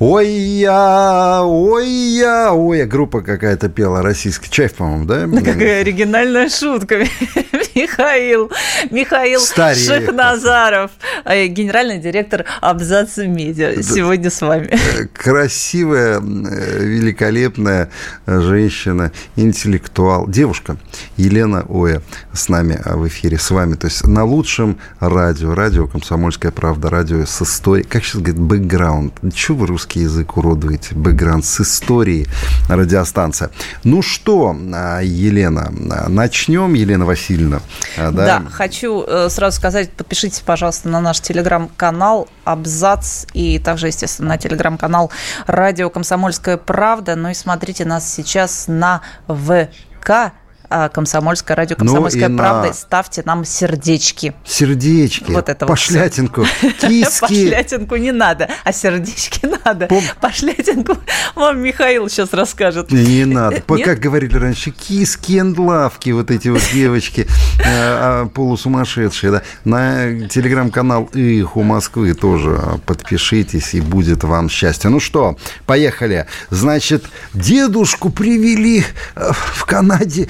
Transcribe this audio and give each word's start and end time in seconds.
Ой 0.00 0.28
я, 0.30 1.42
ой 1.42 1.86
я, 1.86 2.54
ой 2.54 2.78
я, 2.78 2.86
группа 2.86 3.20
какая-то 3.20 3.68
пела 3.68 4.00
российская. 4.00 4.48
Чайф, 4.48 4.76
по-моему, 4.76 5.04
да? 5.04 5.26
Да 5.26 5.42
какая 5.42 5.82
оригинальная 5.82 6.48
шутка. 6.48 7.04
Михаил, 7.74 8.50
Михаил 8.90 9.40
Старее. 9.40 9.86
Шахназаров, 9.86 10.90
э, 11.26 11.46
генеральный 11.48 11.98
директор 11.98 12.46
Абзаца 12.62 13.26
Медиа. 13.26 13.82
Сегодня 13.82 14.30
с 14.30 14.40
вами. 14.40 14.70
Э, 14.70 15.06
Красивая, 15.12 16.18
э, 16.18 16.82
великолепная 16.82 17.90
женщина, 18.26 19.12
интеллектуал, 19.36 20.26
девушка 20.26 20.78
Елена 21.18 21.66
Оя 21.68 22.00
с 22.32 22.48
нами 22.48 22.80
а, 22.84 22.96
в 22.96 23.06
эфире, 23.06 23.38
с 23.38 23.50
вами. 23.50 23.74
То 23.74 23.86
есть 23.86 24.06
на 24.06 24.24
лучшем 24.24 24.78
радио, 24.98 25.54
радио 25.54 25.86
«Комсомольская 25.86 26.52
правда», 26.52 26.88
радио 26.88 27.26
с 27.26 27.42
историей. 27.42 27.86
Как 27.86 28.02
сейчас 28.02 28.22
говорят, 28.22 28.40
бэкграунд. 28.40 29.12
Чего 29.34 29.58
вы 29.58 29.66
русский 29.90 30.00
язык 30.00 30.36
уродуете? 30.36 30.94
Бэкграунд 30.94 31.44
с 31.44 31.60
историей 31.60 32.28
радиостанция. 32.68 33.50
Ну 33.82 34.02
что, 34.02 34.56
а, 34.72 35.00
Елена, 35.00 35.72
а, 35.90 36.08
начнем, 36.08 36.74
Елена 36.74 37.04
Васильевна. 37.04 37.60
а, 37.96 38.10
Да, 38.12 38.42
хочу 38.50 39.04
э, 39.06 39.28
сразу 39.30 39.56
сказать, 39.56 39.90
подпишитесь, 39.90 40.40
пожалуйста, 40.40 40.88
на 40.88 41.00
наш 41.00 41.20
телеграм-канал 41.20 42.28
Абзац 42.44 43.26
и 43.34 43.58
также, 43.58 43.88
естественно, 43.88 44.28
на 44.28 44.38
телеграм-канал 44.38 45.10
Радио 45.46 45.90
Комсомольская 45.90 46.56
правда. 46.56 47.16
Ну 47.16 47.30
и 47.30 47.34
смотрите 47.34 47.84
нас 47.84 48.12
сейчас 48.12 48.66
на 48.68 49.00
ВК 49.26 50.32
а, 50.70 50.88
Комсомольская 50.88 51.56
радио 51.56 51.76
Ну 51.78 51.84
Комсомольская 51.86 52.28
на- 52.28 52.38
правда. 52.38 52.68
И 52.68 52.72
ставьте 52.72 53.22
нам 53.24 53.44
сердечки. 53.44 54.34
Сердечки, 54.44 55.32
Вот 55.32 55.48
это 55.48 55.66
вот 55.66 55.72
пошлятинку, 55.72 56.44
киски. 56.80 57.20
Пошлятинку 57.20 57.96
не 57.96 58.12
надо, 58.12 58.48
а 58.64 58.72
сердечки 58.72 59.46
надо. 59.64 59.86
Пом- 59.86 60.02
Пошлятинку 60.20 60.96
вам 61.34 61.60
Михаил 61.60 62.08
сейчас 62.08 62.32
расскажет. 62.32 62.90
Не, 62.92 63.24
надо. 63.24 63.62
Нет? 63.68 63.84
Как 63.84 63.98
говорили 63.98 64.36
раньше, 64.36 64.70
киски 64.70 65.32
and 65.32 65.58
лавки, 65.60 66.10
вот 66.10 66.30
эти 66.30 66.48
вот 66.48 66.62
девочки 66.72 67.26
э, 67.58 67.62
а, 67.66 68.26
полусумасшедшие. 68.26 69.32
Да. 69.32 69.42
На 69.64 70.28
телеграм-канал 70.28 71.04
«Их 71.14 71.56
у 71.56 71.62
Москвы» 71.62 72.14
тоже 72.14 72.60
подпишитесь, 72.86 73.74
и 73.74 73.80
будет 73.80 74.24
вам 74.24 74.48
счастье. 74.48 74.90
Ну 74.90 75.00
что, 75.00 75.36
поехали. 75.66 76.26
Значит, 76.50 77.04
дедушку 77.34 78.10
привели 78.10 78.84
э, 79.16 79.30
в 79.32 79.64
Канаде, 79.64 80.28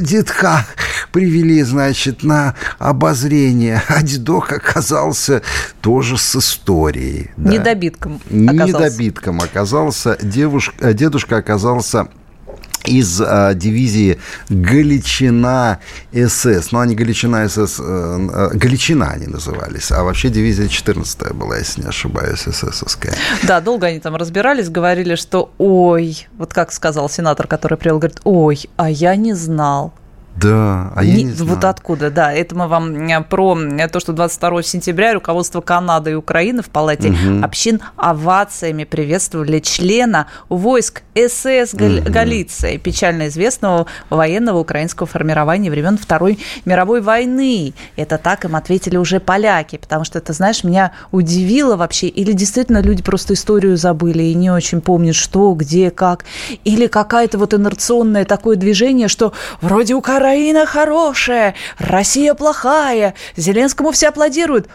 детка 0.00 0.66
привели, 1.12 1.62
значит, 1.62 2.22
на 2.22 2.54
обозрение. 2.78 3.82
А 3.88 4.02
дедок 4.02 4.52
оказался 4.52 5.42
тоже 5.80 6.16
с 6.16 6.36
историей. 6.36 7.30
да. 7.36 7.50
Недобитком 7.50 8.20
оказался. 8.30 8.66
Недобитком 8.66 9.40
оказался. 9.40 10.18
Девушка, 10.22 10.74
э, 10.80 10.94
дедушка 10.94 11.36
оказался 11.36 12.08
из 12.84 13.20
а, 13.20 13.54
дивизии 13.54 14.18
Галичина 14.48 15.80
СС. 16.12 16.72
Ну, 16.72 16.78
они 16.80 16.94
Галичина 16.94 17.48
СС... 17.48 17.78
э, 17.78 17.82
э, 17.82 18.50
Галичина 18.54 19.10
они 19.10 19.26
назывались. 19.26 19.92
А 19.92 20.02
вообще 20.02 20.30
дивизия 20.30 20.68
14 20.68 21.32
была, 21.34 21.58
если 21.58 21.82
не 21.82 21.88
ошибаюсь, 21.88 22.40
ССовская. 22.40 23.14
Да, 23.42 23.60
долго 23.60 23.86
они 23.86 24.00
там 24.00 24.16
разбирались, 24.16 24.68
говорили, 24.68 25.14
что 25.14 25.52
ой, 25.58 26.26
вот 26.38 26.52
как 26.52 26.72
сказал 26.72 27.08
сенатор, 27.08 27.46
который 27.46 27.76
привел, 27.78 27.98
говорит, 27.98 28.20
ой, 28.24 28.60
а 28.76 28.90
я 28.90 29.16
не 29.16 29.34
знал. 29.34 29.92
Да, 30.40 30.92
а 30.96 31.04
я 31.04 31.14
не, 31.14 31.24
Не- 31.24 31.32
знаю. 31.32 31.54
Вот 31.54 31.64
откуда, 31.64 32.10
да. 32.10 32.32
Это 32.32 32.54
мы 32.54 32.66
вам 32.68 32.94
э, 33.08 33.22
про 33.22 33.58
э, 33.58 33.88
то, 33.88 34.00
что 34.00 34.12
22 34.12 34.62
сентября 34.62 35.12
руководство 35.14 35.60
Канады 35.60 36.12
и 36.12 36.14
Украины 36.14 36.62
в 36.62 36.70
Палате 36.70 37.14
общин 37.42 37.80
овациями 37.96 38.84
приветствовали 38.84 39.58
члена 39.60 40.26
войск 40.48 41.02
СС 41.14 41.74
Гал- 41.74 42.00
Галиции, 42.06 42.76
печально 42.78 43.28
известного 43.28 43.86
военного 44.08 44.58
украинского 44.58 45.06
формирования 45.06 45.70
времен 45.70 45.98
Второй 45.98 46.38
мировой 46.64 47.00
войны. 47.00 47.74
Это 47.96 48.16
так 48.18 48.44
им 48.44 48.56
ответили 48.56 48.96
уже 48.96 49.20
поляки, 49.20 49.76
потому 49.76 50.04
что 50.04 50.18
это, 50.18 50.32
знаешь, 50.32 50.64
меня 50.64 50.92
удивило 51.10 51.76
вообще. 51.76 52.06
Или 52.08 52.32
действительно 52.32 52.80
люди 52.80 53.02
просто 53.02 53.34
историю 53.34 53.76
забыли 53.76 54.22
и 54.22 54.34
не 54.34 54.50
очень 54.50 54.80
помнят, 54.80 55.14
что, 55.16 55.52
где, 55.54 55.90
как. 55.90 56.24
Или 56.64 56.86
какое-то 56.86 57.38
вот 57.38 57.52
инерционное 57.54 58.24
такое 58.24 58.56
движение, 58.56 59.08
что 59.08 59.32
вроде 59.60 59.94
Украина 60.30 60.64
хорошая, 60.64 61.56
Россия 61.78 62.34
плохая, 62.34 63.14
Зеленскому 63.36 63.90
все 63.90 64.10
аплодируют. 64.10 64.68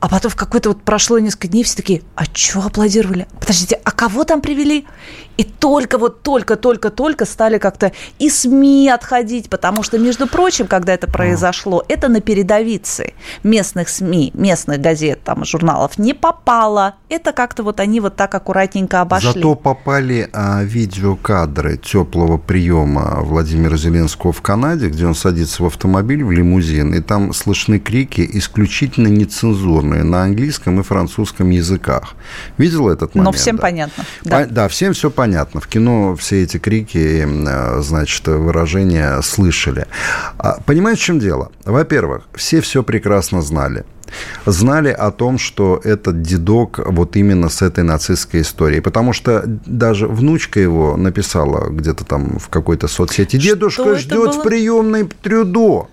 А 0.00 0.08
потом 0.08 0.30
в 0.30 0.36
какое-то 0.36 0.70
вот 0.70 0.82
прошло 0.82 1.18
несколько 1.18 1.48
дней, 1.48 1.64
все 1.64 1.76
такие, 1.76 2.02
а 2.16 2.24
что 2.32 2.60
аплодировали? 2.60 3.26
Подождите, 3.38 3.78
а 3.84 3.90
кого 3.90 4.24
там 4.24 4.40
привели? 4.40 4.86
И 5.36 5.44
только 5.44 5.98
вот 5.98 6.22
только-только-только 6.22 7.24
стали 7.24 7.58
как-то 7.58 7.92
и 8.18 8.28
СМИ 8.28 8.90
отходить, 8.90 9.48
потому 9.48 9.82
что, 9.82 9.98
между 9.98 10.26
прочим, 10.26 10.66
когда 10.66 10.92
это 10.92 11.06
произошло, 11.06 11.82
это 11.88 12.08
на 12.08 12.20
передовице 12.20 13.14
местных 13.42 13.88
СМИ, 13.88 14.32
местных 14.34 14.80
газет, 14.80 15.20
там, 15.24 15.44
журналов 15.44 15.98
не 15.98 16.12
попало. 16.12 16.94
Это 17.08 17.32
как-то 17.32 17.62
вот 17.62 17.80
они 17.80 18.00
вот 18.00 18.16
так 18.16 18.34
аккуратненько 18.34 19.00
обошли. 19.00 19.32
Зато 19.32 19.54
попали 19.54 20.28
а, 20.32 20.62
видеокадры 20.62 21.78
теплого 21.78 22.36
приема 22.36 23.20
Владимира 23.20 23.76
Зеленского 23.76 24.32
в 24.32 24.42
Канаде, 24.42 24.88
где 24.88 25.06
он 25.06 25.14
садится 25.14 25.62
в 25.62 25.66
автомобиль, 25.66 26.22
в 26.24 26.30
лимузин, 26.30 26.94
и 26.94 27.00
там 27.00 27.32
слышны 27.32 27.78
крики 27.78 28.28
исключительно 28.34 29.08
нецензурные 29.08 30.02
на 30.02 30.24
английском 30.24 30.80
и 30.80 30.82
французском 30.82 31.48
языках. 31.50 32.14
Видел 32.58 32.88
этот 32.88 33.14
момент? 33.14 33.34
Но 33.34 33.38
всем 33.38 33.56
да? 33.56 33.62
понятно. 33.62 34.04
По- 34.24 34.28
Да. 34.28 34.46
Да, 34.46 34.68
всем 34.68 34.92
все 34.92 35.10
понятно. 35.10 35.21
В 35.60 35.68
кино 35.68 36.16
все 36.16 36.42
эти 36.42 36.58
крики, 36.58 37.26
э, 37.26 37.82
значит, 37.82 38.26
выражения 38.26 39.20
слышали. 39.22 39.86
А, 40.38 40.58
Понимаете, 40.66 41.00
в 41.00 41.04
чем 41.04 41.18
дело? 41.18 41.50
Во-первых, 41.64 42.24
все 42.34 42.60
все 42.60 42.82
прекрасно 42.82 43.42
знали. 43.42 43.84
Знали 44.46 44.90
о 44.90 45.10
том, 45.10 45.38
что 45.38 45.80
этот 45.82 46.22
дедок 46.22 46.80
вот 46.84 47.16
именно 47.16 47.48
с 47.48 47.62
этой 47.62 47.84
нацистской 47.84 48.42
историей. 48.42 48.80
Потому 48.80 49.12
что 49.12 49.42
даже 49.46 50.06
внучка 50.06 50.60
его 50.60 50.96
написала 50.96 51.70
где-то 51.70 52.04
там 52.04 52.38
в 52.38 52.48
какой-то 52.48 52.88
соцсети. 52.88 53.36
Дедушка 53.36 53.96
ждет 53.96 54.30
было? 54.30 54.32
в 54.32 54.42
приемной 54.42 55.08
Трюдо. 55.22 55.88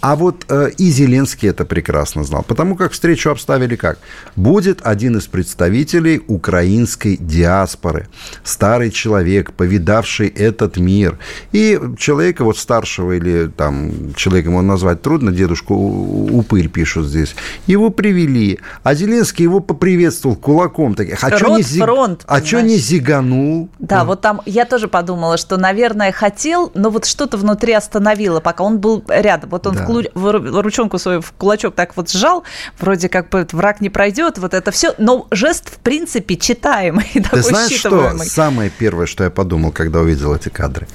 А 0.00 0.16
вот 0.16 0.44
э, 0.48 0.70
и 0.78 0.90
Зеленский 0.90 1.48
это 1.48 1.64
прекрасно 1.64 2.24
знал, 2.24 2.42
потому 2.42 2.76
как 2.76 2.92
встречу 2.92 3.30
обставили 3.30 3.76
как? 3.76 3.98
Будет 4.36 4.80
один 4.82 5.16
из 5.16 5.26
представителей 5.26 6.22
украинской 6.28 7.16
диаспоры, 7.16 8.08
старый 8.44 8.90
человек, 8.90 9.52
повидавший 9.52 10.28
этот 10.28 10.76
мир, 10.76 11.18
и 11.52 11.80
человека 11.98 12.44
вот 12.44 12.58
старшего 12.58 13.12
или 13.12 13.46
там 13.48 14.14
человеком 14.14 14.52
его 14.52 14.62
назвать 14.62 15.02
трудно, 15.02 15.32
дедушку 15.32 15.74
Упырь 15.74 16.68
пишут 16.68 17.06
здесь, 17.06 17.34
его 17.66 17.90
привели, 17.90 18.58
а 18.82 18.94
Зеленский 18.94 19.42
его 19.44 19.60
поприветствовал 19.60 20.36
кулаком, 20.36 20.94
таких, 20.94 21.22
а 21.22 21.30
чё 21.30 21.56
не, 21.56 21.62
зи- 21.62 21.80
Рот-фронт, 21.80 22.24
а 22.26 22.40
чё 22.40 22.60
не 22.60 22.76
зиганул? 22.76 23.68
Да, 23.78 24.04
вот 24.04 24.20
там 24.20 24.40
я 24.46 24.64
тоже 24.64 24.88
подумала, 24.88 25.36
что, 25.36 25.56
наверное, 25.56 26.12
хотел, 26.12 26.70
но 26.74 26.90
вот 26.90 27.04
что-то 27.04 27.36
внутри 27.36 27.72
остановило, 27.72 28.40
пока 28.40 28.64
он 28.64 28.78
был 28.78 29.04
рядом. 29.08 29.50
Вот 29.56 29.66
он 29.66 29.74
Да. 29.74 29.86
в, 29.86 29.90
клу- 29.90 30.60
ручонку 30.62 30.98
свою 30.98 31.20
в 31.22 31.32
кулачок 31.32 31.74
так 31.74 31.96
вот 31.96 32.10
сжал, 32.10 32.44
вроде 32.78 33.08
как 33.08 33.30
бы 33.30 33.46
враг 33.52 33.80
не 33.80 33.88
пройдет, 33.88 34.36
вот 34.38 34.52
это 34.52 34.70
все. 34.70 34.94
Но 34.98 35.26
жест, 35.30 35.70
в 35.74 35.78
принципе, 35.78 36.36
читаемый, 36.36 37.06
Ты 37.30 37.42
знаешь, 37.42 37.72
что 37.72 38.16
самое 38.18 38.70
первое, 38.70 39.06
что 39.06 39.24
я 39.24 39.30
подумал, 39.30 39.72
когда 39.72 40.00
увидел 40.00 40.34
эти 40.34 40.50
кадры? 40.50 40.86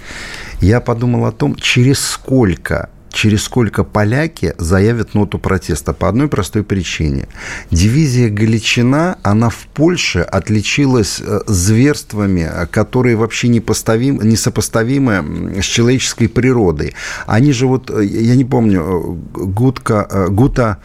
Я 0.59 0.79
подумал 0.79 1.25
о 1.25 1.31
том, 1.31 1.55
через 1.55 1.99
сколько 1.99 2.89
через 3.11 3.43
сколько 3.43 3.83
поляки 3.83 4.53
заявят 4.57 5.13
ноту 5.13 5.39
протеста 5.39 5.93
по 5.93 6.09
одной 6.09 6.27
простой 6.27 6.63
причине. 6.63 7.27
Дивизия 7.69 8.29
Галичина, 8.29 9.17
она 9.23 9.49
в 9.49 9.67
Польше 9.73 10.19
отличилась 10.19 11.21
э, 11.21 11.41
зверствами, 11.47 12.49
э, 12.51 12.65
которые 12.67 13.15
вообще 13.15 13.47
несопоставимы 13.49 15.61
с 15.61 15.65
человеческой 15.65 16.27
природой. 16.27 16.93
Они 17.27 17.51
же 17.51 17.67
вот, 17.67 17.91
э, 17.91 18.05
я 18.05 18.35
не 18.35 18.45
помню, 18.45 19.19
Гутка, 19.33 20.07
э, 20.09 20.27
Гута 20.29 20.79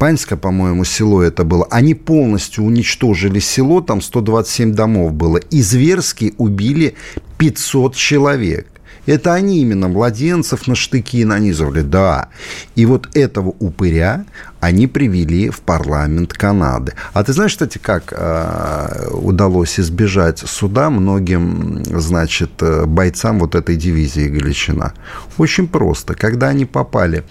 Паньское, 0.00 0.38
по-моему, 0.38 0.84
село 0.84 1.22
это 1.22 1.44
было. 1.44 1.66
Они 1.70 1.94
полностью 1.94 2.64
уничтожили 2.64 3.38
село, 3.38 3.82
там 3.82 4.00
127 4.00 4.72
домов 4.72 5.12
было. 5.12 5.36
И 5.36 5.60
зверски 5.60 6.32
убили 6.38 6.94
500 7.36 7.94
человек. 7.94 8.66
Это 9.06 9.34
они 9.34 9.60
именно 9.60 9.88
младенцев 9.88 10.66
на 10.66 10.74
штыки 10.74 11.24
нанизывали, 11.24 11.82
да. 11.82 12.28
И 12.74 12.86
вот 12.86 13.08
этого 13.16 13.54
упыря 13.58 14.24
они 14.60 14.86
привели 14.86 15.50
в 15.50 15.60
парламент 15.60 16.32
Канады. 16.32 16.92
А 17.12 17.24
ты 17.24 17.32
знаешь, 17.32 17.52
кстати, 17.52 17.78
как 17.78 18.12
э, 18.16 19.08
удалось 19.12 19.80
избежать 19.80 20.38
суда 20.38 20.90
многим, 20.90 21.82
значит, 21.84 22.50
э, 22.60 22.84
бойцам 22.84 23.38
вот 23.38 23.54
этой 23.54 23.76
дивизии 23.76 24.28
Галичина? 24.28 24.92
Очень 25.38 25.66
просто. 25.66 26.14
Когда 26.14 26.48
они 26.48 26.66
попали 26.66 27.24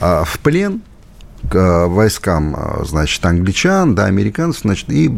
э, 0.00 0.24
в 0.26 0.38
плен, 0.40 0.82
к 1.54 1.56
э, 1.56 1.86
войскам, 1.86 2.56
э, 2.56 2.84
значит, 2.84 3.24
англичан, 3.24 3.94
да, 3.94 4.06
американцев, 4.06 4.62
значит, 4.62 4.90
и 4.90 5.08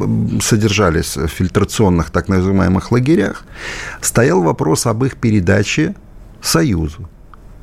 содержались 0.42 1.16
в 1.16 1.28
фильтрационных 1.28 2.10
так 2.10 2.28
называемых 2.28 2.92
лагерях, 2.92 3.44
стоял 4.02 4.42
вопрос 4.42 4.84
об 4.86 5.02
их 5.02 5.16
передаче 5.16 5.94
Союзу. 6.42 7.08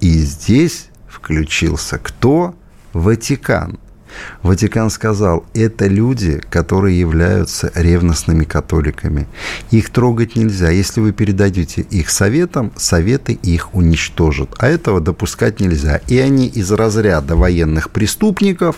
И 0.02 0.10
здесь 0.10 0.90
включился 1.08 2.00
кто? 2.00 2.56
Ватикан. 2.94 3.78
Ватикан 4.42 4.90
сказал, 4.90 5.46
это 5.54 5.88
люди, 5.88 6.42
которые 6.50 7.00
являются 7.00 7.72
ревностными 7.76 8.44
католиками. 8.44 9.28
Их 9.72 9.90
трогать 9.90 10.36
нельзя. 10.36 10.70
Если 10.70 11.02
вы 11.02 11.12
передадите 11.12 11.82
их 11.82 12.10
советам, 12.10 12.72
советы 12.76 13.34
их 13.34 13.74
уничтожат. 13.74 14.50
А 14.58 14.68
этого 14.68 15.00
допускать 15.00 15.60
нельзя. 15.60 16.02
И 16.08 16.18
они 16.18 16.48
из 16.48 16.72
разряда 16.72 17.36
военных 17.36 17.90
преступников 17.90 18.78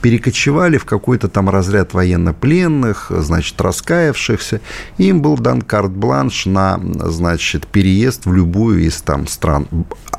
перекочевали 0.00 0.78
в 0.78 0.84
какой-то 0.84 1.28
там 1.28 1.48
разряд 1.48 1.94
военнопленных, 1.94 3.10
значит, 3.10 3.60
раскаявшихся. 3.60 4.60
Им 4.98 5.22
был 5.22 5.36
дан 5.36 5.62
карт-бланш 5.62 6.46
на, 6.46 6.80
значит, 7.04 7.66
переезд 7.66 8.26
в 8.26 8.34
любую 8.34 8.84
из 8.84 9.00
там 9.02 9.26
стран 9.26 9.66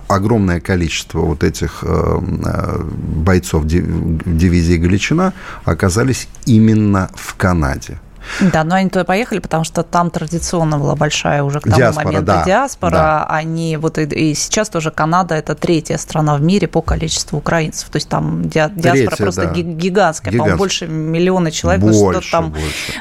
огромное 0.07 0.59
количество 0.59 1.19
вот 1.19 1.43
этих 1.43 1.83
э, 1.83 2.19
э, 2.45 2.83
бойцов 2.83 3.65
дивизии 3.65 4.56
Галичина 4.77 5.33
оказались 5.65 6.27
именно 6.45 7.09
в 7.15 7.35
Канаде. 7.35 7.99
Да, 8.57 8.63
но 8.63 8.75
они 8.75 8.89
туда 8.89 9.03
поехали, 9.03 9.39
потому 9.39 9.63
что 9.63 9.83
там 9.83 10.09
традиционно 10.09 10.77
была 10.77 10.95
большая 10.95 11.43
уже 11.43 11.59
к 11.59 11.63
тому 11.63 11.75
диаспора, 11.75 12.05
моменту 12.05 12.25
да, 12.25 12.45
диаспора. 12.45 12.91
Да. 12.91 13.25
Они 13.29 13.77
вот 13.77 13.97
и, 13.97 14.03
и 14.03 14.35
сейчас 14.35 14.69
тоже 14.69 14.91
Канада 14.91 15.35
это 15.35 15.55
третья 15.55 15.97
страна 15.97 16.35
в 16.35 16.41
мире 16.41 16.67
по 16.67 16.81
количеству 16.81 17.37
украинцев. 17.37 17.89
То 17.89 17.97
есть 17.97 18.09
там 18.09 18.49
диаспора 18.49 18.93
третья, 18.93 19.17
просто 19.17 19.47
да. 19.47 19.53
гигантская, 19.53 20.33
по-моему, 20.33 20.57
больше 20.57 20.87
миллиона 20.87 21.51
человек. 21.51 21.81
Больше, 21.81 22.21
что 22.21 22.31
там, 22.31 22.51
больше. 22.51 22.93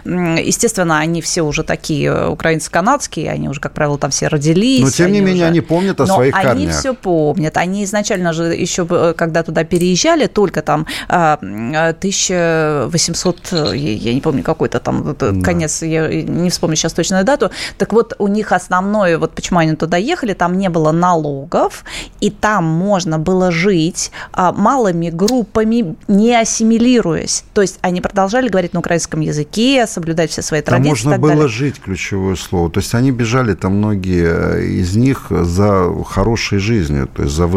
Естественно, 0.43 0.99
они 0.99 1.23
все 1.23 1.43
уже 1.43 1.62
такие 1.62 2.08
э, 2.08 2.29
украинцы-канадские, 2.29 3.31
они 3.31 3.49
уже, 3.49 3.61
как 3.61 3.72
правило, 3.72 3.99
там 3.99 4.11
все 4.11 4.29
родились. 4.29 4.82
Но 4.82 4.90
тем 4.90 5.12
не 5.12 5.20
менее 5.20 5.44
уже... 5.44 5.46
они 5.46 5.61
помнят 5.61 6.00
о 6.00 6.06
но 6.06 6.14
своих 6.14 6.34
они 6.34 6.44
корнях. 6.44 6.62
они 6.62 6.72
все 6.72 6.94
помнят. 6.94 7.56
Они 7.56 7.84
изначально 7.84 8.32
же 8.32 8.55
еще, 8.55 8.87
э, 8.88 9.14
когда 9.17 9.43
туда 9.43 9.64
переезжали, 9.64 10.26
только 10.26 10.62
там 10.62 10.87
1800, 11.08 13.52
э, 13.52 13.76
я 13.76 14.14
не 14.14 14.20
помню, 14.20 14.43
какой-то 14.43 14.81
там 14.81 15.15
да. 15.20 15.42
конец, 15.42 15.82
я 15.82 16.08
не 16.08 16.50
вспомню 16.50 16.76
сейчас 16.76 16.92
точную 16.92 17.24
дату. 17.24 17.50
Так 17.78 17.92
вот, 17.92 18.14
у 18.18 18.28
них 18.28 18.52
основное, 18.52 19.18
вот 19.18 19.34
почему 19.34 19.58
они 19.58 19.76
туда 19.76 19.96
ехали, 19.96 20.32
там 20.32 20.58
не 20.58 20.68
было 20.68 20.92
налогов, 20.92 21.84
и 22.20 22.30
там 22.30 22.64
можно 22.64 23.18
было 23.18 23.50
жить 23.50 24.10
а, 24.32 24.52
малыми 24.52 25.10
группами, 25.10 25.96
не 26.08 26.34
ассимилируясь. 26.34 27.44
То 27.54 27.62
есть 27.62 27.78
они 27.82 28.00
продолжали 28.00 28.48
говорить 28.48 28.72
на 28.72 28.80
украинском 28.80 29.20
языке, 29.20 29.86
соблюдать 29.86 30.30
все 30.30 30.42
свои 30.42 30.60
там 30.60 30.82
традиции. 30.82 31.06
Можно 31.06 31.19
было 31.19 31.32
далее. 31.32 31.48
жить, 31.48 31.80
ключевое 31.80 32.36
слово. 32.36 32.70
То 32.70 32.80
есть 32.80 32.94
они 32.94 33.10
бежали 33.10 33.54
там 33.54 33.76
многие 33.76 34.80
из 34.80 34.96
них 34.96 35.26
за 35.30 35.92
хорошей 36.04 36.58
жизнью, 36.58 37.08
то 37.12 37.22
есть 37.22 37.34
за, 37.34 37.48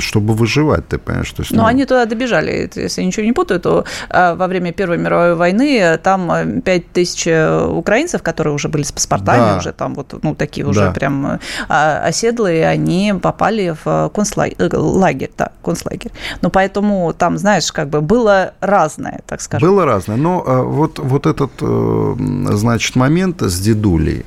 чтобы 0.00 0.34
выживать, 0.34 0.88
ты 0.88 0.98
понимаешь? 0.98 1.30
То 1.32 1.42
есть, 1.42 1.52
ну, 1.52 1.58
ну, 1.58 1.66
они 1.66 1.84
туда 1.84 2.06
добежали, 2.06 2.70
если 2.74 3.00
я 3.00 3.06
ничего 3.06 3.26
не 3.26 3.32
путаю, 3.32 3.60
то 3.60 3.84
а, 4.10 4.34
во 4.34 4.46
время 4.46 4.72
Первой 4.72 4.98
мировой 4.98 5.34
войны 5.34 5.98
там 6.02 6.60
5 6.62 6.92
тысяч 6.98 7.28
украинцев, 7.28 8.22
которые 8.22 8.54
уже 8.54 8.68
были 8.68 8.82
с 8.82 8.90
паспортами, 8.90 9.52
да. 9.52 9.56
уже 9.58 9.72
там 9.72 9.94
вот, 9.94 10.18
ну, 10.22 10.34
такие 10.34 10.66
уже 10.66 10.80
да. 10.80 10.90
прям 10.90 11.38
а, 11.68 12.02
оседлые, 12.04 12.66
они 12.66 13.14
попали 13.22 13.76
в 13.84 14.10
концлагерь, 14.14 14.56
э, 14.58 15.28
да, 15.38 15.52
концлагерь. 15.64 16.10
Ну, 16.42 16.50
поэтому 16.50 17.14
там, 17.16 17.38
знаешь, 17.38 17.70
как 17.70 17.88
бы 17.88 18.00
было 18.00 18.54
разное, 18.60 19.20
так 19.26 19.40
скажем. 19.40 19.68
Было 19.68 19.84
разное, 19.84 20.16
но 20.16 20.42
а, 20.44 20.62
вот, 20.62 20.98
вот 20.98 21.26
этот, 21.26 21.52
э, 21.60 22.14
значит, 22.52 22.96
момент 22.96 23.42
с 23.42 23.60
дедулей, 23.60 24.26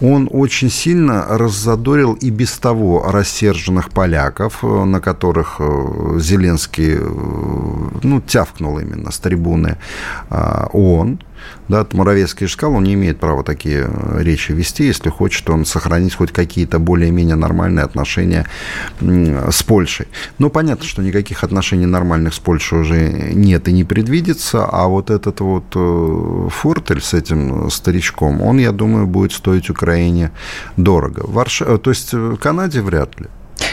он 0.00 0.28
очень 0.30 0.70
сильно 0.70 1.26
раззадорил 1.28 2.14
и 2.14 2.30
без 2.30 2.52
того 2.58 3.10
рассерженных 3.10 3.90
поляков, 3.90 4.62
э, 4.62 4.84
на 4.84 5.00
которых 5.00 5.60
Зеленский, 6.18 6.98
ну, 8.02 8.20
тявкнул 8.20 8.78
именно 8.78 9.10
с 9.10 9.18
трибуны 9.18 9.78
ООН, 10.30 11.18
да, 11.68 11.86
Моровецкий 11.92 12.46
же 12.46 12.52
сказал, 12.52 12.76
он 12.76 12.84
не 12.84 12.94
имеет 12.94 13.18
права 13.18 13.42
такие 13.42 13.86
э, 13.88 14.22
речи 14.22 14.52
вести, 14.52 14.84
если 14.84 15.08
хочет 15.08 15.48
он 15.50 15.64
сохранить 15.64 16.14
хоть 16.14 16.32
какие-то 16.32 16.78
более-менее 16.78 17.36
нормальные 17.36 17.84
отношения 17.84 18.46
с 19.00 19.62
Польшей. 19.62 20.06
Но 20.38 20.50
понятно, 20.50 20.84
что 20.86 21.02
никаких 21.02 21.44
отношений 21.44 21.86
нормальных 21.86 22.34
с 22.34 22.38
Польшей 22.38 22.80
уже 22.80 23.10
нет 23.34 23.68
и 23.68 23.72
не 23.72 23.84
предвидится, 23.84 24.64
а 24.64 24.86
вот 24.88 25.10
этот 25.10 25.40
вот 25.40 25.64
э, 25.74 26.48
фортель 26.50 27.00
с 27.00 27.14
этим 27.14 27.70
старичком, 27.70 28.42
он, 28.42 28.58
я 28.58 28.72
думаю, 28.72 29.06
будет 29.06 29.32
стоить 29.32 29.70
Украине 29.70 30.30
дорого. 30.76 31.24
Варш... 31.26 31.62
Э, 31.62 31.78
то 31.78 31.90
есть 31.90 32.14
Канаде 32.40 32.80
вряд 32.82 33.18
ли. 33.20 33.26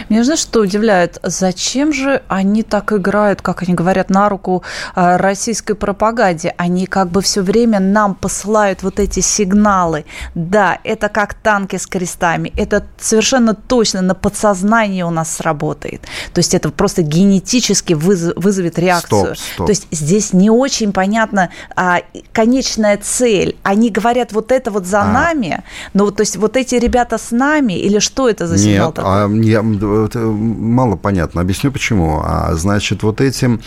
Меня 0.10 0.24
знаешь, 0.24 0.42
что 0.42 0.62
удивляет? 0.62 1.20
Зачем 1.24 1.94
же 1.94 2.22
они 2.28 2.64
так 2.64 2.92
играют, 2.94 3.42
как 3.42 3.64
они 3.64 3.74
говорят, 3.74 4.10
на 4.10 4.30
руку 4.30 4.64
э, 4.96 5.18
российской 5.18 5.74
пропаганде? 5.74 6.54
Они 6.58 6.86
как 6.86 7.10
бы 7.10 7.22
все 7.22 7.42
время 7.42 7.80
нам 7.80 8.16
посылают 8.16 8.84
вот 8.84 9.00
эти 9.00 9.20
сигналы. 9.20 10.06
Да, 10.36 10.80
это 10.84 11.10
как 11.10 11.34
танки 11.34 11.78
с 11.78 11.88
крестами. 11.88 12.54
Это 12.56 12.86
совершенно 13.00 13.54
точно 13.54 14.02
на 14.02 14.16
подсознании 14.16 15.04
у 15.04 15.10
нас 15.10 15.36
сработает. 15.36 16.02
То 16.34 16.40
есть 16.40 16.54
это 16.54 16.70
просто 16.70 17.02
генетически 17.02 17.94
вызовет 17.94 18.80
реакцию. 18.80 19.36
Стоп, 19.36 19.38
стоп. 19.38 19.66
То 19.68 19.72
есть 19.72 19.88
здесь 19.92 20.34
не 20.34 20.50
очень 20.50 20.92
понятно 20.94 21.50
а, 21.76 22.02
конечная 22.34 22.98
цель. 22.98 23.56
Они 23.64 23.90
говорят 23.90 24.34
вот 24.34 24.52
это 24.52 24.72
вот 24.72 24.86
за 24.86 25.02
а. 25.02 25.06
нами, 25.06 25.64
но 25.94 26.06
вот, 26.06 26.18
то 26.18 26.21
есть 26.21 26.38
вот 26.38 26.57
эти 26.57 26.76
ребята 26.76 27.18
с 27.18 27.31
нами 27.31 27.74
или 27.74 28.00
что 28.00 28.30
это 28.30 28.48
за 28.48 28.57
сигнал 28.57 28.88
Нет, 28.88 28.95
такой? 28.95 29.12
А, 29.12 29.30
я, 29.30 29.62
мало 29.81 30.95
понятно. 30.95 31.42
Объясню 31.42 31.71
почему. 31.71 32.21
А, 32.23 32.54
значит, 32.56 33.04
вот 33.04 33.21
этим 33.21 33.61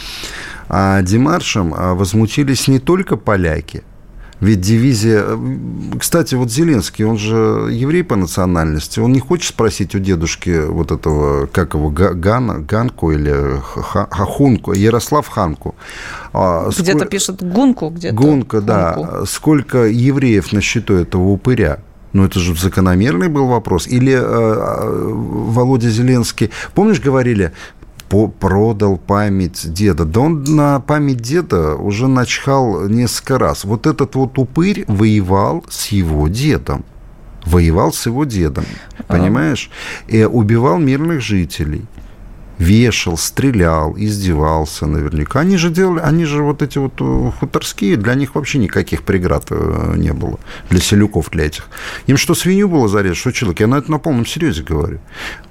а, 0.69 1.03
демаршем 1.03 1.75
а, 1.77 1.95
возмутились 1.95 2.69
не 2.69 2.79
только 2.79 3.17
поляки, 3.17 3.83
ведь 4.41 4.61
дивизия... 4.61 5.25
Кстати, 5.99 6.35
вот 6.35 6.51
Зеленский, 6.51 7.05
он 7.05 7.17
же 7.17 7.69
еврей 7.71 8.03
по 8.03 8.17
национальности. 8.17 9.01
Он 9.01 9.13
не 9.13 9.21
хочет 9.21 9.51
спросить 9.51 9.95
у 9.95 9.99
дедушки 9.99 10.67
вот 10.67 10.91
этого, 10.91 11.47
как 11.47 11.75
его, 11.75 11.89
Гана, 11.89 12.59
Ганку 12.59 13.13
или 13.13 13.61
Хахунку, 13.61 14.73
Ярослав 14.73 15.29
Ханку. 15.29 15.75
Где-то 16.33 16.73
сколь... 16.73 17.09
пишут 17.09 17.43
Гунку, 17.43 17.89
где-то. 17.89 18.15
Гунка, 18.15 18.61
да. 18.61 19.23
Сколько 19.25 19.87
евреев 19.87 20.53
на 20.53 20.61
счету 20.61 20.95
этого 20.95 21.29
упыря? 21.29 21.79
Ну, 22.15 22.25
это 22.25 22.39
же 22.39 22.55
закономерный 22.55 23.29
был 23.29 23.49
вопрос. 23.49 23.89
Или 23.89 24.13
э, 24.13 24.19
э, 24.19 25.11
Володя 25.13 25.91
Зеленский, 25.91 26.51
помнишь, 26.73 27.01
говорили, 27.01 27.53
продал 28.09 28.97
память 28.97 29.73
деда. 29.73 30.05
Да 30.05 30.21
он 30.21 30.45
на 30.45 30.79
память 30.79 31.21
деда 31.21 31.75
уже 31.75 32.07
начхал 32.07 32.89
несколько 32.89 33.39
раз. 33.39 33.65
Вот 33.65 33.89
этот 33.89 34.15
вот 34.15 34.39
упырь 34.39 34.85
воевал 34.87 35.65
с 35.69 35.89
его 35.89 36.29
дедом. 36.29 36.85
Воевал 37.45 37.93
с 37.93 38.07
его 38.07 38.25
дедом, 38.25 38.65
понимаешь? 39.09 39.69
И 40.07 40.25
убивал 40.25 40.79
мирных 40.79 41.21
жителей 41.21 41.85
вешал, 42.59 43.17
стрелял, 43.17 43.95
издевался 43.97 44.87
наверняка. 44.87 45.41
Они 45.41 45.57
же 45.57 45.71
делали, 45.71 46.01
они 46.01 46.25
же 46.25 46.43
вот 46.43 46.63
эти 46.63 46.79
вот 46.79 46.95
э, 47.01 47.31
хуторские, 47.39 47.97
для 47.97 48.15
них 48.15 48.35
вообще 48.35 48.59
никаких 48.59 49.03
преград 49.03 49.47
э, 49.51 49.95
не 49.97 50.13
было, 50.13 50.39
для 50.71 50.81
селюков, 50.81 51.31
для 51.31 51.47
этих. 51.47 51.69
Им 52.07 52.17
что, 52.17 52.35
свинью 52.35 52.69
было 52.69 52.89
зарезать, 52.89 53.19
что 53.19 53.33
человек? 53.33 53.61
Я 53.61 53.67
на 53.67 53.77
это 53.77 53.91
на 53.91 53.99
полном 53.99 54.27
серьезе 54.27 54.63
говорю. 54.63 55.01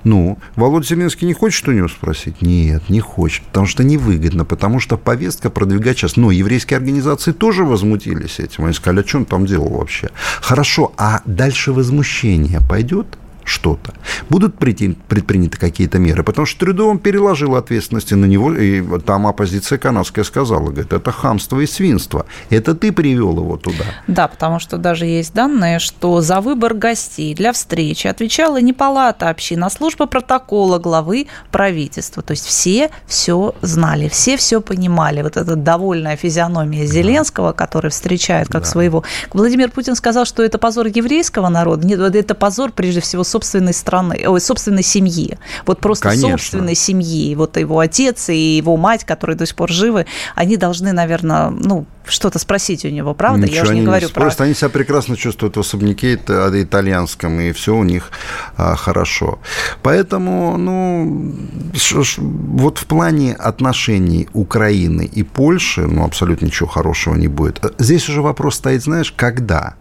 Ну, 0.03 0.37
Володя 0.55 0.87
Зеленский 0.87 1.27
не 1.27 1.33
хочет 1.33 1.67
у 1.67 1.71
него 1.71 1.87
спросить? 1.87 2.41
Нет, 2.41 2.89
не 2.89 2.99
хочет, 2.99 3.43
потому 3.45 3.67
что 3.67 3.83
невыгодно, 3.83 4.45
потому 4.45 4.79
что 4.79 4.97
повестка 4.97 5.49
продвигать 5.49 5.97
сейчас. 5.97 6.17
Но 6.17 6.31
еврейские 6.31 6.77
организации 6.77 7.31
тоже 7.31 7.63
возмутились 7.63 8.39
этим. 8.39 8.65
Они 8.65 8.73
сказали, 8.73 9.03
а 9.03 9.07
что 9.07 9.19
он 9.19 9.25
там 9.25 9.45
делал 9.45 9.69
вообще? 9.69 10.09
Хорошо, 10.41 10.93
а 10.97 11.21
дальше 11.25 11.71
возмущение 11.71 12.59
пойдет? 12.67 13.07
Что-то. 13.43 13.93
Будут 14.29 14.57
предприняты 14.57 15.57
какие-то 15.57 15.99
меры, 15.99 16.23
потому 16.23 16.45
что 16.45 16.59
Трюдо 16.59 16.85
он 16.85 16.99
переложил 16.99 17.55
ответственности 17.55 18.13
на 18.13 18.25
него, 18.25 18.53
и 18.53 18.81
там 18.99 19.27
оппозиция 19.27 19.77
канадская 19.77 20.23
сказала, 20.23 20.69
говорит, 20.69 20.93
это 20.93 21.11
хамство 21.11 21.59
и 21.59 21.65
свинство. 21.65 22.25
Это 22.49 22.75
ты 22.75 22.91
привел 22.91 23.37
его 23.37 23.57
туда. 23.57 23.85
Да, 24.07 24.27
потому 24.27 24.59
что 24.59 24.77
даже 24.77 25.05
есть 25.05 25.33
данные, 25.33 25.79
что 25.79 26.21
за 26.21 26.41
выбор 26.41 26.73
гостей 26.73 27.33
для 27.35 27.53
встречи 27.53 28.07
отвечала 28.07 28.61
не 28.61 28.73
палата 28.73 29.29
общин, 29.29 29.63
а 29.63 29.69
служба 29.69 30.05
протокола 30.05 30.79
главы 30.79 31.27
правительства. 31.51 32.23
То 32.23 32.31
есть 32.31 32.45
все 32.45 32.89
все 33.07 33.55
знали, 33.61 34.07
все 34.09 34.37
все 34.37 34.61
понимали. 34.61 35.21
Вот 35.21 35.37
эта 35.37 35.55
довольная 35.55 36.15
физиономия 36.15 36.85
Зеленского, 36.85 37.49
да. 37.49 37.53
который 37.53 37.91
встречает 37.91 38.47
как 38.47 38.63
да. 38.63 38.69
своего. 38.69 39.03
Владимир 39.33 39.71
Путин 39.71 39.95
сказал, 39.95 40.25
что 40.25 40.43
это 40.43 40.57
позор 40.57 40.87
еврейского 40.87 41.49
народа. 41.49 41.85
Нет, 41.85 41.99
это 41.99 42.35
позор 42.35 42.71
прежде 42.71 43.01
всего 43.01 43.23
собственной 43.33 43.73
страны, 43.73 44.25
ой, 44.27 44.39
собственной 44.39 44.83
семьи. 44.83 45.37
Вот 45.65 45.79
просто 45.79 46.09
Конечно. 46.09 46.29
собственной 46.29 46.75
семьи. 46.75 47.35
Вот 47.35 47.57
его 47.57 47.79
отец 47.79 48.29
и 48.29 48.57
его 48.57 48.77
мать, 48.77 49.03
которые 49.03 49.35
до 49.35 49.45
сих 49.45 49.55
пор 49.55 49.71
живы, 49.71 50.05
они 50.35 50.55
должны, 50.55 50.91
наверное, 50.91 51.49
ну, 51.49 51.85
что-то 52.05 52.37
спросить 52.37 52.85
у 52.85 52.89
него, 52.89 53.13
правда? 53.13 53.47
Ничего 53.47 53.55
Я 53.55 53.63
уже 53.63 53.75
не 53.75 53.81
говорю 53.81 54.07
не 54.07 54.13
про... 54.13 54.21
Просто 54.21 54.43
они 54.43 54.53
себя 54.53 54.69
прекрасно 54.69 55.15
чувствуют 55.17 55.57
в 55.57 55.59
особняке 55.59 56.15
итальянском, 56.15 57.39
и 57.39 57.51
все 57.53 57.75
у 57.75 57.83
них 57.83 58.11
а, 58.57 58.75
хорошо. 58.75 59.39
Поэтому, 59.81 60.57
ну, 60.57 61.33
ш, 61.75 62.03
ш, 62.03 62.21
вот 62.21 62.77
в 62.77 62.85
плане 62.85 63.33
отношений 63.33 64.27
Украины 64.33 65.05
и 65.05 65.23
Польши, 65.23 65.81
ну, 65.81 66.05
абсолютно 66.05 66.45
ничего 66.45 66.69
хорошего 66.69 67.15
не 67.15 67.27
будет. 67.27 67.61
Здесь 67.79 68.09
уже 68.09 68.21
вопрос 68.21 68.55
стоит, 68.55 68.83
знаешь, 68.83 69.11
когда? 69.11 69.75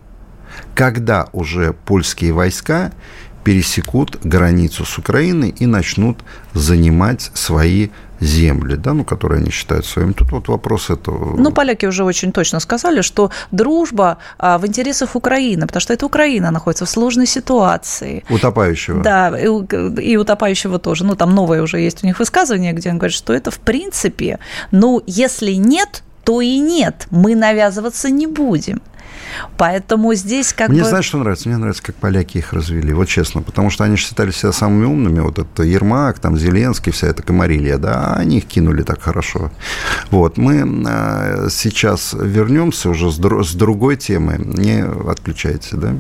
Когда 0.74 1.28
уже 1.32 1.72
польские 1.72 2.32
войска 2.32 2.92
пересекут 3.44 4.18
границу 4.24 4.84
с 4.84 4.98
Украиной 4.98 5.54
и 5.62 5.66
начнут 5.66 6.18
занимать 6.54 7.30
свои 7.34 7.88
земли, 8.22 8.76
да, 8.76 8.92
ну, 8.92 9.04
которые 9.04 9.40
они 9.40 9.50
считают 9.50 9.86
своими. 9.86 10.12
Тут 10.12 10.32
вот 10.32 10.48
вопрос 10.48 10.90
этого. 10.90 11.36
Ну, 11.36 11.52
поляки 11.52 11.86
уже 11.86 12.04
очень 12.04 12.32
точно 12.32 12.60
сказали, 12.60 13.02
что 13.02 13.30
дружба 13.50 14.18
а, 14.38 14.58
в 14.58 14.66
интересах 14.66 15.16
Украины, 15.16 15.66
потому 15.66 15.80
что 15.80 15.92
это 15.92 16.06
Украина 16.06 16.50
находится 16.50 16.84
в 16.84 16.90
сложной 16.90 17.26
ситуации. 17.26 18.24
Утопающего. 18.30 19.02
Да, 19.02 19.38
и, 19.38 19.46
и 20.02 20.16
утопающего 20.16 20.78
тоже. 20.78 21.04
Ну, 21.04 21.16
там 21.16 21.34
новое 21.34 21.62
уже 21.62 21.80
есть 21.80 22.04
у 22.04 22.06
них 22.06 22.20
высказывание, 22.20 22.72
где 22.72 22.90
он 22.90 22.98
говорит, 22.98 23.16
что 23.16 23.32
это 23.32 23.50
в 23.50 23.58
принципе, 23.58 24.38
ну, 24.70 25.02
если 25.06 25.52
нет, 25.52 26.02
то 26.24 26.40
и 26.40 26.58
нет, 26.58 27.06
мы 27.10 27.34
навязываться 27.34 28.10
не 28.10 28.26
будем. 28.26 28.80
Поэтому 29.56 30.14
здесь 30.14 30.52
как 30.52 30.68
Мне 30.68 30.82
бы... 30.82 30.88
знаешь, 30.88 31.04
что 31.04 31.18
нравится? 31.18 31.48
Мне 31.48 31.58
нравится, 31.58 31.82
как 31.82 31.96
поляки 31.96 32.38
их 32.38 32.52
развели, 32.52 32.92
вот 32.92 33.08
честно, 33.08 33.42
потому 33.42 33.70
что 33.70 33.84
они 33.84 33.96
считали 33.96 34.30
себя 34.30 34.52
самыми 34.52 34.84
умными, 34.84 35.20
вот 35.20 35.38
это 35.38 35.62
Ермак, 35.62 36.18
там 36.18 36.36
Зеленский, 36.36 36.92
вся 36.92 37.08
эта 37.08 37.22
комарилья, 37.22 37.78
да, 37.78 38.14
они 38.14 38.38
их 38.38 38.46
кинули 38.46 38.82
так 38.82 39.02
хорошо. 39.02 39.50
Вот, 40.10 40.36
мы 40.36 40.64
а, 40.86 41.48
сейчас 41.50 42.14
вернемся 42.18 42.90
уже 42.90 43.10
с, 43.10 43.18
дру- 43.18 43.44
с 43.44 43.54
другой 43.54 43.96
темы, 43.96 44.36
не 44.38 44.84
отключайте, 44.84 45.76
да? 45.76 45.94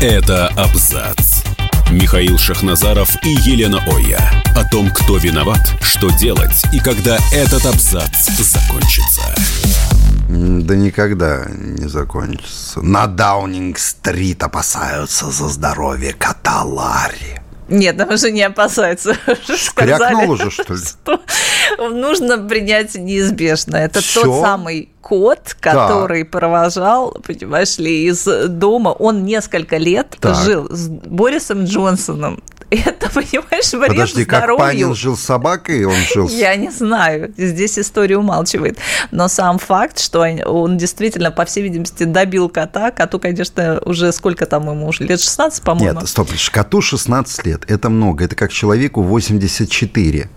Это 0.00 0.48
абзац. 0.56 1.44
Михаил 1.92 2.38
Шахназаров 2.38 3.14
и 3.22 3.28
Елена 3.28 3.78
Оя. 3.86 4.32
О 4.56 4.64
том, 4.68 4.90
кто 4.90 5.18
виноват, 5.18 5.60
что 5.82 6.10
делать 6.10 6.62
и 6.72 6.80
когда 6.80 7.18
этот 7.32 7.66
абзац 7.66 8.28
закончится. 8.38 9.22
Да 10.42 10.74
никогда 10.74 11.46
не 11.48 11.88
закончится. 11.88 12.82
На 12.82 13.06
Даунинг-стрит 13.06 14.42
опасаются 14.42 15.30
за 15.30 15.46
здоровье 15.46 16.14
кота 16.14 16.64
Ларри. 16.64 17.38
Нет, 17.68 17.96
там 17.96 18.10
уже 18.10 18.32
не 18.32 18.42
опасаются. 18.42 19.14
Крякнул 19.76 20.32
уже, 20.32 20.50
что 20.50 20.74
ли? 20.74 20.80
Что 20.80 21.20
нужно 21.90 22.38
принять 22.38 22.96
неизбежное. 22.96 23.84
Это 23.84 24.00
Всё? 24.00 24.24
тот 24.24 24.42
самый 24.42 24.90
кот, 25.00 25.56
который 25.60 26.24
да. 26.24 26.28
провожал, 26.28 27.16
понимаешь 27.24 27.78
ли, 27.78 28.06
из 28.06 28.24
дома. 28.48 28.88
Он 28.88 29.24
несколько 29.24 29.76
лет 29.76 30.16
так. 30.20 30.34
жил 30.34 30.68
с 30.70 30.88
Борисом 30.88 31.64
Джонсоном 31.64 32.42
это, 32.76 33.10
понимаешь, 33.14 33.72
вред 33.72 33.88
Подожди, 33.88 34.24
здоровью. 34.24 34.56
как 34.56 34.66
Панин 34.66 34.94
жил 34.94 35.16
с 35.16 35.20
собакой, 35.20 35.84
он 35.84 35.96
жил 36.12 36.28
с... 36.28 36.32
Я 36.32 36.54
не 36.56 36.70
знаю, 36.70 37.32
здесь 37.36 37.78
история 37.78 38.18
умалчивает. 38.18 38.78
Но 39.10 39.28
сам 39.28 39.58
факт, 39.58 39.98
что 39.98 40.20
он 40.20 40.78
действительно, 40.78 41.30
по 41.30 41.44
всей 41.44 41.62
видимости, 41.62 42.04
добил 42.04 42.48
кота. 42.48 42.90
Коту, 42.90 43.18
конечно, 43.18 43.80
уже 43.84 44.12
сколько 44.12 44.46
там 44.46 44.68
ему 44.70 44.88
уже, 44.88 45.04
лет 45.04 45.20
16, 45.20 45.62
по-моему? 45.62 46.00
Нет, 46.00 46.08
стоп, 46.08 46.30
коту 46.50 46.80
16 46.80 47.46
лет, 47.46 47.70
это 47.70 47.90
много, 47.90 48.24
это 48.24 48.36
как 48.36 48.52
человеку 48.52 49.02
84. 49.02 50.30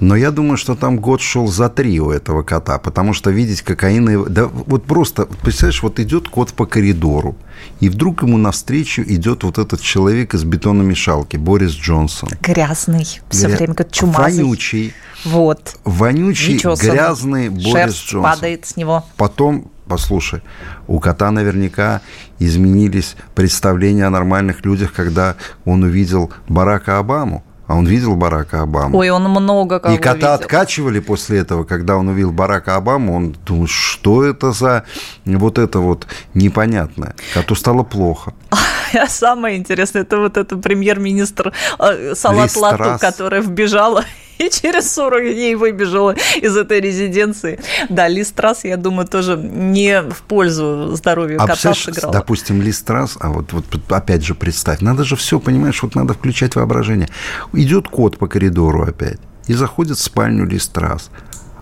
Но 0.00 0.16
я 0.16 0.30
думаю, 0.30 0.56
что 0.56 0.74
там 0.74 0.98
год 0.98 1.20
шел 1.20 1.48
за 1.48 1.68
три 1.68 2.00
у 2.00 2.10
этого 2.10 2.42
кота, 2.42 2.78
потому 2.78 3.12
что 3.12 3.30
видеть 3.30 3.62
кокаин... 3.62 4.24
Да 4.28 4.46
вот 4.46 4.84
просто, 4.84 5.26
представляешь, 5.42 5.82
вот 5.82 5.98
идет 6.00 6.28
кот 6.28 6.52
по 6.52 6.66
коридору, 6.66 7.36
и 7.80 7.88
вдруг 7.88 8.22
ему 8.22 8.38
навстречу 8.38 9.02
идет 9.02 9.44
вот 9.44 9.58
этот 9.58 9.80
человек 9.80 10.34
из 10.34 10.44
бетономешалки, 10.44 11.36
Борис 11.36 11.72
Джонсон. 11.72 12.30
Грязный, 12.40 13.06
все 13.30 13.46
Гря... 13.46 13.56
время 13.56 13.74
как 13.74 13.90
чумазый. 13.92 14.44
Вонючий. 14.44 14.94
Вот. 15.24 15.76
Вонючий, 15.84 16.54
Нечесанный. 16.54 16.92
грязный 16.92 17.48
Борис 17.48 17.72
Шерсть 17.72 18.06
Джонсон. 18.06 18.22
падает 18.22 18.66
с 18.66 18.76
него. 18.76 19.04
Потом 19.16 19.70
послушай, 19.88 20.42
у 20.86 21.00
кота 21.00 21.30
наверняка 21.30 22.02
изменились 22.38 23.16
представления 23.34 24.06
о 24.06 24.10
нормальных 24.10 24.64
людях, 24.64 24.92
когда 24.92 25.36
он 25.64 25.82
увидел 25.82 26.30
Барака 26.48 26.98
Обаму. 26.98 27.42
А 27.68 27.74
он 27.74 27.86
видел 27.86 28.16
Барака 28.16 28.62
Обаму. 28.62 28.96
Ой, 28.98 29.10
он 29.10 29.24
много 29.24 29.78
кого 29.78 29.94
И 29.94 29.98
кота 29.98 30.14
видел. 30.14 30.32
откачивали 30.32 31.00
после 31.00 31.38
этого, 31.40 31.64
когда 31.64 31.96
он 31.96 32.08
увидел 32.08 32.32
Барака 32.32 32.76
Обаму, 32.76 33.14
он 33.14 33.36
думал, 33.46 33.66
что 33.66 34.24
это 34.24 34.52
за 34.52 34.84
вот 35.26 35.58
это 35.58 35.78
вот 35.78 36.06
непонятное. 36.32 37.14
Коту 37.34 37.54
стало 37.54 37.84
плохо. 37.84 38.32
А 38.94 39.06
самое 39.06 39.58
интересное, 39.58 40.00
это 40.00 40.16
вот 40.18 40.38
это 40.38 40.56
премьер-министр 40.56 41.52
э, 41.78 42.14
Салат 42.14 42.56
Лату, 42.56 42.96
которая 42.98 43.42
вбежала 43.42 44.02
и 44.44 44.50
через 44.50 44.92
40 44.94 45.34
дней 45.34 45.54
выбежала 45.54 46.14
из 46.36 46.56
этой 46.56 46.80
резиденции. 46.80 47.60
Да, 47.88 48.08
Листрас, 48.08 48.64
я 48.64 48.76
думаю, 48.76 49.06
тоже 49.06 49.36
не 49.36 50.02
в 50.02 50.22
пользу 50.22 50.94
здоровья 50.94 51.38
а 51.38 51.46
кота 51.46 51.74
сыграл. 51.74 52.12
Допустим, 52.12 52.62
Листрас, 52.62 53.16
а 53.20 53.30
вот, 53.30 53.52
вот 53.52 53.64
опять 53.90 54.24
же 54.24 54.34
представь, 54.34 54.80
надо 54.80 55.04
же 55.04 55.16
все, 55.16 55.40
понимаешь, 55.40 55.82
вот 55.82 55.94
надо 55.94 56.14
включать 56.14 56.56
воображение. 56.56 57.08
Идет 57.52 57.88
кот 57.88 58.18
по 58.18 58.28
коридору 58.28 58.82
опять 58.82 59.18
и 59.46 59.54
заходит 59.54 59.98
в 59.98 60.02
спальню 60.02 60.46
Листрас, 60.46 61.10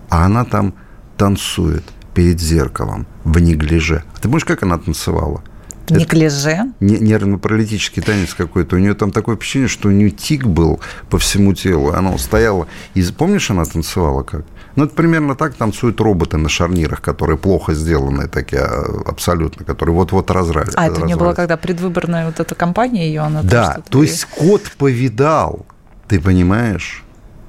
а 0.09 0.25
она 0.25 0.45
там 0.45 0.73
танцует 1.17 1.83
перед 2.13 2.39
зеркалом 2.39 3.07
в 3.23 3.39
неглиже. 3.39 4.03
А 4.15 4.17
ты 4.17 4.23
помнишь, 4.23 4.45
как 4.45 4.63
она 4.63 4.77
танцевала? 4.77 5.43
Неглиже. 5.89 6.73
Нервно-паралитический 6.79 8.01
танец 8.01 8.33
какой-то. 8.33 8.75
У 8.75 8.79
нее 8.79 8.93
там 8.93 9.11
такое 9.11 9.35
впечатление, 9.35 9.69
что 9.69 9.89
у 9.89 9.91
нее 9.91 10.09
тик 10.09 10.45
был 10.45 10.79
по 11.09 11.17
всему 11.17 11.53
телу. 11.53 11.91
Она 11.91 12.17
стояла. 12.17 12.67
И 12.93 13.03
помнишь, 13.03 13.49
она 13.51 13.65
танцевала 13.65 14.23
как? 14.23 14.45
Ну, 14.75 14.85
это 14.85 14.93
примерно 14.93 15.35
так 15.35 15.55
танцуют 15.55 15.99
роботы 15.99 16.37
на 16.37 16.49
шарнирах, 16.49 17.01
которые 17.01 17.37
плохо 17.37 17.73
сделаны, 17.73 18.27
такие 18.27 18.61
а, 18.61 19.01
абсолютно, 19.07 19.65
которые 19.65 19.95
вот-вот 19.95 20.29
разрали. 20.29 20.69
А, 20.75 20.87
это 20.87 21.01
не 21.01 21.15
было, 21.15 21.33
когда 21.33 21.57
предвыборная 21.57 22.27
вот 22.27 22.39
эта 22.39 22.53
кампания 22.53 23.07
ее, 23.07 23.21
она 23.21 23.41
Да, 23.41 23.81
то 23.89 24.03
есть 24.03 24.25
кот 24.25 24.61
повидал, 24.77 25.65
ты 26.07 26.19
понимаешь? 26.19 27.03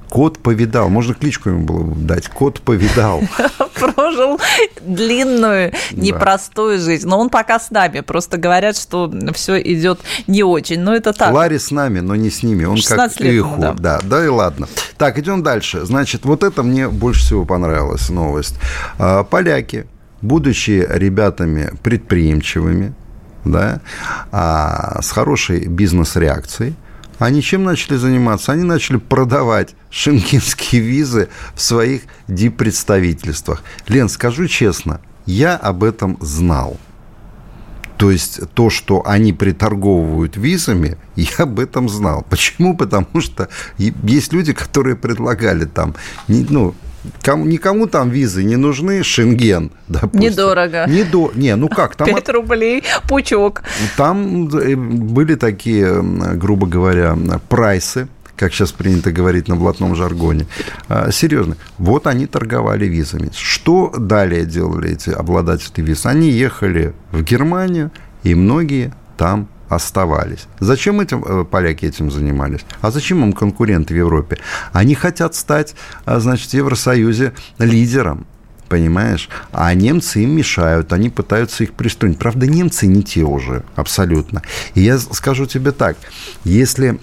Кот 0.08 0.38
повидал. 0.38 0.88
Можно 0.88 1.14
кличку 1.14 1.50
ему 1.50 1.64
было 1.64 1.94
дать. 1.94 2.28
Кот 2.28 2.60
повидал. 2.60 3.22
Прожил 3.74 4.40
длинную, 4.80 5.72
непростую 5.92 6.78
жизнь. 6.78 7.06
Но 7.06 7.18
он 7.18 7.28
пока 7.28 7.60
с 7.60 7.70
нами. 7.70 8.00
Просто 8.00 8.38
говорят, 8.38 8.76
что 8.76 9.12
все 9.34 9.60
идет 9.60 10.00
не 10.26 10.42
очень. 10.42 10.80
Но 10.80 10.94
это 10.94 11.12
так. 11.12 11.32
Ларри 11.32 11.58
с 11.58 11.70
нами, 11.70 12.00
но 12.00 12.16
не 12.16 12.30
с 12.30 12.42
ними. 12.42 12.64
Он 12.64 12.78
как 12.80 13.20
иху. 13.20 13.60
Да. 13.60 13.74
да, 13.74 14.00
да 14.02 14.24
и 14.24 14.28
ладно. 14.28 14.68
Так, 14.96 15.18
идем 15.18 15.42
дальше. 15.42 15.84
Значит, 15.84 16.24
вот 16.24 16.42
это 16.42 16.62
мне 16.62 16.88
больше 16.88 17.20
всего 17.20 17.44
понравилась 17.44 18.08
новость. 18.08 18.56
А, 18.98 19.24
поляки, 19.24 19.86
будучи 20.22 20.86
ребятами 20.88 21.72
предприимчивыми, 21.82 22.94
да, 23.44 23.80
а, 24.32 25.00
с 25.02 25.10
хорошей 25.10 25.66
бизнес-реакцией, 25.66 26.74
они 27.18 27.42
чем 27.42 27.64
начали 27.64 27.96
заниматься? 27.96 28.52
Они 28.52 28.64
начали 28.64 28.96
продавать 28.96 29.74
шенгенские 29.90 30.82
визы 30.82 31.28
в 31.54 31.60
своих 31.60 32.02
диппредставительствах. 32.28 33.62
Лен, 33.88 34.08
скажу 34.08 34.46
честно, 34.46 35.00
я 35.26 35.56
об 35.56 35.84
этом 35.84 36.16
знал. 36.20 36.78
То 37.96 38.12
есть 38.12 38.40
то, 38.54 38.70
что 38.70 39.02
они 39.04 39.32
приторговывают 39.32 40.36
визами, 40.36 40.96
я 41.16 41.28
об 41.38 41.58
этом 41.58 41.88
знал. 41.88 42.24
Почему? 42.30 42.76
Потому 42.76 43.20
что 43.20 43.48
есть 43.76 44.32
люди, 44.32 44.52
которые 44.52 44.94
предлагали 44.94 45.64
там, 45.64 45.96
ну, 46.28 46.74
Кому, 47.22 47.44
никому 47.44 47.86
там 47.86 48.10
визы 48.10 48.44
не 48.44 48.56
нужны, 48.56 49.02
Шенген, 49.02 49.70
допустим. 49.88 50.20
Недорого. 50.20 50.86
Не, 50.88 51.04
до, 51.04 51.32
не 51.34 51.54
ну 51.56 51.68
как, 51.68 51.96
там... 51.96 52.06
5 52.08 52.28
рублей 52.30 52.84
пучок. 53.08 53.62
Там 53.96 54.48
э, 54.48 54.74
были 54.76 55.34
такие, 55.34 56.02
грубо 56.34 56.66
говоря, 56.66 57.16
прайсы, 57.48 58.08
как 58.38 58.52
сейчас 58.52 58.72
принято 58.72 59.10
говорить 59.12 59.48
на 59.48 59.56
блатном 59.56 59.94
жаргоне. 59.94 60.46
А, 60.88 61.10
серьезно. 61.10 61.56
Вот 61.76 62.06
они 62.06 62.26
торговали 62.26 62.86
визами. 62.86 63.30
Что 63.34 63.92
далее 63.98 64.44
делали 64.44 64.92
эти 64.92 65.10
обладатели 65.10 65.84
виз? 65.84 66.06
Они 66.06 66.30
ехали 66.30 66.94
в 67.12 67.22
Германию, 67.22 67.90
и 68.22 68.34
многие 68.34 68.92
там 69.16 69.48
оставались. 69.68 70.46
Зачем 70.60 71.00
этим 71.00 71.24
э, 71.24 71.44
поляки 71.44 71.86
этим 71.86 72.10
занимались? 72.10 72.60
А 72.80 72.90
зачем 72.90 73.22
им 73.22 73.32
конкуренты 73.32 73.94
в 73.94 73.96
Европе? 73.96 74.38
Они 74.72 74.94
хотят 74.94 75.34
стать, 75.34 75.74
а, 76.04 76.20
значит, 76.20 76.50
в 76.50 76.54
Евросоюзе 76.54 77.32
лидером 77.58 78.26
понимаешь? 78.68 79.28
А 79.50 79.72
немцы 79.74 80.22
им 80.22 80.36
мешают, 80.36 80.92
они 80.92 81.08
пытаются 81.08 81.64
их 81.64 81.72
пристроить. 81.72 82.18
Правда, 82.18 82.46
немцы 82.46 82.86
не 82.86 83.02
те 83.02 83.22
уже, 83.22 83.64
абсолютно. 83.76 84.42
И 84.74 84.82
я 84.82 84.98
скажу 84.98 85.46
тебе 85.46 85.72
так, 85.72 85.96
если 86.44 86.98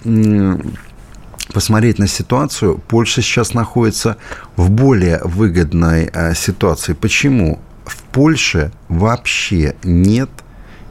посмотреть 1.52 1.98
на 1.98 2.06
ситуацию, 2.06 2.78
Польша 2.88 3.22
сейчас 3.22 3.54
находится 3.54 4.16
в 4.56 4.70
более 4.70 5.20
выгодной 5.24 6.10
э, 6.12 6.34
ситуации. 6.34 6.92
Почему? 6.92 7.60
В 7.84 8.02
Польше 8.02 8.72
вообще 8.88 9.76
нет 9.84 10.30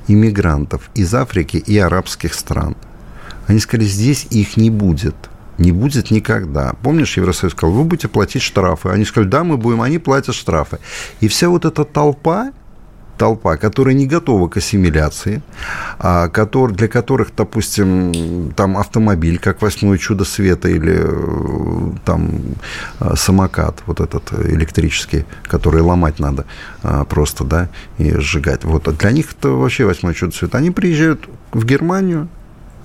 иммигрантов 0.07 0.89
из 0.95 1.13
Африки 1.13 1.57
и 1.57 1.77
арабских 1.77 2.33
стран. 2.33 2.75
Они 3.47 3.59
сказали, 3.59 3.87
здесь 3.87 4.27
их 4.29 4.57
не 4.57 4.69
будет. 4.69 5.15
Не 5.57 5.71
будет 5.71 6.11
никогда. 6.11 6.73
Помнишь, 6.81 7.15
Евросоюз 7.15 7.53
сказал, 7.53 7.73
вы 7.73 7.83
будете 7.83 8.07
платить 8.07 8.41
штрафы. 8.41 8.89
Они 8.89 9.05
сказали, 9.05 9.29
да, 9.29 9.43
мы 9.43 9.57
будем, 9.57 9.81
они 9.81 9.99
платят 9.99 10.35
штрафы. 10.35 10.79
И 11.21 11.27
вся 11.27 11.49
вот 11.49 11.63
эта 11.63 11.85
толпа, 11.85 12.51
толпа, 13.17 13.57
которая 13.57 13.95
не 13.95 14.07
готова 14.07 14.47
к 14.47 14.57
ассимиляции, 14.57 15.41
а, 15.99 16.27
для 16.29 16.87
которых, 16.87 17.29
допустим, 17.35 18.51
там 18.55 18.77
автомобиль, 18.77 19.39
как 19.39 19.61
восьмое 19.61 19.97
чудо 19.97 20.25
света, 20.25 20.69
или 20.69 20.95
э, 20.97 21.91
там 22.05 22.29
э, 22.99 23.13
самокат, 23.15 23.83
вот 23.85 23.99
этот 23.99 24.33
электрический, 24.33 25.25
который 25.43 25.81
ломать 25.81 26.19
надо 26.19 26.45
а, 26.83 27.03
просто, 27.05 27.43
да, 27.43 27.69
и 27.97 28.11
сжигать. 28.19 28.63
Вот 28.63 28.95
для 28.97 29.11
них 29.11 29.33
это 29.37 29.49
вообще 29.49 29.85
восьмое 29.85 30.13
чудо 30.13 30.35
света. 30.35 30.57
Они 30.57 30.71
приезжают 30.71 31.27
в 31.51 31.65
Германию 31.65 32.27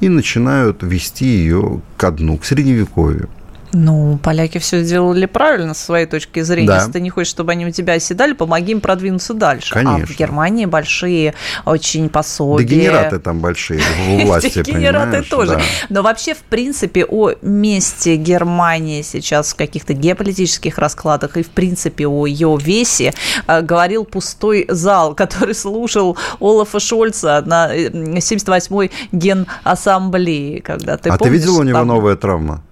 и 0.00 0.08
начинают 0.08 0.82
вести 0.82 1.26
ее 1.26 1.80
ко 1.96 2.10
дну, 2.10 2.38
к 2.38 2.44
средневековью. 2.44 3.28
Ну, 3.72 4.18
поляки 4.22 4.58
все 4.58 4.82
сделали 4.82 5.26
правильно 5.26 5.74
с 5.74 5.78
своей 5.78 6.06
точки 6.06 6.40
зрения. 6.40 6.68
Да. 6.68 6.78
Если 6.78 6.92
ты 6.92 7.00
не 7.00 7.10
хочешь, 7.10 7.30
чтобы 7.30 7.52
они 7.52 7.66
у 7.66 7.70
тебя 7.70 7.94
оседали, 7.94 8.32
помоги 8.32 8.72
им 8.72 8.80
продвинуться 8.80 9.34
дальше. 9.34 9.72
Конечно. 9.72 10.04
А 10.04 10.06
в 10.06 10.16
Германии 10.16 10.66
большие 10.66 11.34
очень 11.64 12.08
пособия. 12.08 12.64
Дегенераты 12.64 13.18
там 13.18 13.40
большие 13.40 13.80
в 13.80 14.24
власти, 14.24 14.62
Дегенераты 14.62 15.22
тоже. 15.22 15.60
Но 15.88 16.02
вообще, 16.02 16.34
в 16.34 16.42
принципе, 16.42 17.04
о 17.04 17.32
месте 17.42 18.16
Германии 18.16 19.02
сейчас 19.02 19.52
в 19.52 19.56
каких-то 19.56 19.94
геополитических 19.94 20.78
раскладах 20.78 21.36
и, 21.36 21.42
в 21.42 21.50
принципе, 21.50 22.06
о 22.06 22.26
ее 22.26 22.58
весе 22.60 23.14
э, 23.46 23.62
говорил 23.62 24.04
пустой 24.04 24.66
зал, 24.68 25.14
который 25.20 25.54
слушал 25.54 26.16
Олафа 26.40 26.80
Шольца 26.80 27.42
на 27.46 27.74
78-й 27.74 28.86
э, 28.86 28.90
генассамблее. 29.12 30.60
Когда 30.62 30.96
ты 30.96 31.10
а 31.10 31.16
помнишь, 31.16 31.32
ты 31.32 31.38
видел 31.38 31.58
у 31.58 31.62
него 31.62 31.78
там... 31.78 31.86
новая 31.86 32.16
травма? 32.16 32.62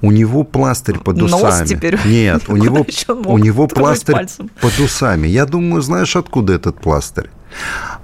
У 0.00 0.10
него 0.10 0.44
пластырь 0.44 0.98
под 0.98 1.22
усами. 1.22 1.42
Нос 1.42 1.62
теперь? 1.68 1.98
Нет, 2.04 2.48
у 2.48 2.56
него, 2.56 2.86
у 3.24 3.38
него 3.38 3.66
пластырь 3.66 4.14
пальцем? 4.14 4.50
под 4.60 4.78
усами. 4.78 5.26
Я 5.26 5.46
думаю, 5.46 5.82
знаешь, 5.82 6.16
откуда 6.16 6.54
этот 6.54 6.80
пластырь? 6.80 7.30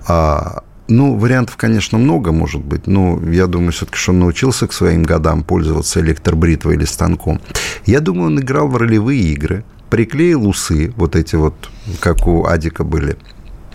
А, 0.07 0.63
ну, 0.89 1.17
вариантов, 1.17 1.57
конечно, 1.57 1.99
много 1.99 2.33
может 2.33 2.63
быть, 2.63 2.87
но 2.87 3.21
я 3.31 3.47
думаю, 3.47 3.73
все-таки, 3.73 3.97
что 3.97 4.13
он 4.13 4.21
научился 4.21 4.67
к 4.67 4.73
своим 4.73 5.03
годам 5.03 5.43
пользоваться 5.43 6.01
электробритвой 6.01 6.75
или 6.75 6.85
станком. 6.85 7.41
Я 7.87 8.01
думаю, 8.01 8.27
он 8.27 8.41
играл 8.41 8.69
в 8.69 8.77
ролевые 8.77 9.23
игры, 9.33 9.65
приклеил 9.91 10.47
усы, 10.47 10.93
вот 10.97 11.17
эти 11.17 11.37
вот, 11.37 11.55
как 12.01 12.27
у 12.27 12.45
Адика 12.47 12.85
были, 12.85 13.17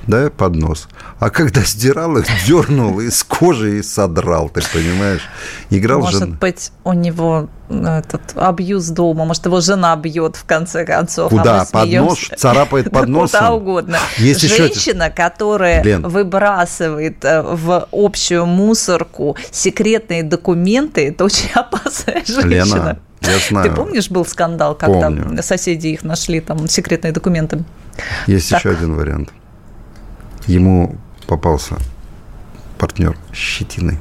да, 0.07 0.29
под 0.29 0.55
нос. 0.55 0.87
А 1.19 1.29
когда 1.29 1.61
сдирал 1.61 2.17
их, 2.17 2.25
дернул 2.47 2.99
из 2.99 3.23
кожи 3.23 3.79
и 3.79 3.83
содрал, 3.83 4.49
ты 4.49 4.61
понимаешь? 4.73 5.21
Играл 5.69 5.99
Может 6.01 6.19
жен... 6.19 6.37
быть, 6.39 6.71
у 6.83 6.93
него 6.93 7.49
этот 7.69 8.21
абьюз 8.35 8.87
дома, 8.87 9.25
может, 9.25 9.45
его 9.45 9.61
жена 9.61 9.95
бьет 9.95 10.35
в 10.35 10.45
конце 10.45 10.85
концов. 10.85 11.29
Куда? 11.29 11.61
А 11.61 11.65
под 11.65 11.91
нос? 11.91 12.29
Царапает 12.35 12.91
под 12.91 13.07
носом? 13.07 13.39
Куда 13.39 13.53
угодно. 13.53 13.99
Есть 14.17 14.41
Женщина, 14.41 15.03
еще... 15.03 15.13
которая 15.13 15.83
Лен. 15.83 16.07
выбрасывает 16.07 17.23
э, 17.23 17.41
в 17.41 17.87
общую 17.91 18.45
мусорку 18.45 19.37
секретные 19.51 20.23
документы, 20.23 21.09
это 21.09 21.25
очень 21.25 21.49
опасная 21.53 22.23
женщина. 22.25 22.47
Лена, 22.47 22.99
я 23.21 23.37
знаю. 23.49 23.69
Ты 23.69 23.75
помнишь, 23.75 24.09
был 24.09 24.25
скандал, 24.25 24.75
когда 24.75 25.07
Помню. 25.07 25.43
соседи 25.43 25.87
их 25.87 26.03
нашли, 26.03 26.39
там, 26.39 26.67
секретные 26.67 27.11
документы? 27.11 27.63
Есть 28.27 28.49
так. 28.49 28.59
еще 28.59 28.71
один 28.71 28.95
вариант. 28.95 29.29
Ему 30.47 30.97
попался 31.27 31.77
партнер 32.77 33.17
щетиной 33.33 33.99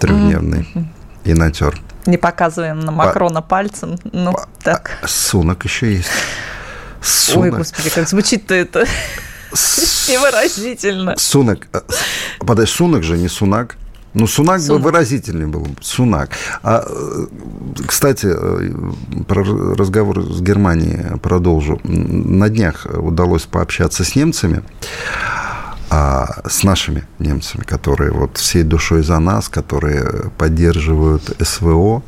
трехдневный 0.00 0.68
mm-hmm. 0.74 0.86
и 1.24 1.34
натер. 1.34 1.80
Не 2.06 2.16
показываем 2.18 2.80
на 2.80 2.90
Макрона 2.90 3.42
По... 3.42 3.48
пальцем. 3.48 3.98
Ну, 4.10 4.32
По... 4.32 4.48
так. 4.62 4.98
Сунок 5.06 5.64
еще 5.64 5.94
есть. 5.94 6.10
Сунок. 7.00 7.52
Ой, 7.52 7.58
господи, 7.58 7.90
как 7.90 8.08
звучит-то 8.08 8.54
это 8.54 8.80
невыразительно. 10.08 11.16
Сунок. 11.16 11.68
Э, 11.72 11.80
подожди, 12.40 12.72
сунок 12.72 13.02
же, 13.02 13.16
не 13.16 13.28
сунак. 13.28 13.76
Ну, 14.14 14.26
Сунак 14.26 14.60
Сунак. 14.60 14.82
бы 14.82 14.90
выразительный 14.90 15.46
был. 15.46 15.66
Сунак. 15.80 16.30
А, 16.62 16.84
э, 16.86 17.26
кстати, 17.86 18.26
э, 18.28 18.72
про 19.26 19.42
разговор 19.74 20.22
с 20.22 20.40
Германией 20.42 21.18
продолжу. 21.18 21.80
На 21.84 22.48
днях 22.48 22.86
удалось 22.92 23.42
пообщаться 23.42 24.04
с 24.04 24.14
немцами 24.14 24.62
а 25.94 26.40
с 26.48 26.64
нашими 26.64 27.04
немцами, 27.18 27.64
которые 27.64 28.12
вот 28.12 28.38
всей 28.38 28.62
душой 28.62 29.02
за 29.02 29.18
нас, 29.18 29.50
которые 29.50 30.30
поддерживают 30.38 31.36
СВО, 31.38 32.02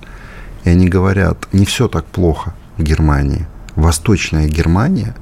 и 0.64 0.70
они 0.70 0.88
говорят, 0.88 1.48
не 1.52 1.66
все 1.66 1.86
так 1.88 2.06
плохо 2.06 2.54
в 2.78 2.82
Германии. 2.82 3.46
Восточная 3.76 4.48
Германия, 4.48 5.14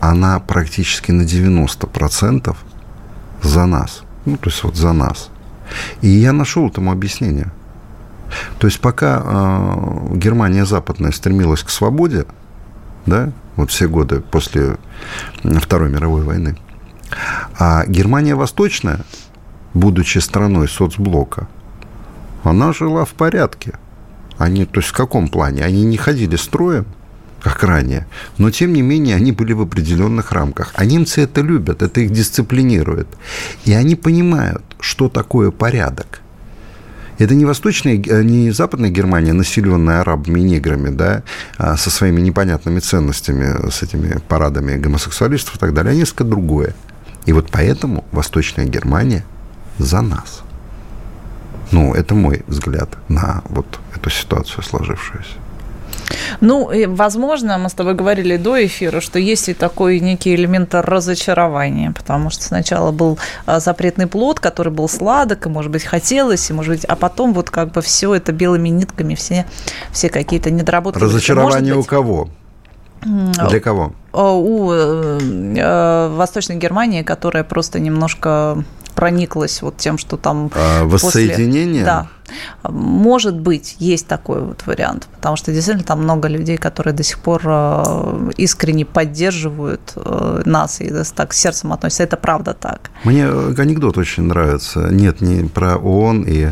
она 0.00 0.40
практически 0.40 1.12
на 1.12 1.22
90% 1.22 2.56
за 3.42 3.66
нас. 3.66 4.04
Ну, 4.24 4.38
то 4.38 4.48
есть 4.48 4.64
вот 4.64 4.76
за 4.76 4.94
нас. 4.94 5.28
И 6.00 6.08
я 6.08 6.32
нашел 6.32 6.68
этому 6.68 6.92
объяснение. 6.92 7.50
То 8.58 8.66
есть 8.66 8.80
пока 8.80 9.22
э, 9.24 10.16
Германия 10.16 10.64
западная 10.64 11.12
стремилась 11.12 11.62
к 11.62 11.70
свободе, 11.70 12.26
да, 13.06 13.32
вот 13.54 13.70
все 13.70 13.88
годы 13.88 14.20
после 14.20 14.78
Второй 15.42 15.90
мировой 15.90 16.22
войны, 16.24 16.56
а 17.58 17.86
Германия 17.86 18.34
Восточная, 18.34 19.00
будучи 19.74 20.18
страной 20.18 20.68
соцблока, 20.68 21.48
она 22.42 22.72
жила 22.72 23.04
в 23.04 23.10
порядке. 23.10 23.74
Они, 24.38 24.66
то 24.66 24.80
есть 24.80 24.90
в 24.90 24.96
каком 24.96 25.28
плане? 25.28 25.64
Они 25.64 25.84
не 25.84 25.96
ходили 25.96 26.36
строем, 26.36 26.86
как 27.40 27.62
ранее, 27.62 28.06
но 28.38 28.50
тем 28.50 28.72
не 28.72 28.82
менее 28.82 29.16
они 29.16 29.32
были 29.32 29.52
в 29.52 29.62
определенных 29.62 30.32
рамках. 30.32 30.72
А 30.74 30.84
немцы 30.84 31.22
это 31.22 31.40
любят, 31.40 31.80
это 31.82 32.00
их 32.00 32.10
дисциплинирует. 32.10 33.06
И 33.64 33.72
они 33.72 33.94
понимают, 33.94 34.64
что 34.86 35.08
такое 35.08 35.50
порядок. 35.50 36.20
Это 37.18 37.34
не 37.34 37.44
восточная, 37.44 37.96
не 37.96 38.50
западная 38.50 38.90
Германия, 38.90 39.32
населенная 39.32 40.02
арабами 40.02 40.40
и 40.40 40.42
неграми, 40.44 40.90
да, 40.90 41.22
а 41.56 41.76
со 41.76 41.90
своими 41.90 42.20
непонятными 42.20 42.78
ценностями, 42.78 43.70
с 43.70 43.82
этими 43.82 44.20
парадами 44.28 44.76
гомосексуалистов 44.76 45.56
и 45.56 45.58
так 45.58 45.74
далее, 45.74 45.92
а 45.92 45.96
несколько 45.96 46.24
другое. 46.24 46.74
И 47.24 47.32
вот 47.32 47.48
поэтому 47.50 48.04
Восточная 48.12 48.66
Германия 48.66 49.24
за 49.78 50.02
нас. 50.02 50.42
Ну, 51.72 51.94
это 51.94 52.14
мой 52.14 52.44
взгляд 52.46 52.90
на 53.08 53.42
вот 53.48 53.66
эту 53.94 54.10
ситуацию 54.10 54.62
сложившуюся. 54.62 55.34
Ну, 56.40 56.70
и, 56.70 56.86
возможно, 56.86 57.58
мы 57.58 57.68
с 57.68 57.74
тобой 57.74 57.94
говорили 57.94 58.36
до 58.36 58.64
эфира, 58.64 59.00
что 59.00 59.18
есть 59.18 59.48
и 59.48 59.54
такой 59.54 60.00
некий 60.00 60.34
элемент 60.34 60.74
разочарования, 60.74 61.92
потому 61.92 62.30
что 62.30 62.42
сначала 62.42 62.92
был 62.92 63.18
а, 63.46 63.60
запретный 63.60 64.06
плод, 64.06 64.40
который 64.40 64.72
был 64.72 64.88
сладок, 64.88 65.46
и, 65.46 65.48
может 65.48 65.70
быть, 65.70 65.84
хотелось, 65.84 66.50
и, 66.50 66.52
может 66.52 66.74
быть, 66.74 66.84
а 66.84 66.96
потом 66.96 67.32
вот 67.32 67.50
как 67.50 67.72
бы 67.72 67.80
все 67.80 68.14
это 68.14 68.32
белыми 68.32 68.68
нитками, 68.68 69.14
все, 69.14 69.46
все 69.92 70.08
какие-то 70.08 70.50
недоработки. 70.50 70.98
Разочарование 70.98 71.74
у 71.74 71.84
кого? 71.84 72.28
Для 73.04 73.60
кого? 73.60 73.92
У 74.12 74.72
э, 74.72 75.18
э, 75.56 76.14
Восточной 76.16 76.56
Германии, 76.56 77.02
которая 77.02 77.44
просто 77.44 77.78
немножко 77.78 78.64
прониклась 78.94 79.62
вот 79.62 79.76
тем, 79.76 79.98
что 79.98 80.16
там... 80.16 80.50
А, 80.54 80.84
воссоединение? 80.84 81.82
После... 81.82 81.84
Да, 81.84 82.08
Может 82.62 83.38
быть, 83.38 83.76
есть 83.78 84.06
такой 84.06 84.42
вот 84.42 84.66
вариант, 84.66 85.08
потому 85.16 85.36
что 85.36 85.52
действительно 85.52 85.84
там 85.84 86.02
много 86.02 86.28
людей, 86.28 86.56
которые 86.56 86.94
до 86.94 87.02
сих 87.02 87.18
пор 87.18 87.42
э, 87.44 88.30
искренне 88.36 88.84
поддерживают 88.84 89.92
э, 89.96 90.42
нас 90.44 90.80
и 90.80 90.92
так 91.14 91.32
с 91.32 91.38
сердцем 91.38 91.72
относятся. 91.72 92.02
Это 92.02 92.16
правда 92.16 92.54
так. 92.54 92.90
Мне 93.04 93.26
анекдот 93.26 93.98
очень 93.98 94.24
нравится. 94.24 94.88
Нет, 94.90 95.20
не 95.20 95.48
про 95.48 95.76
ООН 95.76 96.24
и 96.26 96.50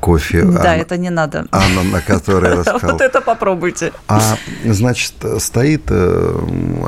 кофе. 0.00 0.44
Да, 0.44 0.72
а, 0.72 0.76
это 0.76 0.96
не 0.96 1.10
надо. 1.10 1.46
Анна, 1.50 1.82
на 1.82 2.00
которой 2.00 2.54
рассказал. 2.54 2.80
Вот 2.94 3.00
это 3.00 3.20
попробуйте. 3.20 3.92
А, 4.08 4.36
значит, 4.64 5.14
стоит 5.38 5.84
э, 5.88 6.38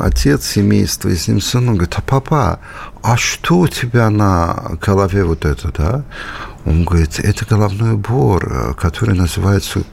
отец 0.01 0.45
семейства 0.45 1.09
и 1.09 1.17
с 1.17 1.29
ним 1.29 1.41
сын, 1.41 1.67
говорит, 1.67 1.95
а 1.97 2.03
папа, 2.03 2.61
а 3.03 3.17
что 3.17 3.59
у 3.59 3.69
тебя 3.69 4.11
на 4.11 4.77
голове 4.81 5.25
вот 5.25 5.45
это, 5.45 5.73
да? 5.77 6.05
Он 6.67 6.85
говорит, 6.85 7.19
это 7.21 7.47
головной 7.47 7.93
убор, 7.93 8.75
который 8.79 9.15
называется 9.15 9.85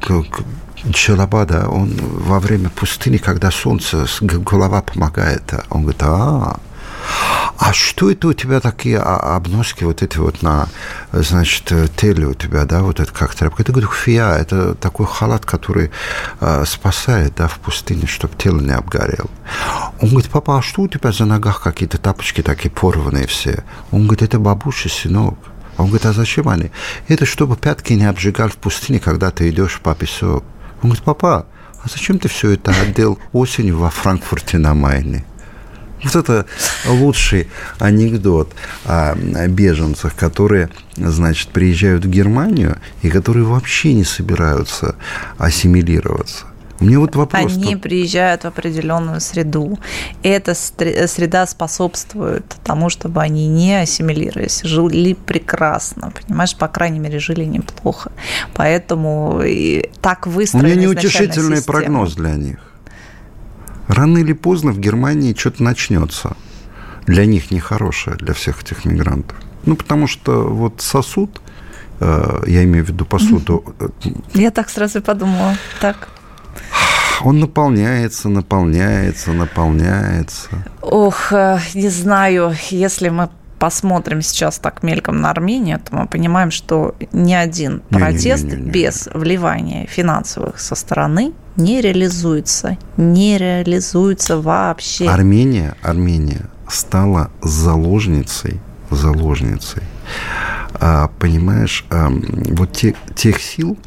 Челаба, 0.91 1.45
да, 1.45 1.69
он 1.69 1.93
во 1.95 2.39
время 2.39 2.69
пустыни, 2.69 3.17
когда 3.17 3.51
солнце, 3.51 4.05
голова 4.21 4.81
помогает. 4.81 5.53
Он 5.69 5.83
говорит, 5.83 6.03
а, 6.03 6.59
а 7.57 7.73
что 7.73 8.11
это 8.11 8.27
у 8.27 8.33
тебя 8.33 8.59
такие 8.59 8.97
обноски 8.99 9.85
вот 9.85 10.01
эти 10.01 10.17
вот 10.17 10.41
на, 10.41 10.67
значит, 11.11 11.71
теле 11.95 12.27
у 12.27 12.33
тебя, 12.33 12.65
да, 12.65 12.81
вот 12.81 12.99
это 12.99 13.13
как 13.13 13.33
тряпка? 13.35 13.61
Это, 13.61 13.71
говорю, 13.71 13.89
фия, 13.89 14.35
это 14.35 14.75
такой 14.75 15.05
халат, 15.05 15.45
который 15.45 15.91
э, 16.41 16.65
спасает, 16.65 17.35
да, 17.35 17.47
в 17.47 17.59
пустыне, 17.59 18.07
чтобы 18.07 18.35
тело 18.35 18.59
не 18.59 18.73
обгорело. 18.73 19.29
Он 20.01 20.09
говорит, 20.09 20.29
папа, 20.29 20.57
а 20.57 20.61
что 20.61 20.81
у 20.81 20.87
тебя 20.87 21.11
за 21.11 21.25
ногах 21.25 21.61
какие-то 21.61 21.97
тапочки 21.97 22.41
такие 22.41 22.71
порванные 22.71 23.27
все? 23.27 23.63
Он 23.91 24.05
говорит, 24.05 24.23
это 24.23 24.39
бабушка, 24.39 24.89
сынок. 24.89 25.37
Он 25.77 25.87
говорит, 25.87 26.05
а 26.05 26.13
зачем 26.13 26.49
они? 26.49 26.71
Это 27.07 27.25
чтобы 27.25 27.55
пятки 27.55 27.93
не 27.93 28.05
обжигали 28.05 28.49
в 28.49 28.57
пустыне, 28.57 28.99
когда 28.99 29.31
ты 29.31 29.49
идешь 29.49 29.79
по 29.81 29.95
песок. 29.95 30.43
Он 30.81 30.89
говорит, 30.89 31.03
папа, 31.03 31.45
а 31.83 31.89
зачем 31.89 32.19
ты 32.19 32.29
все 32.29 32.51
это 32.51 32.71
отдел 32.71 33.19
осенью 33.31 33.77
во 33.77 33.89
Франкфурте 33.89 34.57
на 34.57 34.73
Майне? 34.73 35.25
Вот 36.03 36.15
это 36.15 36.45
лучший 36.85 37.49
анекдот 37.79 38.53
о 38.85 39.15
беженцах, 39.47 40.15
которые, 40.15 40.69
значит, 40.97 41.49
приезжают 41.49 42.03
в 42.05 42.09
Германию 42.09 42.77
и 43.01 43.09
которые 43.09 43.45
вообще 43.45 43.93
не 43.93 44.03
собираются 44.03 44.95
ассимилироваться. 45.37 46.45
Мне 46.79 46.97
вот 46.97 47.15
вопрос. 47.15 47.53
Они 47.53 47.75
приезжают 47.75 48.43
в 48.43 48.45
определенную 48.45 49.21
среду. 49.21 49.79
Эта 50.21 50.53
среда 50.53 51.47
способствует 51.47 52.45
тому, 52.63 52.89
чтобы 52.89 53.21
они 53.21 53.47
не 53.47 53.81
ассимилировались, 53.81 54.61
жили 54.63 55.13
прекрасно, 55.13 56.11
понимаешь, 56.11 56.55
по 56.55 56.67
крайней 56.67 56.99
мере, 56.99 57.19
жили 57.19 57.45
неплохо. 57.45 58.11
Поэтому 58.53 59.41
и 59.43 59.89
так 60.01 60.27
выстроена 60.27 60.67
У 60.67 60.71
меня 60.71 60.81
неутешительный 60.81 61.63
прогноз 61.63 62.15
для 62.15 62.35
них. 62.35 62.57
Рано 63.87 64.17
или 64.17 64.33
поздно 64.33 64.71
в 64.71 64.79
Германии 64.79 65.35
что-то 65.37 65.63
начнется. 65.63 66.35
Для 67.05 67.25
них 67.25 67.51
нехорошее, 67.51 68.15
для 68.15 68.33
всех 68.33 68.63
этих 68.63 68.85
мигрантов. 68.85 69.37
Ну, 69.65 69.75
потому 69.75 70.07
что 70.07 70.47
вот 70.47 70.81
сосуд, 70.81 71.41
э, 71.99 72.43
я 72.47 72.63
имею 72.63 72.85
в 72.85 72.89
виду 72.89 73.05
посуду. 73.05 73.63
Э, 73.79 73.87
я 74.33 74.51
так 74.51 74.69
сразу 74.69 74.99
и 74.99 75.01
подумала. 75.01 75.57
Так. 75.81 76.12
Он 77.21 77.39
наполняется, 77.39 78.29
наполняется, 78.29 79.31
наполняется. 79.31 80.49
Ох, 80.81 81.31
э, 81.31 81.59
не 81.73 81.89
знаю, 81.89 82.53
если 82.69 83.09
мы 83.09 83.29
посмотрим 83.59 84.21
сейчас 84.21 84.59
так 84.59 84.83
мельком 84.83 85.21
на 85.21 85.29
Армению, 85.29 85.79
то 85.79 85.95
мы 85.95 86.05
понимаем, 86.05 86.51
что 86.51 86.95
ни 87.13 87.33
один 87.33 87.81
протест 87.89 88.43
не, 88.43 88.49
не, 88.51 88.55
не, 88.57 88.63
не, 88.63 88.71
без 88.71 89.07
вливания 89.13 89.87
финансовых 89.87 90.59
со 90.59 90.75
стороны 90.75 91.31
не 91.55 91.79
реализуется. 91.79 92.77
Не 92.97 93.37
реализуется 93.37 94.41
вообще. 94.41 95.07
Армения, 95.07 95.75
Армения 95.81 96.49
стала 96.67 97.31
заложницей, 97.41 98.59
заложницей, 98.89 99.83
а, 100.73 101.09
понимаешь, 101.19 101.85
а, 101.89 102.09
вот 102.09 102.73
те, 102.73 102.95
тех 103.15 103.39
сил, 103.41 103.77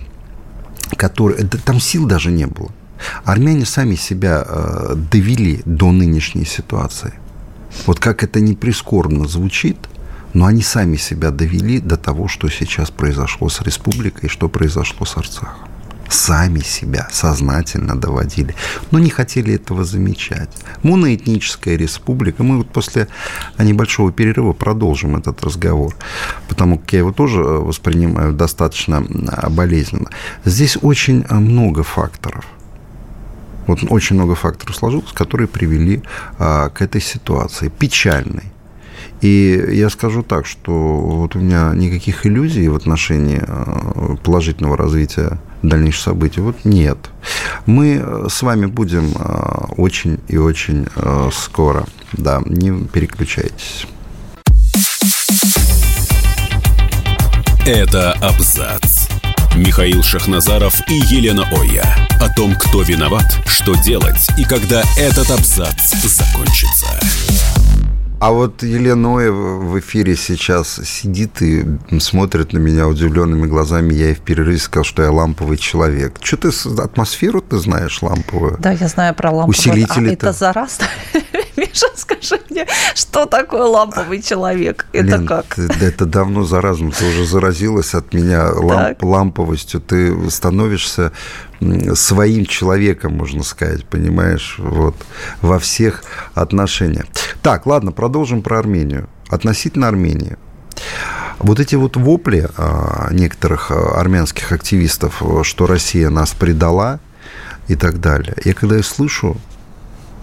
которые... 0.97 1.45
Да, 1.45 1.59
там 1.59 1.81
сил 1.81 2.07
даже 2.07 2.31
не 2.31 2.47
было. 2.47 2.71
Армяне 3.25 3.65
сами 3.65 3.95
себя 3.95 4.45
а, 4.47 4.95
довели 4.95 5.63
до 5.65 5.93
нынешней 5.93 6.45
ситуации– 6.45 7.15
вот 7.85 8.01
как 8.01 8.25
это 8.25 8.41
не 8.41 8.55
прискорбно 8.55 9.27
звучит, 9.27 9.77
но 10.33 10.47
они 10.47 10.63
сами 10.63 10.97
себя 10.97 11.31
довели 11.31 11.81
до 11.81 11.97
того, 11.97 12.29
что 12.29 12.49
сейчас 12.49 12.91
произошло 12.91 13.49
с 13.49 13.61
республикой 13.61 14.29
что 14.29 14.49
произошло 14.49 15.05
с 15.05 15.17
Арцахом. 15.17 15.69
Сами 16.09 16.61
себя 16.61 17.09
сознательно 17.11 17.97
доводили, 17.97 18.55
но 18.93 19.01
не 19.01 19.11
хотели 19.11 19.55
этого 19.55 19.85
замечать. 19.85 20.51
Моноэтническая 20.85 21.77
республика, 21.77 22.45
мы 22.45 22.59
вот 22.59 22.69
после 22.71 23.09
небольшого 23.59 24.13
перерыва 24.13 24.53
продолжим 24.53 25.17
этот 25.17 25.43
разговор, 25.43 25.97
потому 26.49 26.79
как 26.79 26.93
я 26.93 27.01
его 27.01 27.13
тоже 27.13 27.43
воспринимаю 27.43 28.33
достаточно 28.33 29.01
болезненно. 29.51 30.11
Здесь 30.45 30.79
очень 30.81 31.25
много 31.29 31.83
факторов. 31.83 32.45
Вот 33.67 33.81
очень 33.89 34.17
много 34.17 34.35
факторов 34.35 34.77
сложилось, 34.77 35.13
которые 35.13 35.49
привели 35.49 36.03
а, 36.39 36.69
к 36.71 36.83
этой 36.83 37.01
ситуации, 37.01 37.69
печальной. 37.69 38.45
И 39.21 39.65
я 39.73 39.89
скажу 39.91 40.23
так, 40.23 40.47
что 40.47 40.73
вот 40.73 41.37
у 41.37 41.39
меня 41.39 41.73
никаких 41.75 42.27
иллюзий 42.27 42.69
в 42.69 42.77
отношении 42.77 43.43
а, 43.47 44.17
положительного 44.23 44.77
развития 44.77 45.39
дальнейших 45.63 46.03
событий 46.03 46.41
вот 46.41 46.65
нет. 46.65 46.99
Мы 47.65 48.27
с 48.29 48.43
вами 48.43 48.67
будем 48.67 49.13
а, 49.17 49.69
очень 49.77 50.21
и 50.29 50.37
очень 50.37 50.87
а, 50.97 51.31
скоро. 51.33 51.87
Да, 52.13 52.43
не 52.45 52.87
переключайтесь. 52.87 53.87
Это 57.67 58.13
абзац. 58.13 59.06
Михаил 59.57 60.03
Шахназаров 60.03 60.83
и 60.87 60.95
Елена 60.95 61.49
Оя. 61.51 61.87
О 62.21 62.29
том, 62.29 62.55
кто 62.57 62.83
виноват, 62.83 63.25
что 63.47 63.75
делать 63.75 64.29
и 64.37 64.45
когда 64.45 64.83
этот 64.99 65.31
абзац 65.31 65.95
закончится. 66.05 66.87
А 68.21 68.33
вот 68.33 68.63
Елена 68.63 69.17
Оя 69.17 69.31
в 69.31 69.79
эфире 69.81 70.15
сейчас 70.15 70.79
сидит 70.85 71.41
и 71.41 71.65
смотрит 71.99 72.53
на 72.53 72.59
меня 72.59 72.87
удивленными 72.87 73.47
глазами. 73.47 73.95
Я 73.95 74.09
ей 74.09 74.15
в 74.15 74.21
перерыве 74.21 74.59
сказал, 74.59 74.85
что 74.85 75.03
я 75.03 75.11
ламповый 75.11 75.57
человек. 75.57 76.19
Что 76.23 76.37
ты 76.37 76.51
атмосферу 76.79 77.41
ты 77.41 77.57
знаешь 77.57 78.03
ламповую? 78.03 78.59
Да, 78.59 78.73
я 78.73 78.89
знаю 78.89 79.15
про 79.15 79.31
ламповую. 79.31 79.59
Усилители 79.59 80.11
а 80.11 80.13
это 80.13 80.33
заразно? 80.33 80.85
Миша, 81.67 81.87
скажи 81.95 82.41
мне, 82.51 82.67
что 82.95 83.27
такое 83.27 83.63
ламповый 83.63 84.21
человек? 84.21 84.87
Это 84.93 85.17
Лен, 85.17 85.27
как? 85.27 85.59
Это 85.59 86.05
давно 86.05 86.45
заразно. 86.45 86.91
Ты 86.91 87.09
уже 87.09 87.27
заразилась 87.27 87.95
от 87.95 88.13
меня 88.13 88.51
ламп, 88.53 89.03
ламповостью. 89.03 89.81
Ты 89.81 90.31
становишься 90.31 91.13
своим 91.95 92.45
человеком, 92.45 93.17
можно 93.17 93.43
сказать, 93.43 93.87
понимаешь, 93.87 94.57
вот, 94.59 94.95
во 95.41 95.59
всех 95.59 96.05
отношениях. 96.35 97.07
Так, 97.43 97.65
ладно, 97.65 97.93
продолжим 97.93 98.43
про 98.43 98.59
Армению. 98.59 99.09
Относительно 99.31 99.89
Армении. 99.89 100.37
Вот 101.39 101.59
эти 101.59 101.75
вот 101.75 101.97
вопли 101.97 102.49
а, 102.57 103.09
некоторых 103.11 103.71
а, 103.71 103.99
армянских 103.99 104.53
активистов, 104.53 105.23
что 105.43 105.67
Россия 105.67 106.11
нас 106.11 106.33
предала 106.33 107.01
и 107.69 107.75
так 107.75 108.01
далее. 108.01 108.35
Я 108.45 108.55
когда 108.55 108.79
их 108.79 108.87
слышу, 108.87 109.37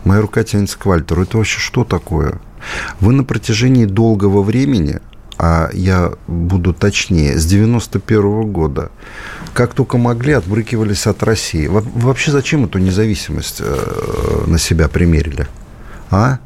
Моя 0.03 0.21
рука 0.21 0.43
тянется 0.43 0.77
к 0.77 0.85
Вальтеру. 0.85 1.23
Это 1.23 1.37
вообще 1.37 1.59
что 1.59 1.83
такое? 1.83 2.39
Вы 2.99 3.13
на 3.13 3.23
протяжении 3.23 3.85
долгого 3.85 4.41
времени, 4.41 4.99
а 5.37 5.69
я 5.73 6.13
буду 6.27 6.73
точнее, 6.73 7.37
с 7.37 7.45
91 7.45 8.19
-го 8.19 8.45
года, 8.45 8.91
как 9.53 9.73
только 9.73 9.97
могли, 9.97 10.33
отбрыкивались 10.33 11.07
от 11.07 11.23
России. 11.23 11.67
Вообще 11.67 12.31
зачем 12.31 12.65
эту 12.65 12.79
независимость 12.79 13.57
э, 13.59 14.43
на 14.47 14.57
себя 14.57 14.87
примерили? 14.87 15.47
А? 16.11 16.39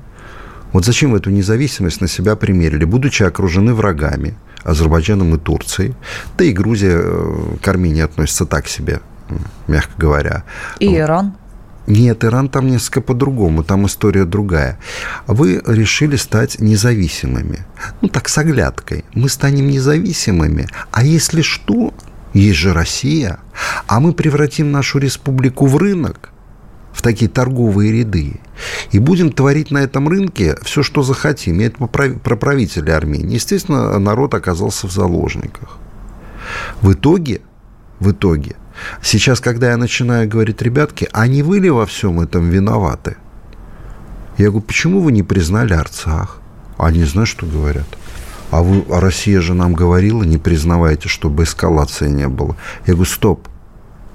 Вот 0.73 0.85
зачем 0.85 1.11
вы 1.11 1.17
эту 1.17 1.29
независимость 1.29 2.01
на 2.01 2.07
себя 2.07 2.35
примерили, 2.35 2.85
будучи 2.85 3.23
окружены 3.23 3.73
врагами, 3.73 4.35
Азербайджаном 4.63 5.35
и 5.35 5.39
Турцией, 5.39 5.93
да 6.37 6.43
и 6.43 6.51
Грузия 6.51 6.99
э, 6.99 7.55
к 7.61 7.67
Армении 7.67 8.01
относится 8.01 8.45
так 8.45 8.67
себе, 8.67 8.99
мягко 9.67 9.93
говоря. 9.97 10.43
И 10.79 10.95
Иран. 10.95 11.33
Нет, 11.87 12.25
Иран 12.25 12.49
там 12.49 12.67
несколько 12.67 13.01
по-другому, 13.01 13.63
там 13.63 13.85
история 13.85 14.25
другая. 14.25 14.77
Вы 15.25 15.61
решили 15.65 16.17
стать 16.17 16.59
независимыми. 16.59 17.65
Ну, 18.01 18.09
так 18.09 18.27
с 18.27 18.37
оглядкой. 18.37 19.05
Мы 19.13 19.29
станем 19.29 19.67
независимыми, 19.67 20.67
а 20.91 21.03
если 21.03 21.41
что, 21.41 21.93
есть 22.33 22.57
же 22.57 22.73
Россия, 22.73 23.39
а 23.87 23.99
мы 24.01 24.13
превратим 24.13 24.71
нашу 24.71 24.99
республику 24.99 25.65
в 25.65 25.77
рынок, 25.77 26.29
в 26.91 27.01
такие 27.01 27.29
торговые 27.29 27.93
ряды. 27.93 28.41
И 28.91 28.99
будем 28.99 29.31
творить 29.31 29.71
на 29.71 29.77
этом 29.77 30.09
рынке 30.09 30.57
все, 30.63 30.83
что 30.83 31.03
захотим. 31.03 31.61
И 31.61 31.63
это 31.63 31.87
про 31.87 32.35
правителя 32.35 32.97
Армении. 32.97 33.35
Естественно, 33.35 33.97
народ 33.97 34.33
оказался 34.33 34.87
в 34.87 34.91
заложниках. 34.91 35.77
В 36.81 36.93
итоге 36.93 37.41
в 37.99 38.11
итоге. 38.11 38.55
Сейчас, 39.01 39.39
когда 39.39 39.71
я 39.71 39.77
начинаю 39.77 40.29
говорить, 40.29 40.61
ребятки, 40.61 41.07
а 41.11 41.27
не 41.27 41.43
вы 41.43 41.59
ли 41.59 41.69
во 41.69 41.85
всем 41.85 42.19
этом 42.19 42.49
виноваты? 42.49 43.17
Я 44.37 44.49
говорю, 44.49 44.65
почему 44.65 45.01
вы 45.01 45.11
не 45.11 45.23
признали 45.23 45.73
Арцах? 45.73 46.39
Они 46.77 47.03
знаешь, 47.05 47.29
что 47.29 47.45
говорят? 47.45 47.87
А, 48.51 48.61
вы, 48.61 48.85
а 48.89 48.99
Россия 48.99 49.41
же 49.41 49.53
нам 49.53 49.73
говорила, 49.73 50.23
не 50.23 50.37
признавайте, 50.37 51.09
чтобы 51.09 51.43
эскалации 51.43 52.07
не 52.07 52.27
было. 52.27 52.55
Я 52.85 52.93
говорю, 52.93 53.09
стоп, 53.09 53.47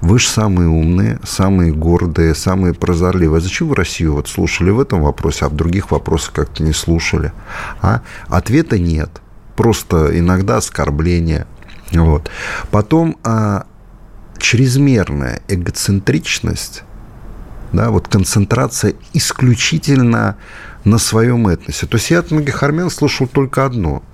вы 0.01 0.19
же 0.19 0.27
самые 0.27 0.69
умные, 0.69 1.19
самые 1.23 1.71
гордые, 1.71 2.35
самые 2.35 2.73
прозорливые. 2.73 3.41
Зачем 3.41 3.69
вы 3.69 3.75
Россию 3.75 4.15
вот 4.15 4.27
слушали 4.27 4.69
в 4.69 4.79
этом 4.79 5.01
вопросе, 5.01 5.45
а 5.45 5.49
в 5.49 5.55
других 5.55 5.91
вопросах 5.91 6.33
как-то 6.33 6.63
не 6.63 6.73
слушали? 6.73 7.31
А? 7.81 8.01
Ответа 8.27 8.77
нет. 8.79 9.09
Просто 9.55 10.17
иногда 10.17 10.57
оскорбления. 10.57 11.47
Вот. 11.91 12.29
Потом 12.71 13.17
а, 13.23 13.65
чрезмерная 14.43 15.41
эгоцентричность, 15.47 16.83
да, 17.71 17.89
вот 17.91 18.09
концентрация 18.09 18.93
исключительно 19.13 20.35
на 20.83 20.97
своем 20.97 21.47
этносе. 21.47 21.87
То 21.87 21.95
есть 21.95 22.11
я 22.11 22.19
от 22.19 22.29
многих 22.29 22.61
армян 22.61 22.89
слышал 22.89 23.25
только 23.25 23.65
одно– 23.65 24.03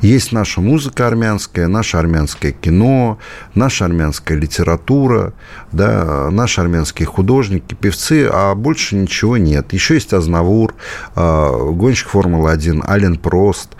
есть 0.00 0.32
наша 0.32 0.60
музыка 0.60 1.06
армянская, 1.06 1.68
наше 1.68 1.96
армянское 1.96 2.52
кино, 2.52 3.18
наша 3.54 3.84
армянская 3.84 4.38
литература, 4.38 5.34
да, 5.72 6.30
наши 6.30 6.60
армянские 6.60 7.06
художники, 7.06 7.74
певцы, 7.74 8.28
а 8.32 8.54
больше 8.54 8.96
ничего 8.96 9.36
нет. 9.36 9.72
Еще 9.72 9.94
есть 9.94 10.12
Азнавур, 10.12 10.74
а, 11.14 11.50
гонщик 11.70 12.08
Формулы-1, 12.08 12.88
Ален 12.88 13.16
Прост, 13.16 13.70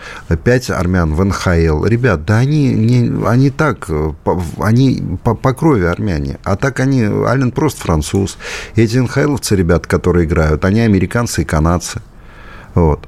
пять 0.43 0.69
армян 0.69 1.13
в 1.13 1.25
НХЛ. 1.25 1.85
Ребят, 1.85 2.25
да 2.25 2.37
они, 2.37 2.73
не, 2.73 3.25
они 3.27 3.49
так, 3.49 3.89
они 4.59 5.17
по, 5.23 5.33
по 5.33 5.53
крови 5.53 5.85
армяне, 5.85 6.37
а 6.43 6.55
так 6.55 6.79
они, 6.79 7.03
Ален 7.03 7.51
Прост 7.51 7.79
француз. 7.79 8.37
Эти 8.75 8.97
НХЛовцы, 8.97 9.55
ребят, 9.55 9.87
которые 9.87 10.25
играют, 10.25 10.65
они 10.65 10.81
американцы 10.81 11.41
и 11.41 11.45
канадцы. 11.45 12.01
Вот. 12.75 13.07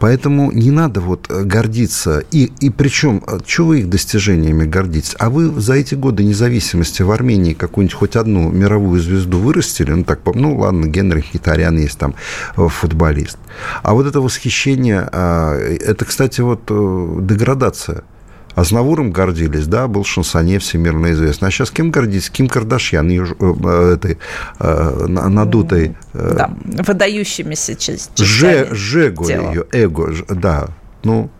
Поэтому 0.00 0.52
не 0.52 0.70
надо 0.70 1.00
вот 1.00 1.26
э, 1.28 1.42
гордиться. 1.42 2.22
И, 2.30 2.52
и 2.60 2.70
причем, 2.70 3.22
э, 3.26 3.38
что 3.46 3.66
вы 3.66 3.80
их 3.80 3.90
достижениями 3.90 4.64
гордитесь? 4.64 5.16
А 5.18 5.30
вы 5.30 5.60
за 5.60 5.74
эти 5.74 5.94
годы 5.94 6.24
независимости 6.24 7.02
в 7.02 7.10
Армении 7.10 7.54
какую-нибудь 7.54 7.96
хоть 7.96 8.16
одну 8.16 8.50
мировую 8.50 9.00
звезду 9.00 9.38
вырастили? 9.38 9.92
Ну, 9.92 10.04
так, 10.04 10.20
ну, 10.34 10.56
ладно, 10.56 10.86
Генрих 10.86 11.24
Хитарян 11.24 11.76
есть 11.78 11.98
там 11.98 12.14
э, 12.56 12.68
футболист. 12.68 13.38
А 13.82 13.94
вот 13.94 14.06
это 14.06 14.20
восхищение, 14.20 15.08
а, 15.10 15.56
это, 15.56 16.04
кстати, 16.04 16.40
вот 16.40 16.62
деградация– 16.66 18.04
Азнавуром 18.58 19.12
гордились, 19.12 19.68
да, 19.68 19.86
был 19.86 20.04
шансонье 20.04 20.58
всемирно 20.58 21.12
известный. 21.12 21.48
А 21.48 21.50
сейчас 21.52 21.70
кем 21.70 21.92
гордитесь? 21.92 22.28
Ким 22.28 22.48
Кардашьян, 22.48 23.08
ее, 23.08 23.24
э, 23.38 23.94
этой 23.94 24.18
э, 24.58 25.06
надутой... 25.06 25.96
Э, 26.12 26.34
да, 26.36 26.50
выдающимися 26.64 27.76
частями 27.76 28.26
Же, 28.26 28.68
Жего 28.72 29.28
ее, 29.28 29.64
эго, 29.70 30.12
да. 30.28 30.70
Ну, 31.04 31.30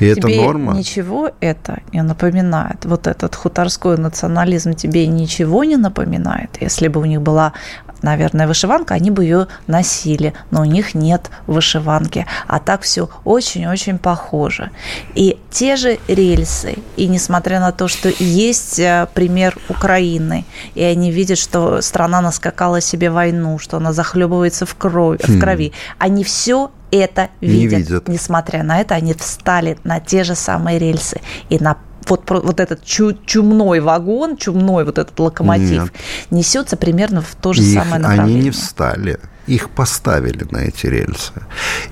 и 0.00 0.04
тебе 0.04 0.12
это 0.12 0.28
норма. 0.28 0.74
ничего 0.74 1.30
это 1.40 1.80
не 1.92 2.02
напоминает. 2.02 2.84
Вот 2.84 3.06
этот 3.06 3.34
хуторской 3.34 3.96
национализм 3.96 4.74
тебе 4.74 5.06
ничего 5.06 5.64
не 5.64 5.78
напоминает. 5.78 6.50
Если 6.60 6.88
бы 6.88 7.00
у 7.00 7.06
них 7.06 7.22
была 7.22 7.54
наверное, 8.02 8.46
вышиванка, 8.46 8.94
они 8.94 9.10
бы 9.10 9.24
ее 9.24 9.46
носили, 9.66 10.34
но 10.50 10.62
у 10.62 10.64
них 10.64 10.94
нет 10.94 11.30
вышиванки. 11.46 12.26
А 12.46 12.58
так 12.58 12.82
все 12.82 13.08
очень-очень 13.24 13.98
похоже. 13.98 14.70
И 15.14 15.38
те 15.50 15.76
же 15.76 15.98
рельсы, 16.08 16.76
и 16.96 17.06
несмотря 17.06 17.60
на 17.60 17.72
то, 17.72 17.88
что 17.88 18.10
есть 18.18 18.78
э, 18.78 19.08
пример 19.14 19.56
Украины, 19.68 20.44
и 20.74 20.82
они 20.82 21.10
видят, 21.10 21.38
что 21.38 21.80
страна 21.80 22.20
наскакала 22.20 22.80
себе 22.80 23.10
войну, 23.10 23.58
что 23.58 23.78
она 23.78 23.92
захлебывается 23.92 24.66
в 24.66 24.74
крови, 24.74 25.18
хм. 25.26 25.32
в 25.32 25.40
крови, 25.40 25.72
они 25.98 26.24
все 26.24 26.70
это 26.90 27.30
видят. 27.40 27.72
Не 27.72 27.78
видят. 27.78 28.08
Несмотря 28.08 28.62
на 28.62 28.80
это, 28.80 28.94
они 28.94 29.14
встали 29.14 29.78
на 29.84 30.00
те 30.00 30.24
же 30.24 30.34
самые 30.34 30.78
рельсы 30.78 31.20
и 31.48 31.58
на 31.58 31.76
вот, 32.08 32.28
вот 32.28 32.60
этот 32.60 32.84
чу, 32.84 33.12
чумной 33.24 33.80
вагон, 33.80 34.36
чумной 34.36 34.84
вот 34.84 34.98
этот 34.98 35.18
локомотив 35.18 35.82
Нет. 35.82 35.92
несется 36.30 36.76
примерно 36.76 37.22
в 37.22 37.34
то 37.34 37.52
же 37.52 37.62
Их, 37.62 37.74
самое 37.74 38.00
направление. 38.00 38.34
Они 38.34 38.44
не 38.44 38.50
встали, 38.50 39.18
их 39.46 39.70
поставили 39.70 40.46
на 40.50 40.58
эти 40.58 40.86
рельсы. 40.86 41.32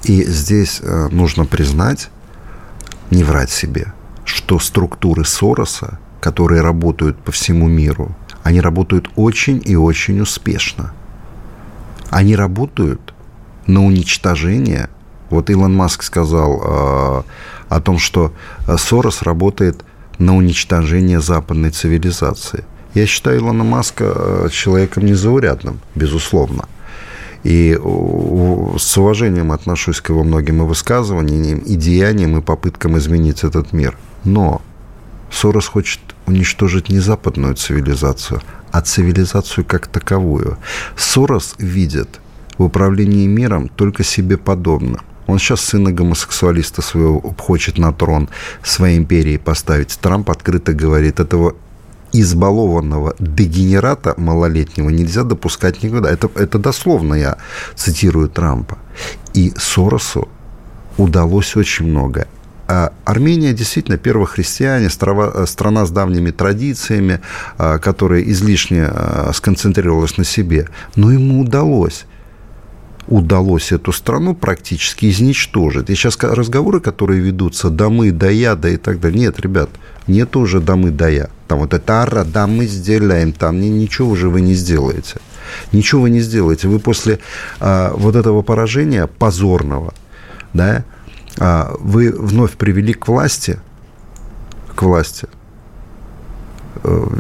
И 0.03 0.25
здесь 0.25 0.81
э, 0.83 1.09
нужно 1.11 1.47
признать, 1.47 2.11
не 3.11 3.25
врать 3.25 3.51
себе, 3.51 3.93
что 4.25 4.59
структуры 4.59 5.25
Сороса, 5.25 5.99
которые 6.21 6.63
работают 6.63 7.19
по 7.19 7.33
всему 7.33 7.69
миру, 7.69 8.17
они 8.43 8.61
работают 8.61 9.11
очень 9.17 9.63
и 9.65 9.77
очень 9.77 10.21
успешно. 10.21 10.93
Они 12.11 12.37
работают 12.37 13.15
на 13.67 13.85
уничтожение. 13.85 14.89
Вот 15.31 15.51
Илон 15.51 15.75
Маск 15.75 16.03
сказал 16.03 16.61
э, 16.63 17.23
о 17.69 17.81
том, 17.81 17.99
что 17.99 18.33
э, 18.67 18.77
Сорос 18.77 19.23
работает 19.23 19.85
на 20.19 20.37
уничтожение 20.37 21.21
западной 21.21 21.71
цивилизации. 21.71 22.65
Я 22.95 23.07
считаю 23.07 23.39
Илона 23.39 23.65
Маска 23.65 24.13
э, 24.15 24.49
человеком 24.53 25.05
незаурядным, 25.05 25.81
безусловно. 25.95 26.69
И 27.43 27.79
с 28.79 28.97
уважением 28.97 29.53
отношусь 29.53 30.01
к 30.01 30.09
его 30.09 30.25
многим 30.25 30.63
и 30.63 30.67
высказываниям, 30.67 31.59
и 31.59 31.75
деяниям, 31.77 32.39
и 32.39 32.41
попыткам 32.41 32.97
изменить 32.97 33.45
этот 33.45 33.75
мир. 33.75 33.99
Но 34.25 34.63
Сорос 35.31 35.67
хочет 35.67 36.01
уничтожить 36.27 36.89
не 36.89 37.01
западную 37.01 37.55
цивилизацию, 37.55 38.41
а 38.71 38.81
цивилизацию 38.81 39.65
как 39.65 39.89
таковую. 39.89 40.57
Сорос 40.97 41.55
видит 41.59 42.21
в 42.57 42.65
управлении 42.65 43.27
миром 43.27 43.69
только 43.69 44.05
себе 44.05 44.37
подобным. 44.37 45.01
Он 45.27 45.39
сейчас 45.39 45.61
сына 45.61 45.93
гомосексуалиста 45.93 46.83
своего 46.83 47.21
хочет 47.39 47.79
на 47.79 47.93
трон 47.93 48.29
своей 48.63 48.99
империи 48.99 49.37
поставить. 49.37 49.99
Трамп 50.01 50.31
открыто 50.31 50.73
говорит, 50.73 51.21
этого 51.21 51.55
избалованного 52.13 53.17
дегенерата 53.19 54.15
малолетнего 54.17 54.89
нельзя 54.89 55.25
допускать 55.25 55.83
никуда. 55.83 56.11
Это, 56.11 56.31
это 56.37 56.59
дословно 56.59 57.15
я 57.15 57.39
цитирую 57.75 58.29
Трампа. 58.29 58.79
И 59.35 59.53
Соросу 59.57 60.29
удалось 60.97 61.57
очень 61.57 61.87
много. 61.87 62.29
А 62.67 62.93
Армения 63.05 63.53
действительно 63.53 63.99
первохристиане, 63.99 64.89
страна, 64.89 65.47
страна 65.47 65.85
с 65.85 65.91
давними 65.91 66.31
традициями, 66.31 67.21
а, 67.59 67.79
которая 67.79 68.23
излишне 68.23 68.87
а, 68.87 69.33
сконцентрировалась 69.35 70.17
на 70.17 70.25
себе. 70.25 70.69
Но 70.95 71.11
ему 71.11 71.41
удалось 71.41 72.07
удалось 73.09 73.73
эту 73.73 73.93
страну 73.93 74.35
практически 74.35 75.11
изничтожить. 75.11 75.91
И 75.91 75.95
сейчас 75.95 76.19
разговоры, 76.21 76.81
которые 76.81 77.21
ведутся, 77.21 77.71
да 77.71 77.89
мы, 77.89 78.11
да 78.11 78.31
я, 78.31 78.55
да 78.55 78.69
и 78.69 78.77
так 78.77 79.01
далее. 79.01 79.21
Нет, 79.21 79.41
ребят, 79.41 79.71
нет 80.07 80.37
уже 80.37 80.61
да 80.61 80.77
мы, 80.77 80.91
да 80.91 81.09
я. 81.09 81.29
Там 81.49 81.61
вот 81.61 81.75
это 81.75 82.03
ара, 82.03 82.25
да 82.25 82.47
мы 82.47 82.67
сделаем, 82.67 83.33
там 83.33 83.61
ничего 83.61 84.11
уже 84.11 84.29
вы 84.29 84.41
не 84.41 84.55
сделаете. 84.55 85.17
Ничего 85.73 86.03
вы 86.03 86.11
не 86.11 86.21
сделаете. 86.21 86.69
Вы 86.69 86.79
после 86.79 87.19
а, 87.61 87.93
вот 87.95 88.17
этого 88.17 88.43
поражения 88.43 89.07
позорного, 89.07 89.93
да, 90.55 90.85
а, 91.39 91.75
вы 91.79 92.11
вновь 92.11 92.53
привели 92.53 92.95
к 92.95 93.09
власти, 93.09 93.59
к 94.75 94.83
власти– 94.83 95.29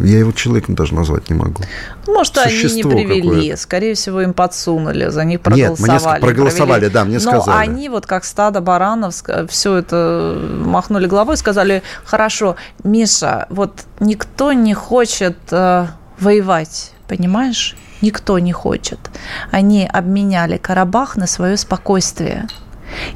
я 0.02 0.18
его 0.18 0.32
человеком 0.32 0.74
даже 0.74 0.94
назвать 0.94 1.30
не 1.30 1.36
могу. 1.36 1.62
Может, 2.06 2.36
Существо 2.36 2.90
они 2.90 3.04
не 3.04 3.06
привели, 3.06 3.56
скорее 3.56 3.94
всего, 3.94 4.20
им 4.20 4.34
подсунули, 4.34 5.08
за 5.08 5.24
них 5.24 5.40
проголосовали. 5.40 5.92
Нет, 5.92 6.02
мне 6.10 6.20
проголосовали, 6.20 6.80
провели. 6.80 6.92
да, 6.92 7.04
мне 7.04 7.14
Но 7.14 7.20
сказали. 7.20 7.68
они 7.68 7.88
вот 7.88 8.06
как 8.06 8.24
стадо 8.24 8.60
баранов 8.60 9.14
все 9.48 9.76
это 9.76 10.38
махнули 10.64 11.06
головой 11.06 11.34
и 11.34 11.38
сказали, 11.38 11.82
хорошо, 12.04 12.56
Миша, 12.82 13.46
вот 13.50 13.84
никто 14.00 14.52
не 14.52 14.74
хочет 14.74 15.36
э, 15.50 15.86
воевать, 16.18 16.92
понимаешь? 17.08 17.76
Никто 18.02 18.38
не 18.38 18.52
хочет. 18.52 18.98
Они 19.50 19.88
обменяли 19.90 20.58
Карабах 20.58 21.16
на 21.16 21.26
свое 21.26 21.56
спокойствие. 21.56 22.48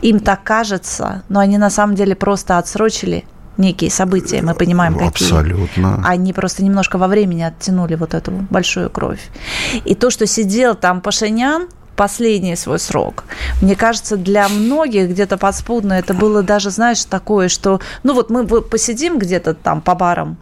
Им 0.01 0.19
так 0.21 0.43
кажется, 0.45 1.23
но 1.29 1.41
они 1.41 1.59
на 1.59 1.69
самом 1.69 1.95
деле 1.95 2.15
просто 2.15 2.57
отсрочили 2.57 3.25
некие 3.59 3.91
события, 3.91 4.41
мы 4.43 4.55
понимаем, 4.55 4.95
какие. 4.95 5.29
Абсолютно. 5.29 6.03
Они 6.05 6.33
просто 6.33 6.65
немножко 6.65 6.99
во 6.99 7.09
времени 7.09 7.43
оттянули 7.43 7.95
вот 7.97 8.15
эту 8.15 8.33
большую 8.51 8.91
кровь. 8.91 9.21
И 9.85 9.95
то, 9.95 10.11
что 10.11 10.27
сидел 10.27 10.75
там 10.75 11.01
Пашинян, 11.01 11.69
последний 11.97 12.57
свой 12.57 12.79
срок. 12.79 13.25
Мне 13.61 13.75
кажется, 13.75 14.17
для 14.17 14.49
многих 14.49 15.11
где-то 15.11 15.37
подспудно 15.37 15.95
это 15.95 16.15
было 16.15 16.43
даже, 16.43 16.71
знаешь, 16.71 17.05
такое, 17.05 17.49
что, 17.49 17.81
ну 18.05 18.15
вот 18.15 18.31
мы 18.31 18.47
посидим 18.47 19.19
где-то 19.19 19.55
там 19.55 19.81
по 19.81 19.97
барам, 19.97 20.39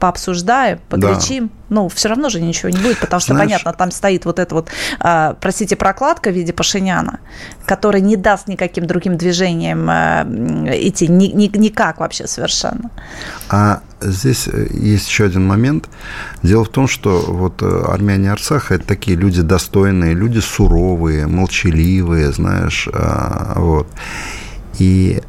пообсуждаем, 0.00 0.80
покричим, 0.88 1.48
да. 1.48 1.54
ну, 1.68 1.88
все 1.88 2.08
равно 2.08 2.30
же 2.30 2.40
ничего 2.40 2.70
не 2.70 2.78
будет, 2.78 2.98
потому 2.98 3.20
что, 3.20 3.34
Знаешь, 3.34 3.50
понятно, 3.50 3.72
там 3.72 3.90
стоит 3.90 4.24
вот 4.24 4.38
эта 4.38 4.54
вот, 4.54 4.68
э, 4.98 5.34
простите, 5.40 5.76
прокладка 5.76 6.30
в 6.30 6.34
виде 6.34 6.52
Пашиняна, 6.52 7.20
которая 7.66 8.02
не 8.02 8.16
даст 8.16 8.48
никаким 8.48 8.86
другим 8.86 9.16
движениям 9.16 9.88
э, 9.88 10.88
идти, 10.88 11.06
ни, 11.06 11.26
ни, 11.26 11.56
никак 11.56 12.00
вообще 12.00 12.26
совершенно. 12.26 12.90
А 13.50 13.82
здесь 14.00 14.48
э, 14.48 14.66
есть 14.72 15.08
еще 15.08 15.26
один 15.26 15.46
момент. 15.46 15.88
Дело 16.42 16.64
в 16.64 16.70
том, 16.70 16.88
что 16.88 17.20
вот 17.28 17.62
э, 17.62 17.84
армяне 17.86 18.32
Арцаха– 18.32 18.74
это 18.76 18.86
такие 18.86 19.16
люди 19.16 19.42
достойные, 19.42 20.14
люди 20.14 20.38
суровые, 20.40 21.26
молчаливые, 21.26 22.32
знаешь, 22.32 22.88
а, 22.92 23.52
вот. 23.56 23.86
И 24.78 25.20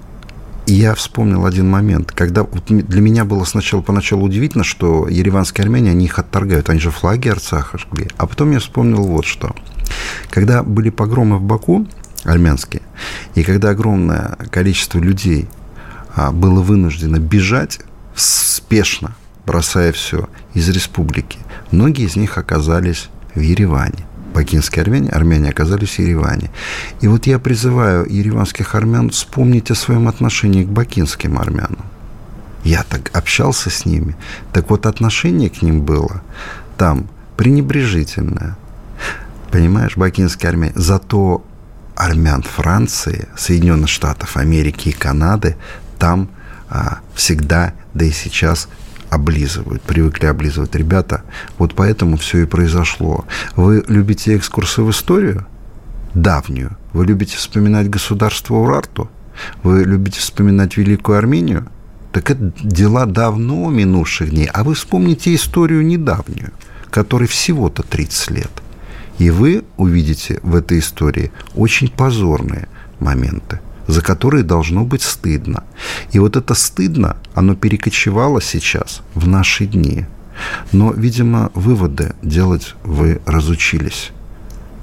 я 0.68 0.96
вспомнил 0.96 1.46
один 1.46 1.70
момент, 1.70 2.12
когда 2.12 2.44
вот 2.44 2.66
для 2.68 3.02
меня 3.02 3.26
было 3.26 3.44
сначала 3.44 3.82
поначалу 3.82 4.26
удивительно, 4.26 4.64
что 4.64 5.08
ереванские 5.08 5.64
армяне, 5.64 5.92
они 5.92 6.06
их 6.06 6.20
отторгают, 6.20 6.70
они 6.70 6.80
же 6.80 6.92
флаги 6.92 7.30
Арцаха 7.30 7.78
жгли. 7.78 8.08
А 8.18 8.28
потом 8.28 8.52
я 8.52 8.60
вспомнил 8.60 9.04
вот 9.04 9.26
что. 9.26 9.56
Когда 10.30 10.64
были 10.64 10.90
погромы 10.90 11.38
в 11.38 11.42
Баку, 11.42 11.88
армянские, 12.24 12.84
и 13.36 13.44
когда 13.44 13.70
огромное 13.70 14.38
количество 14.52 15.00
людей 15.00 15.48
а, 16.16 16.32
было 16.32 16.62
вынуждено 16.62 17.18
бежать 17.18 17.80
спешно, 18.16 19.16
бросая 19.46 19.92
все 19.92 20.30
из 20.54 20.70
республики, 20.70 21.40
многие 21.72 22.06
из 22.06 22.16
них 22.16 22.38
оказались 22.38 23.10
в 23.34 23.40
Ереване 23.40 24.06
бакинские 24.34 24.84
армяне, 24.84 25.10
армяне 25.10 25.50
оказались 25.50 25.96
в 25.96 26.00
Ереване. 26.00 26.50
И 27.02 27.08
вот 27.08 27.28
я 27.28 27.40
призываю 27.40 28.06
ереванских 28.10 28.76
армян 28.76 29.10
вспомнить 29.10 29.72
о 29.72 29.76
своем 29.76 30.08
отношении 30.08 30.64
к 30.64 30.70
бакинским 30.70 31.38
армянам. 31.38 31.86
Я 32.64 32.84
так 32.84 33.10
общался 33.14 33.70
с 33.70 33.86
ними. 33.86 34.16
Так 34.54 34.70
вот, 34.70 34.86
отношение 34.86 35.50
к 35.50 35.62
ним 35.62 35.82
было 35.82 36.22
там 36.78 37.08
пренебрежительное. 37.38 38.56
Понимаешь, 39.52 39.98
бакинские 39.98 40.50
армяне. 40.50 40.74
Зато 40.76 41.44
армян 41.96 42.44
Франции, 42.44 43.28
Соединенных 43.38 43.90
Штатов 43.90 44.38
Америки 44.38 44.90
и 44.90 44.94
Канады 44.94 45.56
там 46.00 46.30
а, 46.70 47.00
всегда, 47.14 47.74
да 47.94 48.06
и 48.06 48.12
сейчас 48.12 48.68
облизывают, 49.12 49.82
привыкли 49.82 50.26
облизывать. 50.26 50.74
Ребята, 50.74 51.24
вот 51.58 51.76
поэтому 51.76 52.16
все 52.18 52.40
и 52.40 52.46
произошло. 52.46 53.26
Вы 53.58 53.84
любите 53.88 54.38
экскурсы 54.38 54.82
в 54.82 54.90
историю? 54.90 55.46
Давнюю. 56.14 56.78
Вы 56.94 57.06
любите 57.06 57.36
вспоминать 57.36 57.90
государство 57.90 58.56
Урарту? 58.56 59.12
Вы 59.64 59.84
любите 59.84 60.22
вспоминать 60.22 60.78
Великую 60.78 61.18
Армению? 61.18 61.68
Так 62.14 62.32
это 62.32 62.54
дела 62.64 63.06
давно 63.06 63.70
минувших 63.70 64.30
дней. 64.30 64.48
А 64.48 64.64
вы 64.64 64.76
вспомните 64.76 65.36
историю 65.36 65.86
недавнюю, 65.86 66.52
которой 66.90 67.28
всего-то 67.28 67.84
30 67.84 68.32
лет. 68.32 68.52
И 69.18 69.30
вы 69.30 69.66
увидите 69.76 70.40
в 70.42 70.56
этой 70.56 70.80
истории 70.80 71.32
очень 71.54 71.90
позорные 71.90 72.70
моменты– 73.00 73.60
за 73.92 74.02
которые 74.02 74.44
должно 74.44 74.86
быть 74.86 75.02
стыдно. 75.02 75.64
И 76.12 76.20
вот 76.20 76.38
это 76.38 76.54
стыдно, 76.54 77.18
оно 77.34 77.56
перекочевало 77.56 78.42
сейчас 78.42 79.02
в 79.16 79.28
наши 79.28 79.66
дни. 79.66 80.06
Но, 80.72 80.92
видимо, 80.92 81.52
выводы 81.54 82.16
делать 82.22 82.76
вы 82.84 83.22
разучились. 83.26 84.12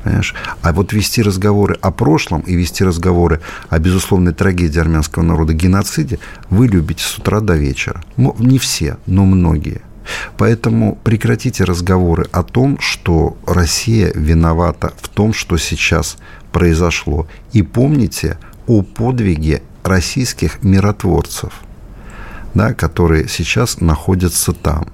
Понимаешь? 0.05 0.35
А 0.63 0.73
вот 0.73 0.93
вести 0.93 1.23
разговоры 1.23 1.79
о 1.81 1.91
прошлом 1.91 2.43
и 2.43 2.55
вести 2.55 2.85
разговоры 2.85 3.41
о 3.71 3.79
безусловной 3.79 4.35
трагедии 4.35 4.79
армянского 4.79 5.23
народа, 5.23 5.55
геноциде, 5.55 6.19
вы 6.51 6.69
любите 6.69 7.03
с 7.03 7.19
утра 7.19 7.41
до 7.41 7.57
вечера. 7.57 8.03
Не 8.17 8.59
все, 8.59 8.99
но 9.07 9.25
многие. 9.25 9.81
Поэтому 10.37 10.99
прекратите 11.03 11.65
разговоры 11.65 12.27
о 12.31 12.43
том, 12.43 12.79
что 12.79 13.37
Россия 13.47 14.13
виновата 14.15 14.93
в 15.01 15.09
том, 15.09 15.33
что 15.33 15.57
сейчас 15.57 16.17
произошло. 16.53 17.27
И 17.53 17.63
помните 17.63 18.39
о 18.69 18.83
подвиге 18.83 19.63
российских 19.83 20.63
миротворцев, 20.63 21.53
да, 22.55 22.75
которые 22.75 23.27
сейчас 23.29 23.81
находятся 23.81 24.53
там. 24.53 24.89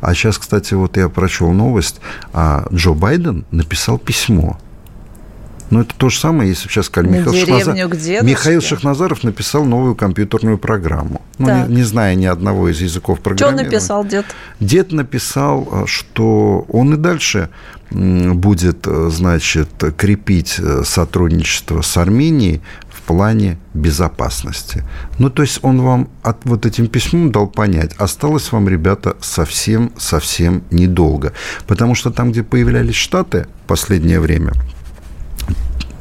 А 0.00 0.14
сейчас, 0.14 0.38
кстати, 0.38 0.74
вот 0.74 0.96
я 0.96 1.08
прочел 1.08 1.52
новость, 1.52 2.00
а 2.32 2.66
Джо 2.72 2.94
Байден 2.94 3.44
написал 3.50 3.98
письмо 3.98 4.58
но 5.70 5.82
это 5.82 5.94
то 5.96 6.08
же 6.08 6.18
самое, 6.18 6.48
если 6.48 6.68
сейчас 6.68 6.86
сказали, 6.86 7.18
Михаил, 7.18 7.34
Шахназар... 7.34 8.24
Михаил 8.24 8.60
Шахназаров 8.62 9.22
написал 9.22 9.64
новую 9.64 9.94
компьютерную 9.94 10.56
программу. 10.56 11.20
Ну, 11.36 11.66
не, 11.68 11.76
не 11.76 11.82
зная 11.82 12.14
ни 12.14 12.24
одного 12.24 12.70
из 12.70 12.80
языков 12.80 13.20
программирования. 13.20 13.64
Что 13.64 13.70
написал 13.70 14.04
дед? 14.04 14.26
Дед 14.60 14.92
написал, 14.92 15.68
э, 15.70 15.84
что 15.86 16.64
он 16.68 16.94
и 16.94 16.96
дальше 16.96 17.50
будет, 17.90 18.86
э, 18.86 19.10
значит, 19.10 19.68
крепить 19.96 20.56
э, 20.58 20.82
сотрудничество 20.84 21.82
с 21.82 21.96
Арменией 21.96 22.62
плане 23.08 23.56
безопасности. 23.72 24.84
Ну, 25.18 25.30
то 25.30 25.42
есть 25.42 25.60
он 25.62 25.80
вам 25.80 26.08
от 26.22 26.44
вот 26.44 26.66
этим 26.66 26.88
письмом 26.88 27.32
дал 27.32 27.46
понять, 27.46 27.94
осталось 27.96 28.52
вам, 28.52 28.68
ребята, 28.68 29.16
совсем-совсем 29.20 30.62
недолго. 30.70 31.32
Потому 31.66 31.94
что 31.94 32.10
там, 32.10 32.32
где 32.32 32.42
появлялись 32.42 32.96
Штаты 32.96 33.46
в 33.64 33.68
последнее 33.68 34.20
время, 34.20 34.52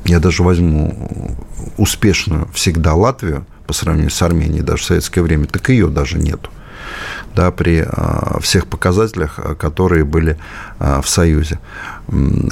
я 0.04 0.20
даже 0.20 0.44
возьму 0.44 1.38
успешную 1.78 2.50
всегда 2.54 2.94
Латвию 2.94 3.46
по 3.66 3.74
сравнению 3.74 4.12
с 4.12 4.22
Арменией, 4.22 4.64
даже 4.64 4.84
в 4.84 4.86
советское 4.86 5.22
время, 5.22 5.46
так 5.46 5.70
ее 5.70 5.88
даже 5.88 6.20
нету 6.20 6.50
да, 7.36 7.52
при 7.52 7.86
а, 7.88 8.40
всех 8.42 8.68
показателях, 8.68 9.40
а, 9.40 9.56
которые 9.56 10.04
были 10.04 10.38
а, 10.80 11.02
в 11.02 11.10
Союзе 11.10 11.60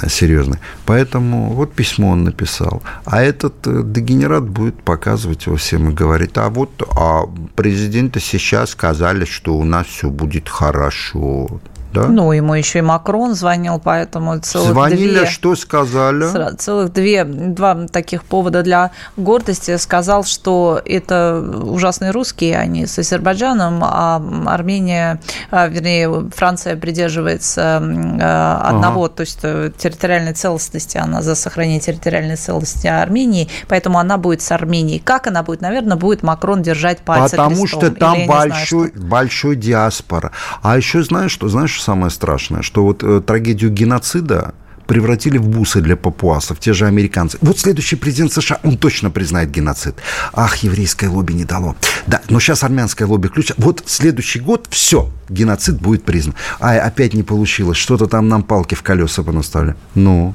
серьезные. 0.08 0.60
Поэтому 0.84 1.52
вот 1.54 1.72
письмо 1.72 2.10
он 2.10 2.24
написал. 2.24 2.82
А 3.06 3.22
этот 3.22 3.54
э, 3.66 3.82
дегенерат 3.84 4.44
будет 4.44 4.82
показывать 4.82 5.46
его 5.46 5.56
всем 5.56 5.90
и 5.90 5.94
говорить, 5.94 6.32
а 6.34 6.50
вот 6.50 6.70
а 6.94 7.22
президенты 7.54 8.20
сейчас 8.20 8.70
сказали, 8.70 9.24
что 9.24 9.54
у 9.54 9.64
нас 9.64 9.86
все 9.86 10.10
будет 10.10 10.50
хорошо 10.50 11.60
да? 11.96 12.08
Ну, 12.08 12.32
ему 12.32 12.54
еще 12.54 12.78
и 12.80 12.82
Макрон 12.82 13.34
звонил, 13.34 13.80
поэтому 13.82 14.38
целых 14.40 14.70
Звонили, 14.70 15.18
две... 15.18 15.26
что 15.26 15.56
сказали? 15.56 16.56
Целых 16.56 16.92
две, 16.92 17.24
два 17.24 17.86
таких 17.86 18.24
повода 18.24 18.62
для 18.62 18.90
гордости. 19.16 19.76
Сказал, 19.76 20.24
что 20.24 20.80
это 20.84 21.40
ужасные 21.62 22.10
русские, 22.10 22.58
они 22.58 22.86
с 22.86 22.98
Азербайджаном, 22.98 23.80
а 23.82 24.22
Армения, 24.46 25.20
а, 25.50 25.68
вернее, 25.68 26.30
Франция 26.34 26.76
придерживается 26.76 27.80
а, 27.82 28.60
одного, 28.64 29.04
ага. 29.04 29.14
то 29.16 29.20
есть 29.22 29.38
э, 29.42 29.70
территориальной 29.76 30.34
целостности, 30.34 30.98
она 30.98 31.22
за 31.22 31.34
сохранение 31.34 31.80
территориальной 31.80 32.36
целостности 32.36 32.86
Армении, 32.86 33.48
поэтому 33.68 33.98
она 33.98 34.18
будет 34.18 34.42
с 34.42 34.50
Арменией. 34.52 34.98
Как 34.98 35.26
она 35.26 35.42
будет? 35.42 35.60
Наверное, 35.60 35.96
будет 35.96 36.22
Макрон 36.22 36.62
держать 36.62 37.00
пальцы 37.00 37.36
Потому 37.36 37.62
крестом. 37.62 37.80
что 37.80 37.90
там 37.90 38.26
большой, 38.26 38.88
знаю, 38.88 38.92
что... 38.92 39.06
большой 39.06 39.56
диаспора. 39.56 40.32
А 40.62 40.76
еще 40.76 41.02
знаешь, 41.02 41.32
что 41.32 41.48
знаешь, 41.48 41.82
самое 41.86 42.10
страшное, 42.10 42.62
что 42.62 42.82
вот 42.82 43.02
э, 43.04 43.20
трагедию 43.20 43.70
геноцида 43.70 44.54
превратили 44.86 45.38
в 45.38 45.48
бусы 45.48 45.80
для 45.80 45.96
папуасов, 45.96 46.58
те 46.58 46.72
же 46.72 46.86
американцы. 46.86 47.38
Вот 47.40 47.58
следующий 47.58 47.96
президент 47.96 48.32
США, 48.32 48.58
он 48.64 48.76
точно 48.76 49.10
признает 49.10 49.50
геноцид. 49.50 49.94
Ах, 50.32 50.56
еврейское 50.58 51.08
лобби 51.08 51.32
не 51.32 51.44
дало. 51.44 51.76
Да, 52.06 52.20
но 52.28 52.40
сейчас 52.40 52.64
армянское 52.64 53.06
лобби 53.06 53.28
ключ. 53.28 53.52
Вот 53.56 53.82
следующий 53.86 54.40
год, 54.40 54.66
все, 54.70 55.10
геноцид 55.28 55.80
будет 55.80 56.04
признан. 56.04 56.34
А 56.60 56.74
опять 56.74 57.14
не 57.14 57.22
получилось, 57.22 57.78
что-то 57.78 58.06
там 58.06 58.28
нам 58.28 58.42
палки 58.42 58.74
в 58.74 58.82
колеса 58.82 59.22
понаставили. 59.22 59.74
Ну, 59.94 60.34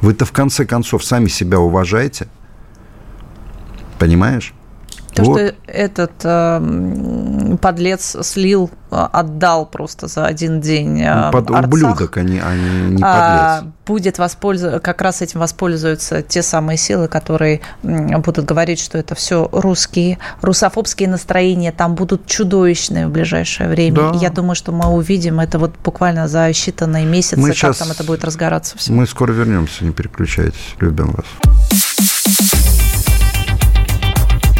вы-то 0.00 0.24
в 0.24 0.32
конце 0.32 0.64
концов 0.64 1.04
сами 1.04 1.28
себя 1.28 1.58
уважаете. 1.58 2.28
Понимаешь? 3.98 4.52
То, 5.14 5.22
вот. 5.22 5.38
что 5.38 5.54
этот 5.66 6.12
э, 6.24 7.56
подлец 7.60 8.16
слил, 8.22 8.68
э, 8.90 8.96
отдал 9.12 9.64
просто 9.64 10.08
за 10.08 10.26
один 10.26 10.60
день 10.60 11.00
э, 11.02 11.30
Под, 11.30 11.50
Арцах, 11.50 11.66
ублюдок, 11.66 12.16
они, 12.16 12.40
они 12.40 12.96
не 12.96 13.02
а, 13.02 13.58
подлец. 13.58 13.74
будет 13.86 14.18
воспользоваться, 14.18 14.80
как 14.80 15.00
раз 15.02 15.22
этим 15.22 15.38
воспользуются 15.38 16.22
те 16.22 16.42
самые 16.42 16.78
силы, 16.78 17.06
которые 17.06 17.60
будут 17.82 18.44
говорить, 18.44 18.80
что 18.80 18.98
это 18.98 19.14
все 19.14 19.48
русские, 19.52 20.18
русофобские 20.42 21.08
настроения 21.08 21.70
там 21.70 21.94
будут 21.94 22.26
чудовищные 22.26 23.06
в 23.06 23.10
ближайшее 23.10 23.68
время. 23.68 24.12
Да. 24.12 24.18
Я 24.20 24.30
думаю, 24.30 24.56
что 24.56 24.72
мы 24.72 24.88
увидим 24.88 25.38
это 25.38 25.60
вот 25.60 25.74
буквально 25.84 26.26
за 26.26 26.50
считанные 26.50 27.06
месяцы, 27.06 27.38
мы 27.38 27.48
как 27.48 27.56
сейчас, 27.56 27.78
там 27.78 27.92
это 27.92 28.02
будет 28.02 28.24
разгораться 28.24 28.76
все. 28.76 28.92
Мы 28.92 29.06
скоро 29.06 29.30
вернемся, 29.30 29.84
не 29.84 29.92
переключайтесь. 29.92 30.74
Любим 30.80 31.12
вас. 31.12 31.83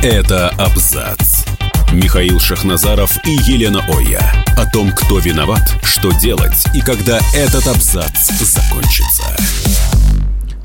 Это 0.05 0.51
абзац. 0.59 1.47
Михаил 1.90 2.38
Шахназаров 2.38 3.11
и 3.27 3.31
Елена 3.51 3.83
Оя. 3.88 4.21
О 4.55 4.71
том, 4.71 4.93
кто 4.93 5.19
виноват, 5.19 5.62
что 5.83 6.12
делать 6.12 6.62
и 6.75 6.83
когда 6.83 7.19
этот 7.35 7.67
абзац 7.67 8.29
закончится. 8.38 9.25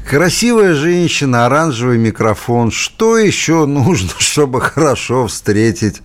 Красивая 0.06 0.74
женщина, 0.74 1.46
оранжевый 1.46 1.98
микрофон. 1.98 2.70
Что 2.70 3.18
еще 3.18 3.66
нужно, 3.66 4.10
чтобы 4.20 4.60
хорошо 4.60 5.28
встретить 5.28 6.02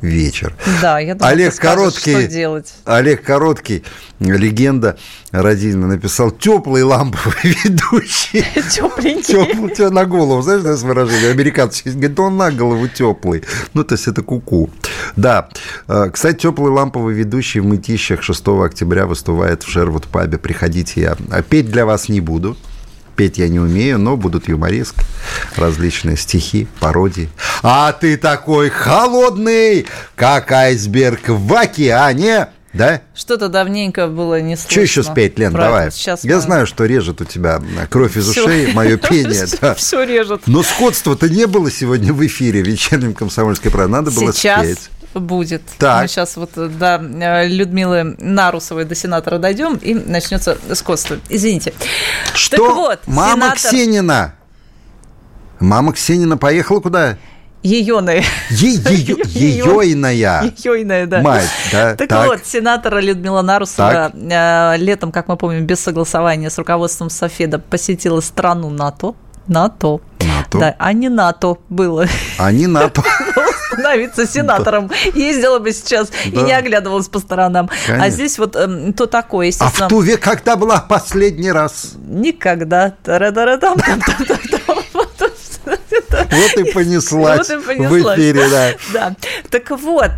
вечер. 0.00 0.54
Да, 0.80 0.98
я 0.98 1.14
думаю, 1.14 1.32
Олег 1.32 1.52
скажешь, 1.54 1.76
Короткий, 1.78 2.12
что 2.12 2.28
делать. 2.28 2.74
Олег 2.84 3.22
Короткий, 3.22 3.84
легенда 4.20 4.96
родильная, 5.30 5.88
написал 5.88 6.30
теплый 6.30 6.82
ламповый 6.82 7.34
ведущий. 7.64 8.44
Тепленький. 8.70 9.34
Теплый, 9.34 9.74
тебя 9.74 9.90
на 9.90 10.04
голову, 10.04 10.42
знаешь, 10.42 10.62
das 10.62 10.86
выражение? 10.86 11.30
Американцы 11.30 11.82
говорят, 11.90 12.18
он 12.20 12.36
на 12.36 12.50
голову 12.50 12.88
теплый. 12.88 13.44
Ну, 13.74 13.84
то 13.84 13.94
есть 13.94 14.06
это 14.08 14.22
куку. 14.22 14.70
Да. 15.16 15.48
Э, 15.88 16.10
Кстати, 16.12 16.38
теплый 16.38 16.70
ламповый 16.70 17.14
ведущий 17.14 17.60
в 17.60 17.66
Мытищах 17.66 18.22
6 18.22 18.48
октября 18.48 19.06
выступает 19.06 19.62
в 19.62 19.70
Шервуд 19.70 20.06
пабе. 20.06 20.38
Приходите, 20.38 21.00
я 21.00 21.42
петь 21.42 21.70
для 21.70 21.84
вас 21.86 22.08
не 22.08 22.20
буду. 22.20 22.56
Петь 23.18 23.36
я 23.36 23.48
не 23.48 23.58
умею, 23.58 23.98
но 23.98 24.16
будут 24.16 24.46
юморески, 24.48 25.00
различные 25.56 26.16
стихи, 26.16 26.68
пародии. 26.78 27.28
А 27.64 27.90
ты 27.90 28.16
такой 28.16 28.70
холодный, 28.70 29.86
как 30.14 30.52
айсберг 30.52 31.22
в 31.26 31.52
океане, 31.52 32.50
да? 32.72 33.00
Что-то 33.16 33.48
давненько 33.48 34.06
было 34.06 34.40
не 34.40 34.54
слышно. 34.54 34.70
Что 34.70 34.80
еще 34.82 35.02
спеть, 35.02 35.36
Лен, 35.36 35.50
про 35.52 35.62
давай. 35.62 35.90
Сейчас 35.90 36.22
Я 36.22 36.36
мы- 36.36 36.42
знаю, 36.42 36.66
что 36.68 36.84
режет 36.84 37.20
у 37.20 37.24
тебя 37.24 37.60
кровь 37.90 38.16
из 38.16 38.28
Всё. 38.28 38.44
ушей, 38.46 38.72
мое 38.72 38.96
пение. 39.08 39.46
да. 39.60 39.74
Все 39.74 40.04
режет. 40.04 40.42
Но 40.46 40.62
сходства-то 40.62 41.28
не 41.28 41.48
было 41.48 41.72
сегодня 41.72 42.12
в 42.12 42.24
эфире 42.24 42.62
вечернем 42.62 43.14
комсомольской 43.14 43.72
правды. 43.72 43.90
Надо 43.90 44.12
было 44.12 44.32
Сейчас 44.32 44.64
спеть. 44.64 44.90
Будет. 45.14 45.62
Так. 45.78 46.02
Мы 46.02 46.08
сейчас 46.08 46.36
вот 46.36 46.50
э, 46.56 46.68
до 46.68 46.96
э, 47.02 47.48
Людмилы 47.48 48.16
Нарусовой, 48.18 48.84
до 48.84 48.94
сенатора 48.94 49.38
дойдем, 49.38 49.76
и 49.76 49.94
начнется 49.94 50.56
скотство. 50.74 51.18
Извините. 51.28 51.72
Что? 52.34 52.56
Так 52.56 52.76
вот, 52.76 53.00
Мама 53.06 53.34
сенатор 53.34 53.56
Ксенина. 53.56 54.34
Мама 55.60 55.92
Ксенина 55.92 56.36
поехала 56.36 56.80
куда? 56.80 57.16
Еёны. 57.64 58.22
Е- 58.50 58.80
ее- 58.94 59.16
Еёйная. 59.26 60.44
Еёйная, 60.56 61.06
да. 61.06 61.20
Мать, 61.22 61.48
да, 61.72 61.96
Так, 61.96 62.08
так. 62.08 62.26
вот, 62.28 62.46
сенатора 62.46 63.00
Людмила 63.00 63.42
Нарусова 63.42 64.12
э, 64.14 64.76
летом, 64.78 65.10
как 65.10 65.26
мы 65.26 65.36
помним, 65.36 65.66
без 65.66 65.80
согласования 65.80 66.50
с 66.50 66.58
руководством 66.58 67.10
Софеда 67.10 67.58
посетила 67.58 68.20
страну 68.20 68.70
НАТО. 68.70 69.14
НАТО. 69.48 70.00
НАТО. 70.20 70.58
Да, 70.58 70.76
а 70.78 70.92
не 70.92 71.08
НАТО 71.08 71.56
было. 71.68 72.06
А 72.38 72.52
не 72.52 72.66
НАТО. 72.66 73.02
становиться 73.78 74.26
сенатором. 74.26 74.90
Ездила 75.14 75.58
бы 75.58 75.72
сейчас 75.72 76.10
и 76.24 76.36
не 76.36 76.52
оглядывалась 76.52 77.08
по 77.08 77.18
сторонам. 77.18 77.70
А 77.88 78.10
здесь 78.10 78.38
вот 78.38 78.56
эм, 78.56 78.92
то 78.92 79.06
такое, 79.06 79.52
А 79.60 79.68
в 79.70 79.88
Туве 79.88 80.16
когда 80.16 80.56
была 80.56 80.80
последний 80.80 81.52
раз? 81.52 81.94
Никогда. 82.06 82.94
Вот 86.30 86.56
и 86.56 86.72
понеслась, 86.72 87.48
Вот 87.48 87.50
и 87.50 87.56
в 87.56 87.66
понеслась. 87.66 88.18
эфире, 88.18 88.48
да. 88.48 88.72
Да. 88.92 89.16
Так 89.50 89.70
вот, 89.70 90.10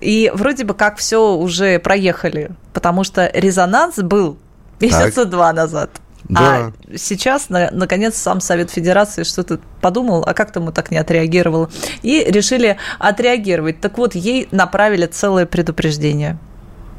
и 0.00 0.30
вроде 0.34 0.64
бы 0.64 0.74
как 0.74 0.98
все 0.98 1.34
уже 1.34 1.78
проехали, 1.78 2.50
потому 2.72 3.04
что 3.04 3.30
резонанс 3.32 3.96
был 3.96 4.38
месяца 4.80 5.24
два 5.24 5.52
назад. 5.52 5.90
Да. 6.28 6.40
А 6.40 6.72
сейчас, 6.96 7.48
на- 7.48 7.70
наконец, 7.72 8.16
сам 8.16 8.40
Совет 8.40 8.70
Федерации 8.70 9.22
что-то 9.22 9.60
подумал, 9.80 10.22
а 10.26 10.34
как-то 10.34 10.60
ему 10.60 10.72
так 10.72 10.90
не 10.90 10.98
отреагировало, 10.98 11.70
и 12.02 12.24
решили 12.28 12.76
отреагировать. 12.98 13.80
Так 13.80 13.96
вот, 13.98 14.14
ей 14.14 14.48
направили 14.50 15.06
целое 15.06 15.46
предупреждение. 15.46 16.38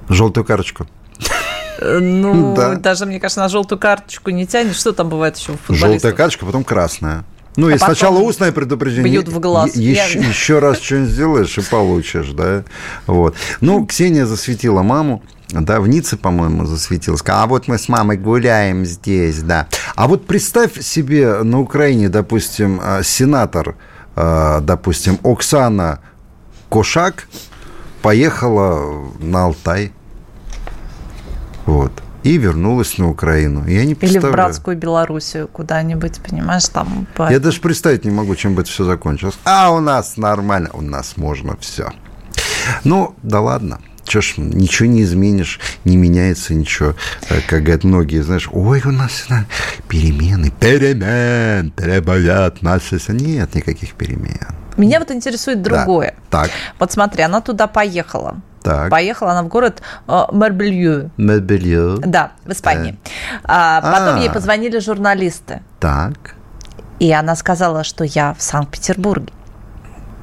Желтую 0.09 0.45
карточку. 0.45 0.87
Э, 1.79 1.99
Ну, 1.99 2.53
Да. 2.57 2.75
даже, 2.75 3.05
мне 3.05 3.19
кажется, 3.19 3.41
на 3.41 3.49
желтую 3.49 3.77
карточку 3.79 4.31
не 4.31 4.47
тянет. 4.47 4.75
Что 4.75 4.93
там 4.93 5.09
бывает 5.09 5.37
еще 5.37 5.51
у 5.51 5.55
футболистов? 5.57 5.89
Желтая 5.91 6.11
карточка, 6.13 6.45
потом 6.45 6.63
красная. 6.63 7.23
Ну, 7.55 7.69
и 7.69 7.73
А 7.73 7.77
потом 7.77 7.95
сначала 7.95 8.19
устное 8.19 8.51
предупреждение. 8.51 9.11
бьют 9.11 9.27
в 9.27 9.39
глаз. 9.39 9.75
Е- 9.75 9.91
Еще, 9.91 10.19
еще 10.19 10.59
раз 10.59 10.79
что-нибудь 10.79 11.09
сделаешь 11.11 11.57
и 11.57 11.61
получишь, 11.61 12.29
да. 12.29 12.63
Вот. 13.05 13.35
Ну, 13.61 13.85
Ксения 13.85 14.25
засветила 14.25 14.81
маму. 14.81 15.21
Да, 15.51 15.79
в 15.81 15.87
Ницце, 15.87 16.15
по-моему, 16.15 16.65
засветилась. 16.65 17.21
А 17.27 17.47
вот 17.47 17.67
мы 17.67 17.77
с 17.79 17.89
мамой 17.89 18.17
гуляем 18.17 18.85
здесь, 18.85 19.41
да. 19.41 19.67
А 19.95 20.07
вот 20.07 20.27
представь 20.27 20.79
себе 20.81 21.41
на 21.43 21.59
Украине, 21.59 22.07
допустим, 22.09 22.79
а, 22.83 23.01
сенатор, 23.03 23.75
а, 24.15 24.59
допустим, 24.61 25.17
Оксана 25.23 25.99
Кошак 26.69 27.27
поехала 28.03 29.09
на 29.19 29.45
Алтай. 29.45 29.91
Вот. 31.65 31.91
И 32.23 32.37
вернулась 32.37 32.97
на 32.97 33.09
Украину. 33.09 33.65
Я 33.65 33.85
не 33.85 33.91
Или 33.91 33.93
представляю. 33.95 34.33
в 34.33 34.35
братскую 34.35 34.77
Белоруссию 34.77 35.47
куда-нибудь, 35.47 36.19
понимаешь, 36.21 36.67
там... 36.67 37.07
по- 37.15 37.31
Я 37.31 37.39
даже 37.39 37.61
представить 37.61 38.05
не 38.05 38.11
могу, 38.11 38.35
чем 38.35 38.55
бы 38.55 38.61
это 38.61 38.69
все 38.69 38.83
закончилось. 38.83 39.39
А 39.45 39.71
у 39.71 39.79
нас 39.79 40.17
нормально, 40.17 40.69
у 40.73 40.81
нас 40.81 41.15
можно 41.17 41.55
все. 41.57 41.91
Ну, 42.83 43.15
да 43.23 43.39
ладно. 43.41 43.79
Че 44.09 44.21
ж, 44.21 44.33
ничего 44.37 44.89
не 44.89 45.03
изменишь, 45.03 45.59
не 45.85 45.95
меняется 45.95 46.55
ничего. 46.55 46.95
Э, 47.29 47.41
Как 47.47 47.61
говорят 47.61 47.83
многие, 47.83 48.23
знаешь, 48.23 48.49
ой, 48.51 48.81
у 48.85 48.91
нас 48.91 49.29
на, 49.29 49.45
перемены, 49.87 50.49
перемен 50.59 51.69
требуют 51.71 52.63
нас. 52.63 52.81
Нет 53.09 53.53
никаких 53.53 53.93
перемен. 53.93 54.47
Меня 54.77 54.97
вот 54.99 55.11
интересует 55.11 55.61
Да. 55.61 55.69
другое. 55.69 56.15
Так, 56.31 56.49
Вот 56.79 56.91
смотри, 56.91 57.21
она 57.21 57.41
туда 57.41 57.67
поехала. 57.67 58.41
так. 58.63 58.89
Поехала 58.89 59.31
она 59.33 59.43
в 59.43 59.47
город 59.47 59.83
э, 60.07 60.23
Марбелью. 60.31 61.11
Мебелье. 61.17 61.97
Да, 61.99 62.31
в 62.45 62.51
Испании. 62.51 62.97
А, 63.43 63.79
потом 63.81 64.15
А. 64.15 64.19
ей 64.21 64.29
позвонили 64.31 64.79
журналисты. 64.79 65.61
Так. 65.79 66.33
И 66.99 67.11
она 67.11 67.35
сказала, 67.35 67.83
что 67.83 68.03
я 68.03 68.33
в 68.33 68.41
Санкт-Петербурге. 68.41 69.31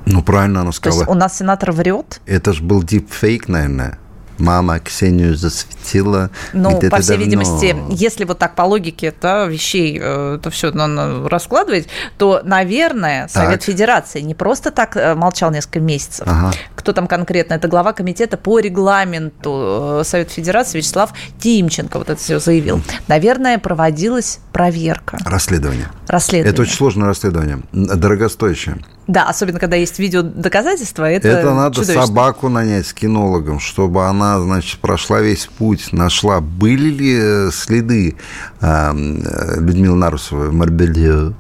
Ну, 0.07 0.22
правильно 0.22 0.61
она 0.62 0.70
То 0.70 0.76
сказала. 0.76 1.00
есть 1.02 1.11
у 1.11 1.14
нас 1.14 1.36
сенатор 1.38 1.72
врет. 1.72 2.20
Это 2.26 2.52
же 2.52 2.62
был 2.62 2.82
дипфейк, 2.82 3.48
наверное. 3.48 3.98
Мама 4.38 4.78
Ксению 4.80 5.34
засветила. 5.34 6.30
Ну, 6.52 6.78
по 6.90 6.98
всей 6.98 7.16
давно. 7.16 7.24
видимости, 7.24 7.74
если 7.88 8.24
вот 8.24 8.38
так 8.38 8.54
по 8.54 8.62
логике 8.62 9.14
да, 9.18 9.46
вещей 9.46 9.98
э, 9.98 10.36
это 10.38 10.50
все 10.50 10.70
надо 10.72 11.26
раскладывать, 11.26 11.88
то, 12.18 12.42
наверное, 12.44 13.28
Совет 13.28 13.61
Так. 13.61 13.62
Федерации 13.62 14.20
не 14.20 14.34
просто 14.34 14.70
так 14.70 14.94
э, 14.96 15.14
молчал 15.14 15.50
несколько 15.50 15.80
месяцев. 15.80 16.26
Ага. 16.28 16.52
Кто 16.74 16.92
там 16.92 17.07
конкретно? 17.07 17.54
Это 17.54 17.66
глава 17.66 17.94
комитета 17.94 18.36
по 18.36 18.59
регламенту 18.59 20.00
э, 20.00 20.04
Совета 20.04 20.30
Федерации 20.32 20.78
Вячеслав 20.78 21.14
Тимченко 21.38 21.96
вот 21.98 22.11
это 22.11 22.20
все 22.20 22.38
заявил. 22.38 22.82
Наверное, 23.09 23.59
проводилась 23.59 24.40
проверка, 24.52 25.16
Расследование. 25.24 25.88
расследование. 26.09 26.52
Это 26.52 26.61
очень 26.62 26.74
сложное 26.74 27.07
расследование, 27.09 27.61
дорогостоящее. 27.72 28.76
Да, 29.07 29.28
особенно 29.28 29.61
когда 29.61 29.76
есть 29.76 29.98
видеодоказательства, 29.98 31.04
это, 31.04 31.28
Это, 31.28 31.54
надо 31.54 31.76
чудовищно. 31.76 32.07
собаку 32.07 32.48
нанять 32.48 32.86
с 32.88 32.92
кинологом, 32.92 33.61
чтобы 33.61 34.07
она, 34.07 34.40
значит, 34.40 34.80
прошла 34.80 35.20
весь 35.20 35.46
путь, 35.46 35.92
нашла, 35.92 36.40
были 36.40 36.90
ли 36.90 37.18
э, 37.20 37.50
следы 37.52 38.16
э, 38.61 38.66
э, 38.66 39.61
Людмилы 39.61 39.96
Нарусовой 39.96 40.48
в 40.48 40.54
Марбелье. 40.54 41.34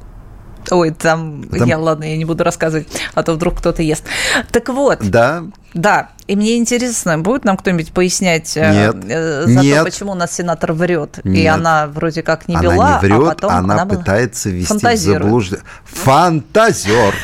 Ой, 0.70 0.90
там, 0.90 1.44
Там- 1.44 1.68
я, 1.68 1.78
ладно, 1.78 2.04
я 2.04 2.16
не 2.16 2.24
буду 2.24 2.42
рассказывать, 2.44 2.88
а 3.14 3.22
то 3.22 3.32
вдруг 3.34 3.58
кто-то 3.58 3.82
ест. 3.82 4.04
Так 4.52 4.68
вот, 4.68 4.98
Да, 5.02 5.44
Да, 5.74 6.08
и 6.26 6.34
мне 6.36 6.56
интересно, 6.56 7.18
будет 7.18 7.44
нам 7.44 7.56
кто-нибудь 7.56 7.92
пояснять 7.92 8.56
э, 8.56 8.72
Нет. 8.72 8.96
э, 9.08 9.44
за 9.46 9.60
Нет. 9.60 9.78
то, 9.78 9.84
почему 9.84 10.12
у 10.12 10.14
нас 10.14 10.32
сенатор 10.32 10.72
врет? 10.72 11.20
И 11.24 11.28
Нет. 11.28 11.54
она 11.54 11.86
вроде 11.86 12.22
как 12.22 12.48
не 12.48 12.54
она 12.56 12.62
вела, 12.62 13.00
не 13.02 13.08
врет, 13.08 13.20
а 13.22 13.24
потом 13.34 13.52
она, 13.52 13.84
была- 13.84 13.98
пытается 13.98 14.48
ввести 14.50 14.64
в 14.66 14.68
фантазирует. 14.68 15.22
заблуждение. 15.22 15.64
Фантазер. 15.84 17.14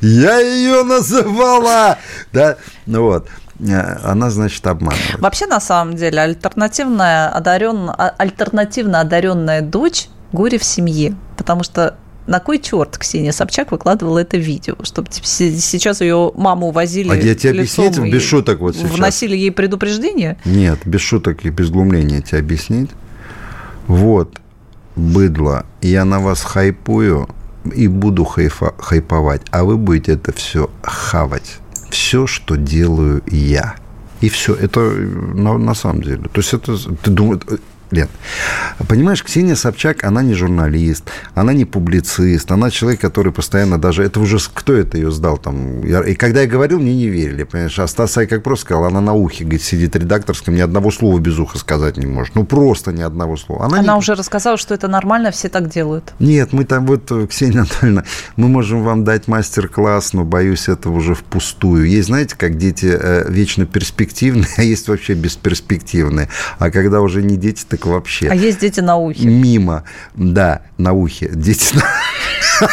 Я 0.00 0.38
ее 0.40 0.82
называла. 0.82 1.98
Да, 2.32 2.56
ну 2.86 3.02
вот. 3.02 3.28
Э, 3.60 3.96
Она, 4.04 4.28
значит, 4.30 4.66
обманывает. 4.66 5.18
Вообще, 5.18 5.46
на 5.46 5.60
самом 5.60 5.96
деле, 5.96 6.20
альтернативная 6.20 7.28
одарен... 7.30 7.88
а- 7.88 8.14
альтернативно 8.18 9.00
одаренная 9.00 9.62
дочь 9.62 10.08
горе 10.32 10.58
в 10.58 10.64
семье, 10.64 11.16
потому 11.38 11.62
что 11.62 11.96
на 12.26 12.40
кой 12.40 12.58
черт 12.58 12.98
Ксения 12.98 13.32
Собчак 13.32 13.72
выкладывала 13.72 14.18
это 14.18 14.36
видео, 14.36 14.74
чтобы 14.82 15.08
типа, 15.10 15.26
се- 15.26 15.56
сейчас 15.56 16.00
ее 16.00 16.32
маму 16.34 16.68
увозили 16.68 17.10
А 17.10 17.14
я 17.14 17.34
тебе 17.34 17.50
объяснить, 17.50 17.98
без 17.98 18.22
шуток 18.22 18.60
вот 18.60 18.76
сейчас. 18.76 18.90
Вносили 18.90 19.36
ей 19.36 19.50
предупреждение? 19.52 20.36
Нет, 20.44 20.80
без 20.84 21.00
шуток 21.00 21.44
и 21.44 21.50
без 21.50 21.70
глумления 21.70 22.20
тебе 22.22 22.38
объяснить. 22.38 22.90
Вот, 23.86 24.40
быдло, 24.96 25.64
я 25.82 26.04
на 26.04 26.20
вас 26.20 26.42
хайпую 26.42 27.28
и 27.74 27.86
буду 27.88 28.24
хайфа- 28.24 28.74
хайповать, 28.78 29.42
а 29.50 29.64
вы 29.64 29.76
будете 29.76 30.12
это 30.12 30.32
все 30.32 30.70
хавать. 30.82 31.58
Все, 31.90 32.26
что 32.26 32.56
делаю 32.56 33.22
я. 33.30 33.76
И 34.20 34.28
все, 34.28 34.54
это 34.54 34.80
э, 34.80 35.06
на, 35.34 35.58
на 35.58 35.74
самом 35.74 36.02
деле. 36.02 36.22
То 36.32 36.40
есть 36.40 36.52
это, 36.54 36.76
ты 37.02 37.10
думаешь, 37.10 37.42
лет. 37.90 38.10
Понимаешь, 38.88 39.22
Ксения 39.22 39.54
Собчак, 39.54 40.04
она 40.04 40.22
не 40.22 40.34
журналист, 40.34 41.04
она 41.34 41.52
не 41.52 41.64
публицист, 41.64 42.50
она 42.50 42.70
человек, 42.70 43.00
который 43.00 43.32
постоянно 43.32 43.78
даже... 43.78 44.02
Это 44.02 44.20
уже 44.20 44.38
кто 44.52 44.72
это 44.72 44.96
ее 44.96 45.10
сдал 45.10 45.38
там? 45.38 45.80
И 45.80 46.14
когда 46.14 46.42
я 46.42 46.46
говорил, 46.46 46.78
мне 46.78 46.94
не 46.94 47.08
верили, 47.08 47.44
понимаешь? 47.44 47.78
А 47.78 47.86
Стас 47.86 48.14
как 48.14 48.42
просто 48.42 48.66
сказал, 48.66 48.84
она 48.84 49.00
на 49.00 49.12
ухе, 49.12 49.44
говорит, 49.44 49.62
сидит 49.62 49.96
редакторском, 49.96 50.54
ни 50.54 50.60
одного 50.60 50.90
слова 50.90 51.18
без 51.18 51.38
уха 51.38 51.58
сказать 51.58 51.96
не 51.96 52.06
может. 52.06 52.34
Ну, 52.34 52.44
просто 52.44 52.92
ни 52.92 53.02
одного 53.02 53.36
слова. 53.36 53.66
Она, 53.66 53.78
она 53.80 53.94
не... 53.94 53.98
уже 53.98 54.14
рассказала, 54.14 54.56
что 54.56 54.74
это 54.74 54.88
нормально, 54.88 55.30
все 55.30 55.48
так 55.48 55.68
делают. 55.68 56.14
Нет, 56.18 56.52
мы 56.52 56.64
там 56.64 56.86
вот, 56.86 57.12
Ксения 57.28 57.60
Анатольевна, 57.60 58.04
мы 58.36 58.48
можем 58.48 58.82
вам 58.82 59.04
дать 59.04 59.28
мастер-класс, 59.28 60.12
но, 60.12 60.24
боюсь, 60.24 60.68
это 60.68 60.90
уже 60.90 61.14
впустую. 61.14 61.88
Есть, 61.88 62.08
знаете, 62.08 62.36
как 62.36 62.56
дети 62.56 62.86
э, 62.86 63.30
вечно 63.30 63.66
перспективные, 63.66 64.48
а 64.56 64.62
есть 64.62 64.88
вообще 64.88 65.14
бесперспективные. 65.14 66.28
А 66.58 66.70
когда 66.70 67.00
уже 67.00 67.22
не 67.22 67.36
дети, 67.36 67.64
так 67.68 67.85
вообще. 67.86 68.28
А 68.28 68.34
есть 68.34 68.60
дети 68.60 68.80
на 68.80 68.96
ухе. 68.96 69.26
Мимо, 69.26 69.84
да, 70.14 70.62
на 70.78 70.92
ухе. 70.92 71.30
Дети 71.32 71.74
на... 71.74 71.82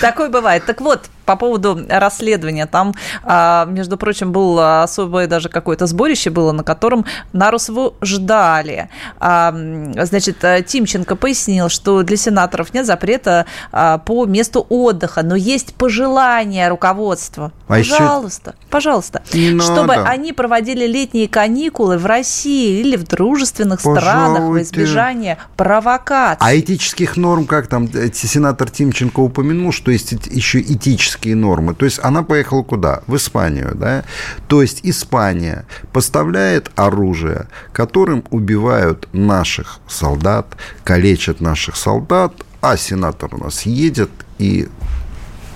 Такое 0.00 0.28
бывает. 0.28 0.64
Так 0.66 0.80
вот, 0.80 1.10
по 1.30 1.36
поводу 1.36 1.78
расследования. 1.88 2.66
Там, 2.66 2.92
а, 3.22 3.64
между 3.66 3.96
прочим, 3.96 4.32
было 4.32 4.82
особое 4.82 5.28
даже 5.28 5.48
какое-то 5.48 5.86
сборище 5.86 6.28
было, 6.28 6.50
на 6.50 6.64
котором 6.64 7.04
Нарусову 7.32 7.94
ждали. 8.02 8.88
А, 9.20 9.54
значит, 10.02 10.44
Тимченко 10.66 11.14
пояснил, 11.14 11.68
что 11.68 12.02
для 12.02 12.16
сенаторов 12.16 12.74
нет 12.74 12.84
запрета 12.84 13.46
а, 13.70 13.98
по 13.98 14.26
месту 14.26 14.66
отдыха, 14.68 15.22
но 15.22 15.36
есть 15.36 15.74
пожелание 15.74 16.68
руководства. 16.68 17.52
А 17.68 17.74
пожалуйста, 17.74 18.50
еще... 18.56 18.68
пожалуйста. 18.68 19.22
Не 19.32 19.60
чтобы 19.60 19.94
надо. 19.94 20.08
они 20.08 20.32
проводили 20.32 20.84
летние 20.84 21.28
каникулы 21.28 21.96
в 21.96 22.06
России 22.06 22.80
или 22.80 22.96
в 22.96 23.04
дружественных 23.04 23.80
Пожалуйте. 23.80 24.04
странах 24.04 24.42
в 24.48 24.60
избежание 24.62 25.38
провокаций. 25.56 26.44
А 26.44 26.58
этических 26.58 27.16
норм, 27.16 27.46
как 27.46 27.68
там 27.68 27.88
сенатор 28.12 28.68
Тимченко 28.68 29.20
упомянул, 29.20 29.70
что 29.80 29.92
есть 29.92 30.12
еще 30.30 30.60
этические 30.60 31.34
нормы. 31.36 31.74
То 31.74 31.86
есть 31.86 32.00
она 32.02 32.22
поехала 32.22 32.62
куда? 32.62 33.00
В 33.06 33.16
Испанию, 33.16 33.72
да? 33.74 34.04
То 34.46 34.60
есть 34.60 34.80
Испания 34.82 35.64
поставляет 35.90 36.70
оружие, 36.76 37.46
которым 37.72 38.22
убивают 38.28 39.08
наших 39.14 39.78
солдат, 39.88 40.54
калечат 40.84 41.40
наших 41.40 41.76
солдат, 41.76 42.34
а 42.60 42.76
сенатор 42.76 43.34
у 43.34 43.38
нас 43.38 43.62
едет 43.62 44.10
и 44.38 44.68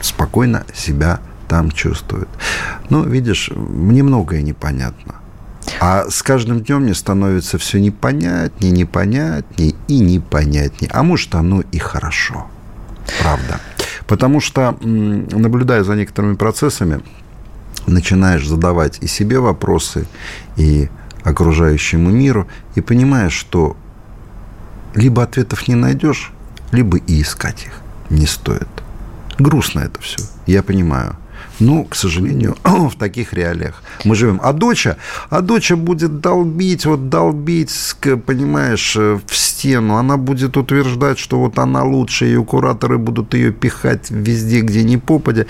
спокойно 0.01 0.64
себя 0.75 1.20
там 1.47 1.70
чувствует. 1.70 2.29
Ну, 2.89 3.05
видишь, 3.05 3.51
мне 3.55 4.03
многое 4.03 4.41
непонятно. 4.41 5.16
А 5.81 6.09
с 6.09 6.22
каждым 6.22 6.62
днем 6.62 6.85
мне 6.85 6.95
становится 6.95 7.59
все 7.59 7.79
непонятнее, 7.79 8.72
непонятнее 8.72 9.75
и 9.87 9.99
непонятнее. 9.99 10.91
А 10.95 11.03
может, 11.03 11.35
оно 11.35 11.61
и 11.61 11.79
хорошо. 11.79 12.47
Правда. 13.20 13.61
Потому 14.07 14.40
что, 14.40 14.76
наблюдая 14.80 15.82
за 15.82 15.94
некоторыми 15.94 16.34
процессами, 16.34 17.02
начинаешь 17.86 18.46
задавать 18.46 18.98
и 19.02 19.07
себе 19.07 19.38
вопросы, 19.38 20.07
и 20.57 20.88
окружающему 21.22 22.11
миру, 22.11 22.46
и 22.74 22.80
понимаешь, 22.80 23.32
что 23.32 23.76
либо 24.94 25.22
ответов 25.22 25.68
не 25.68 25.74
найдешь, 25.74 26.32
либо 26.70 26.98
и 26.98 27.22
искать 27.22 27.64
их 27.64 27.80
не 28.11 28.26
стоит. 28.26 28.68
Грустно 29.38 29.80
это 29.80 30.00
все, 30.00 30.22
я 30.46 30.62
понимаю. 30.62 31.16
Ну, 31.61 31.84
к 31.84 31.94
сожалению, 31.94 32.57
в 32.64 32.96
таких 32.98 33.32
реалиях 33.32 33.82
мы 34.05 34.14
живем. 34.14 34.40
А 34.42 34.52
доча, 34.52 34.96
а 35.30 35.40
доча 35.40 35.76
будет 35.76 36.20
долбить, 36.20 36.86
вот 36.86 37.09
долбить, 37.09 37.70
понимаешь, 38.26 38.96
э, 38.96 39.18
в 39.26 39.36
стену. 39.36 39.96
Она 39.96 40.16
будет 40.16 40.57
утверждать, 40.57 41.18
что 41.18 41.38
вот 41.38 41.59
она 41.59 41.84
лучше, 41.84 42.32
и 42.32 42.36
кураторы 42.44 42.98
будут 42.98 43.34
ее 43.34 43.52
пихать 43.52 44.11
везде, 44.11 44.61
где 44.61 44.82
не 44.82 44.98
попадя. 44.98 45.46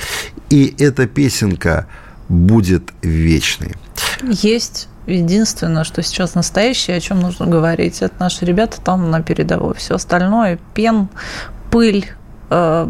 И 0.50 0.74
эта 0.78 1.07
песенка 1.07 1.86
будет 2.28 2.92
вечной. 3.02 3.74
Есть 4.22 4.88
Единственное, 5.07 5.84
что 5.84 6.02
сейчас 6.02 6.34
настоящее, 6.34 6.96
о 6.96 7.00
чем 7.00 7.20
нужно 7.20 7.46
говорить, 7.46 8.00
это 8.00 8.14
наши 8.18 8.44
ребята 8.46 8.80
там 8.80 9.11
на 9.11 9.22
передовой. 9.22 9.74
Все 9.74 9.96
остальное 9.96 10.59
пен, 10.72 11.09
пыль, 11.70 12.07
э, 12.48 12.86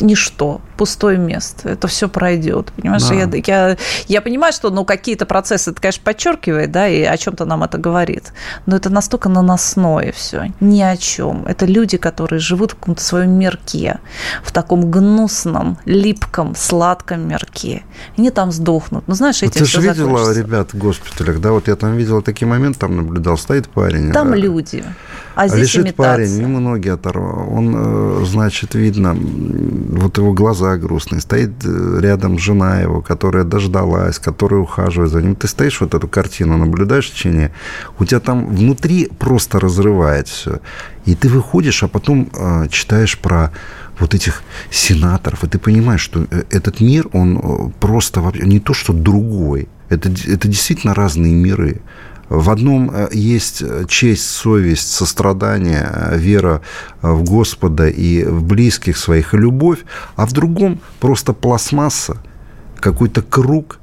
ничто, 0.00 0.60
пустое 0.80 1.18
место. 1.18 1.68
Это 1.68 1.88
все 1.88 2.08
пройдет. 2.08 2.72
Понимаешь, 2.74 3.06
да. 3.06 3.14
я, 3.14 3.28
я, 3.68 3.76
я 4.08 4.22
понимаю, 4.22 4.54
что 4.54 4.70
ну, 4.70 4.86
какие-то 4.86 5.26
процессы 5.26 5.72
это, 5.72 5.78
конечно, 5.78 6.00
подчеркивает, 6.02 6.72
да, 6.72 6.88
и 6.88 7.02
о 7.02 7.18
чем-то 7.18 7.44
нам 7.44 7.62
это 7.62 7.76
говорит. 7.76 8.32
Но 8.64 8.76
это 8.76 8.88
настолько 8.88 9.28
наносное 9.28 10.10
все. 10.12 10.54
Ни 10.60 10.80
о 10.80 10.96
чем. 10.96 11.44
Это 11.44 11.66
люди, 11.66 11.98
которые 11.98 12.40
живут 12.40 12.72
в 12.72 12.76
каком-то 12.76 13.02
своем 13.02 13.32
мерке, 13.32 13.98
в 14.42 14.52
таком 14.52 14.90
гнусном, 14.90 15.76
липком, 15.84 16.54
сладком 16.56 17.28
мерке. 17.28 17.82
Они 18.16 18.30
там 18.30 18.50
сдохнут. 18.50 19.04
Ну, 19.06 19.14
знаешь, 19.14 19.42
этим 19.42 19.48
вот 19.48 19.58
Ты 19.58 19.64
же 19.66 19.80
видела 19.82 20.18
закончится. 20.20 20.40
ребят 20.40 20.72
в 20.72 20.78
госпиталях, 20.78 21.40
да? 21.42 21.52
Вот 21.52 21.68
я 21.68 21.76
там 21.76 21.94
видел 21.94 22.22
такие 22.22 22.48
моменты, 22.48 22.78
там 22.78 22.96
наблюдал, 22.96 23.36
стоит 23.36 23.68
парень. 23.68 24.12
Там 24.12 24.32
а... 24.32 24.36
люди. 24.36 24.82
А 25.34 25.48
здесь 25.48 25.74
Лежит 25.74 25.86
имитация. 25.86 26.14
парень, 26.14 26.40
ему 26.40 26.60
ноги 26.60 26.88
оторвал. 26.88 27.52
Он, 27.52 27.74
э, 27.76 28.24
значит, 28.24 28.74
видно, 28.74 29.14
вот 29.14 30.18
его 30.18 30.32
глаза 30.32 30.69
грустные. 30.76 31.20
Стоит 31.20 31.50
э, 31.64 32.00
рядом 32.00 32.38
жена 32.38 32.80
его, 32.80 33.00
которая 33.00 33.44
дождалась, 33.44 34.18
которая 34.18 34.60
ухаживает 34.60 35.10
за 35.10 35.22
ним. 35.22 35.34
Ты 35.34 35.48
стоишь 35.48 35.80
вот 35.80 35.94
эту 35.94 36.08
картину, 36.08 36.56
наблюдаешь 36.56 37.10
в 37.10 37.14
течение, 37.14 37.52
у 37.98 38.04
тебя 38.04 38.20
там 38.20 38.54
внутри 38.54 39.08
просто 39.18 39.60
разрывает 39.60 40.28
все. 40.28 40.60
И 41.06 41.14
ты 41.14 41.28
выходишь, 41.28 41.82
а 41.82 41.88
потом 41.88 42.30
э, 42.32 42.68
читаешь 42.68 43.18
про 43.18 43.50
вот 43.98 44.14
этих 44.14 44.42
сенаторов, 44.70 45.44
и 45.44 45.48
ты 45.48 45.58
понимаешь, 45.58 46.00
что 46.00 46.26
э, 46.30 46.42
этот 46.50 46.80
мир, 46.80 47.08
он 47.12 47.72
просто 47.80 48.22
не 48.42 48.60
то, 48.60 48.74
что 48.74 48.92
другой. 48.92 49.68
Это, 49.88 50.08
это 50.08 50.48
действительно 50.48 50.94
разные 50.94 51.34
миры. 51.34 51.80
В 52.30 52.48
одном 52.50 52.92
э, 52.94 53.08
есть 53.12 53.60
э, 53.60 53.84
честь, 53.88 54.28
совесть, 54.30 54.88
сострадание, 54.88 55.90
э, 55.92 56.16
вера 56.16 56.62
в 57.02 57.24
Господа 57.24 57.88
и 57.88 58.22
в 58.22 58.44
близких 58.44 58.96
своих, 58.96 59.34
любовь, 59.34 59.80
а 60.14 60.26
в 60.26 60.32
другом 60.32 60.80
просто 61.00 61.32
пластмасса, 61.32 62.18
какой-то 62.78 63.22
круг 63.22 63.80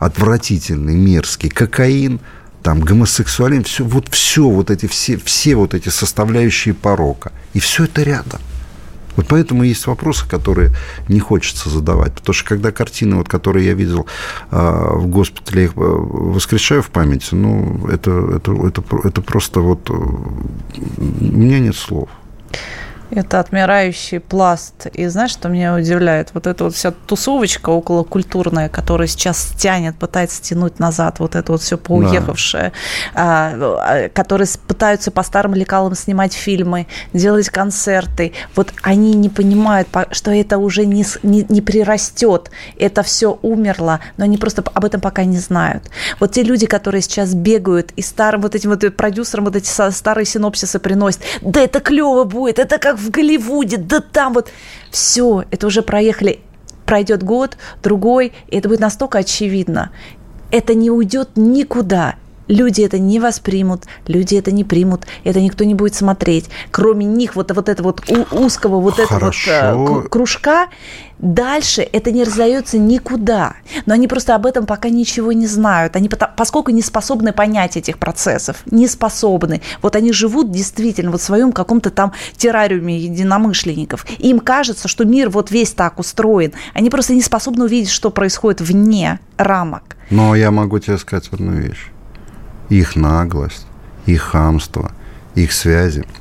отвратительный, 0.00 0.96
мерзкий, 0.96 1.48
кокаин, 1.48 2.18
там, 2.64 2.80
гомосексуализм, 2.80 3.62
все, 3.62 3.84
вот 3.84 4.08
все 4.08 4.48
вот 4.48 4.72
эти, 4.72 4.86
все, 4.86 5.16
все 5.16 5.54
вот 5.54 5.72
эти 5.72 5.88
составляющие 5.88 6.74
порока. 6.74 7.30
И 7.52 7.60
все 7.60 7.84
это 7.84 8.02
рядом. 8.02 8.40
Вот 9.16 9.26
поэтому 9.28 9.62
есть 9.62 9.86
вопросы, 9.86 10.28
которые 10.28 10.72
не 11.08 11.20
хочется 11.20 11.68
задавать. 11.68 12.14
Потому 12.14 12.34
что 12.34 12.48
когда 12.48 12.72
картины, 12.72 13.16
вот, 13.16 13.28
которые 13.28 13.66
я 13.66 13.74
видел 13.74 14.06
э, 14.50 14.56
в 14.94 15.06
госпитале, 15.06 15.62
я 15.62 15.68
их 15.68 15.76
э, 15.76 15.80
воскрешаю 15.80 16.82
в 16.82 16.90
памяти, 16.90 17.34
ну, 17.34 17.86
это, 17.88 18.10
это, 18.36 18.52
это, 18.66 18.82
это 19.04 19.20
просто 19.22 19.60
вот... 19.60 19.88
Э, 19.90 19.92
у 19.94 21.24
меня 21.24 21.58
нет 21.58 21.76
слов. 21.76 22.08
Это 23.10 23.38
отмирающий 23.38 24.18
пласт. 24.18 24.86
И 24.92 25.06
знаешь, 25.06 25.30
что 25.30 25.48
меня 25.48 25.74
удивляет? 25.74 26.30
Вот 26.34 26.46
эта 26.46 26.64
вот 26.64 26.74
вся 26.74 26.90
тусовочка 26.90 27.70
около 27.70 28.02
культурная, 28.02 28.68
которая 28.68 29.06
сейчас 29.08 29.52
тянет, 29.56 29.96
пытается 29.96 30.42
тянуть 30.42 30.78
назад 30.78 31.20
вот 31.20 31.36
это 31.36 31.52
вот 31.52 31.60
все 31.60 31.76
поуехавшее, 31.76 32.72
да. 33.14 33.20
а, 33.22 34.08
которые 34.08 34.48
пытаются 34.66 35.10
по 35.10 35.22
старым 35.22 35.54
лекалам 35.54 35.94
снимать 35.94 36.32
фильмы, 36.32 36.86
делать 37.12 37.50
концерты. 37.50 38.32
Вот 38.56 38.72
они 38.82 39.14
не 39.14 39.28
понимают, 39.28 39.88
что 40.10 40.30
это 40.30 40.58
уже 40.58 40.86
не, 40.86 41.04
не, 41.22 41.44
не 41.48 41.60
прирастет, 41.60 42.50
это 42.78 43.02
все 43.02 43.38
умерло, 43.42 44.00
но 44.16 44.24
они 44.24 44.38
просто 44.38 44.64
об 44.72 44.84
этом 44.84 45.00
пока 45.00 45.24
не 45.24 45.38
знают. 45.38 45.90
Вот 46.20 46.32
те 46.32 46.42
люди, 46.42 46.66
которые 46.66 47.02
сейчас 47.02 47.34
бегают 47.34 47.92
и 47.96 48.02
старым 48.02 48.40
вот 48.40 48.54
этим 48.54 48.70
вот 48.70 48.96
продюсерам 48.96 49.44
вот 49.44 49.56
эти 49.56 49.68
старые 49.90 50.24
синопсисы 50.24 50.78
приносят, 50.78 51.20
да 51.42 51.60
это 51.60 51.80
клево 51.80 52.24
будет, 52.24 52.58
это 52.58 52.78
как 52.78 52.93
в 52.96 53.10
Голливуде, 53.10 53.76
да 53.76 54.00
там 54.00 54.34
вот 54.34 54.50
все, 54.90 55.44
это 55.50 55.66
уже 55.66 55.82
проехали, 55.82 56.40
пройдет 56.84 57.22
год, 57.22 57.56
другой, 57.82 58.32
и 58.48 58.56
это 58.58 58.68
будет 58.68 58.80
настолько 58.80 59.18
очевидно. 59.18 59.90
Это 60.50 60.74
не 60.74 60.90
уйдет 60.90 61.30
никуда. 61.36 62.16
Люди 62.48 62.82
это 62.82 62.98
не 62.98 63.20
воспримут, 63.20 63.84
люди 64.06 64.34
это 64.36 64.52
не 64.52 64.64
примут, 64.64 65.06
это 65.24 65.40
никто 65.40 65.64
не 65.64 65.74
будет 65.74 65.94
смотреть. 65.94 66.50
Кроме 66.70 67.06
них 67.06 67.36
вот, 67.36 67.50
вот 67.52 67.68
этого 67.68 67.88
вот 67.88 68.02
узкого 68.32 68.80
вот 68.80 68.96
Хорошо. 68.96 69.50
этого 69.50 69.86
вот 69.86 70.08
кружка, 70.08 70.68
дальше 71.18 71.80
это 71.80 72.12
не 72.12 72.22
раздается 72.22 72.76
никуда. 72.78 73.54
Но 73.86 73.94
они 73.94 74.08
просто 74.08 74.34
об 74.34 74.44
этом 74.44 74.66
пока 74.66 74.90
ничего 74.90 75.32
не 75.32 75.46
знают. 75.46 75.96
Они 75.96 76.10
поскольку 76.36 76.70
не 76.70 76.82
способны 76.82 77.32
понять 77.32 77.76
этих 77.78 77.98
процессов, 77.98 78.62
не 78.66 78.88
способны. 78.88 79.62
Вот 79.80 79.96
они 79.96 80.12
живут 80.12 80.50
действительно 80.50 81.10
вот 81.10 81.22
в 81.22 81.24
своем 81.24 81.50
каком-то 81.50 81.90
там 81.90 82.12
террариуме 82.36 82.98
единомышленников. 82.98 84.06
Им 84.18 84.40
кажется, 84.40 84.86
что 84.86 85.04
мир 85.04 85.30
вот 85.30 85.50
весь 85.50 85.72
так 85.72 85.98
устроен. 85.98 86.52
Они 86.74 86.90
просто 86.90 87.14
не 87.14 87.22
способны 87.22 87.64
увидеть, 87.64 87.90
что 87.90 88.10
происходит 88.10 88.60
вне 88.60 89.18
рамок. 89.38 89.96
Но 90.10 90.34
я 90.34 90.50
могу 90.50 90.78
тебе 90.78 90.98
сказать 90.98 91.28
одну 91.32 91.52
вещь 91.52 91.90
их 92.68 92.96
наглость, 92.96 93.66
их 94.06 94.22
хамство, 94.22 94.90
их 95.34 95.52
связи– 95.52 96.04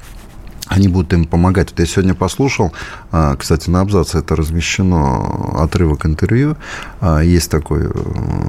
они 0.74 0.88
будут 0.88 1.14
им 1.14 1.26
помогать. 1.26 1.72
Вот 1.72 1.80
я 1.80 1.86
сегодня 1.86 2.16
послушал, 2.16 2.74
а, 3.12 3.36
кстати, 3.36 3.70
на 3.70 3.82
абзаце 3.82 4.20
это 4.20 4.36
размещено 4.36 5.62
отрывок 5.62 6.06
интервью. 6.06 6.58
А, 7.00 7.20
есть 7.20 7.52
такой 7.52 7.84
э, 7.84 7.90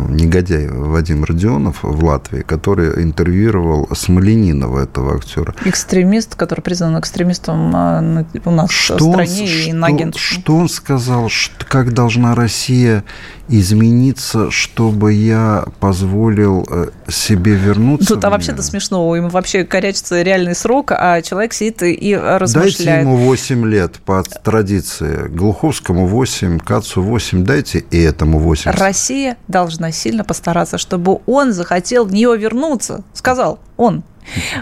негодяй 0.08 0.68
Вадим 0.68 1.24
Родионов 1.24 1.82
в 1.82 2.04
Латвии, 2.04 2.40
который 2.40 3.02
интервьюировал 3.02 3.88
Смоленинова, 3.94 4.84
этого 4.84 5.16
актера. 5.16 5.54
Экстремист, 5.64 6.34
который 6.34 6.62
признан 6.62 6.98
экстремистом 6.98 7.72
а, 7.74 8.24
у 8.44 8.50
нас 8.50 8.70
что 8.70 8.96
в 8.96 9.12
стране 9.12 9.74
он, 9.74 10.10
и 10.10 10.12
что, 10.12 10.18
что 10.18 10.56
он 10.56 10.68
сказал, 10.68 11.28
что, 11.28 11.64
как 11.66 11.92
должна 11.92 12.34
Россия 12.34 13.04
измениться, 13.48 14.50
чтобы 14.50 15.12
я 15.12 15.66
позволил 15.80 16.66
э, 16.70 16.86
себе 17.08 17.54
вернуться? 17.54 18.14
Тут, 18.14 18.24
а 18.24 18.30
вообще-то 18.30 18.62
смешно. 18.62 19.14
Ему 19.14 19.28
вообще 19.28 19.64
корячится 19.64 20.22
реальный 20.22 20.54
срок, 20.54 20.92
а 20.92 21.20
человек 21.20 21.52
сидит 21.52 21.82
и 21.82 22.13
размышляет. 22.16 22.78
Дайте 22.78 23.00
ему 23.00 23.16
8 23.16 23.66
лет 23.66 23.92
по 24.04 24.22
традиции. 24.22 25.28
Глуховскому 25.28 26.06
8, 26.06 26.58
Кацу 26.58 27.02
8, 27.02 27.44
дайте 27.44 27.78
и 27.90 28.00
этому 28.00 28.38
8. 28.38 28.70
Россия 28.72 29.36
должна 29.48 29.92
сильно 29.92 30.24
постараться, 30.24 30.78
чтобы 30.78 31.20
он 31.26 31.52
захотел 31.52 32.04
в 32.04 32.12
нее 32.12 32.36
вернуться, 32.36 33.04
сказал 33.12 33.58
он. 33.76 34.04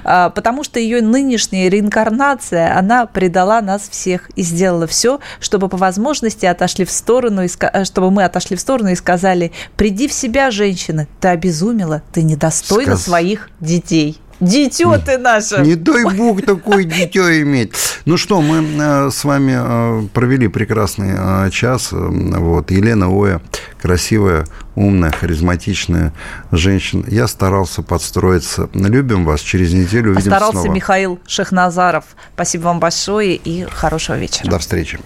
А, 0.05 0.31
потому 0.31 0.65
что 0.65 0.81
ее 0.81 1.03
нынешняя 1.03 1.69
реинкарнация, 1.69 2.77
она 2.77 3.07
предала 3.07 3.61
нас 3.61 3.89
всех 3.89 4.31
и 4.37 4.43
сделала 4.43 4.87
все, 4.87 5.21
чтобы 5.41 5.69
по 5.69 5.77
возможности 5.77 6.47
отошли 6.47 6.85
в 6.85 6.91
сторону, 6.91 7.43
э, 7.43 7.85
чтобы 7.85 8.11
мы 8.11 8.25
отошли 8.25 8.57
в 8.57 8.61
сторону 8.61 8.91
и 8.91 8.97
сказали, 8.97 9.53
приди 9.77 10.09
в 10.09 10.13
себя, 10.13 10.51
женщина, 10.51 11.07
ты 11.21 11.29
обезумела, 11.29 12.03
ты 12.13 12.23
недостойна 12.23 12.97
Сказ... 12.97 13.05
своих 13.05 13.51
детей. 13.61 14.19
Дитё 14.43 14.99
ты 14.99 15.19
наше. 15.19 15.61
Не 15.61 15.77
дай 15.77 16.05
бог 16.05 16.43
такое 16.45 16.83
дитё 16.83 17.31
иметь. 17.43 17.73
Ну 18.07 18.17
что, 18.17 18.43
мы 18.43 18.65
э, 19.07 19.11
с 19.11 19.23
вами 19.23 19.55
э, 19.55 20.09
провели 20.13 20.49
прекрасный 20.49 21.13
э, 21.17 21.51
час. 21.51 21.91
Вот. 21.93 22.73
Елена 22.73 23.07
Оя, 23.09 23.41
красивая, 23.81 24.45
умная, 24.75 25.13
харизматичная 25.13 26.13
женщина. 26.51 27.05
Я 27.07 27.29
старался 27.29 27.83
подстроиться. 27.83 28.69
Любим 28.75 29.25
вас. 29.25 29.41
Через 29.43 29.73
неделю 29.75 30.11
увидимся 30.11 30.31
Постарался 30.31 30.63
снова. 30.63 30.75
Михаил 30.75 31.21
Шехназаров. 31.25 32.05
Спасибо 32.35 32.65
вам 32.65 32.81
большое 32.81 33.37
и 33.37 33.65
хорошего 33.71 34.17
вечера. 34.17 34.51
До 34.51 34.59
встречи. 34.59 34.99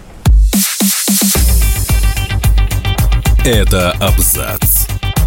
Это 3.44 3.92
абзац. 4.00 4.85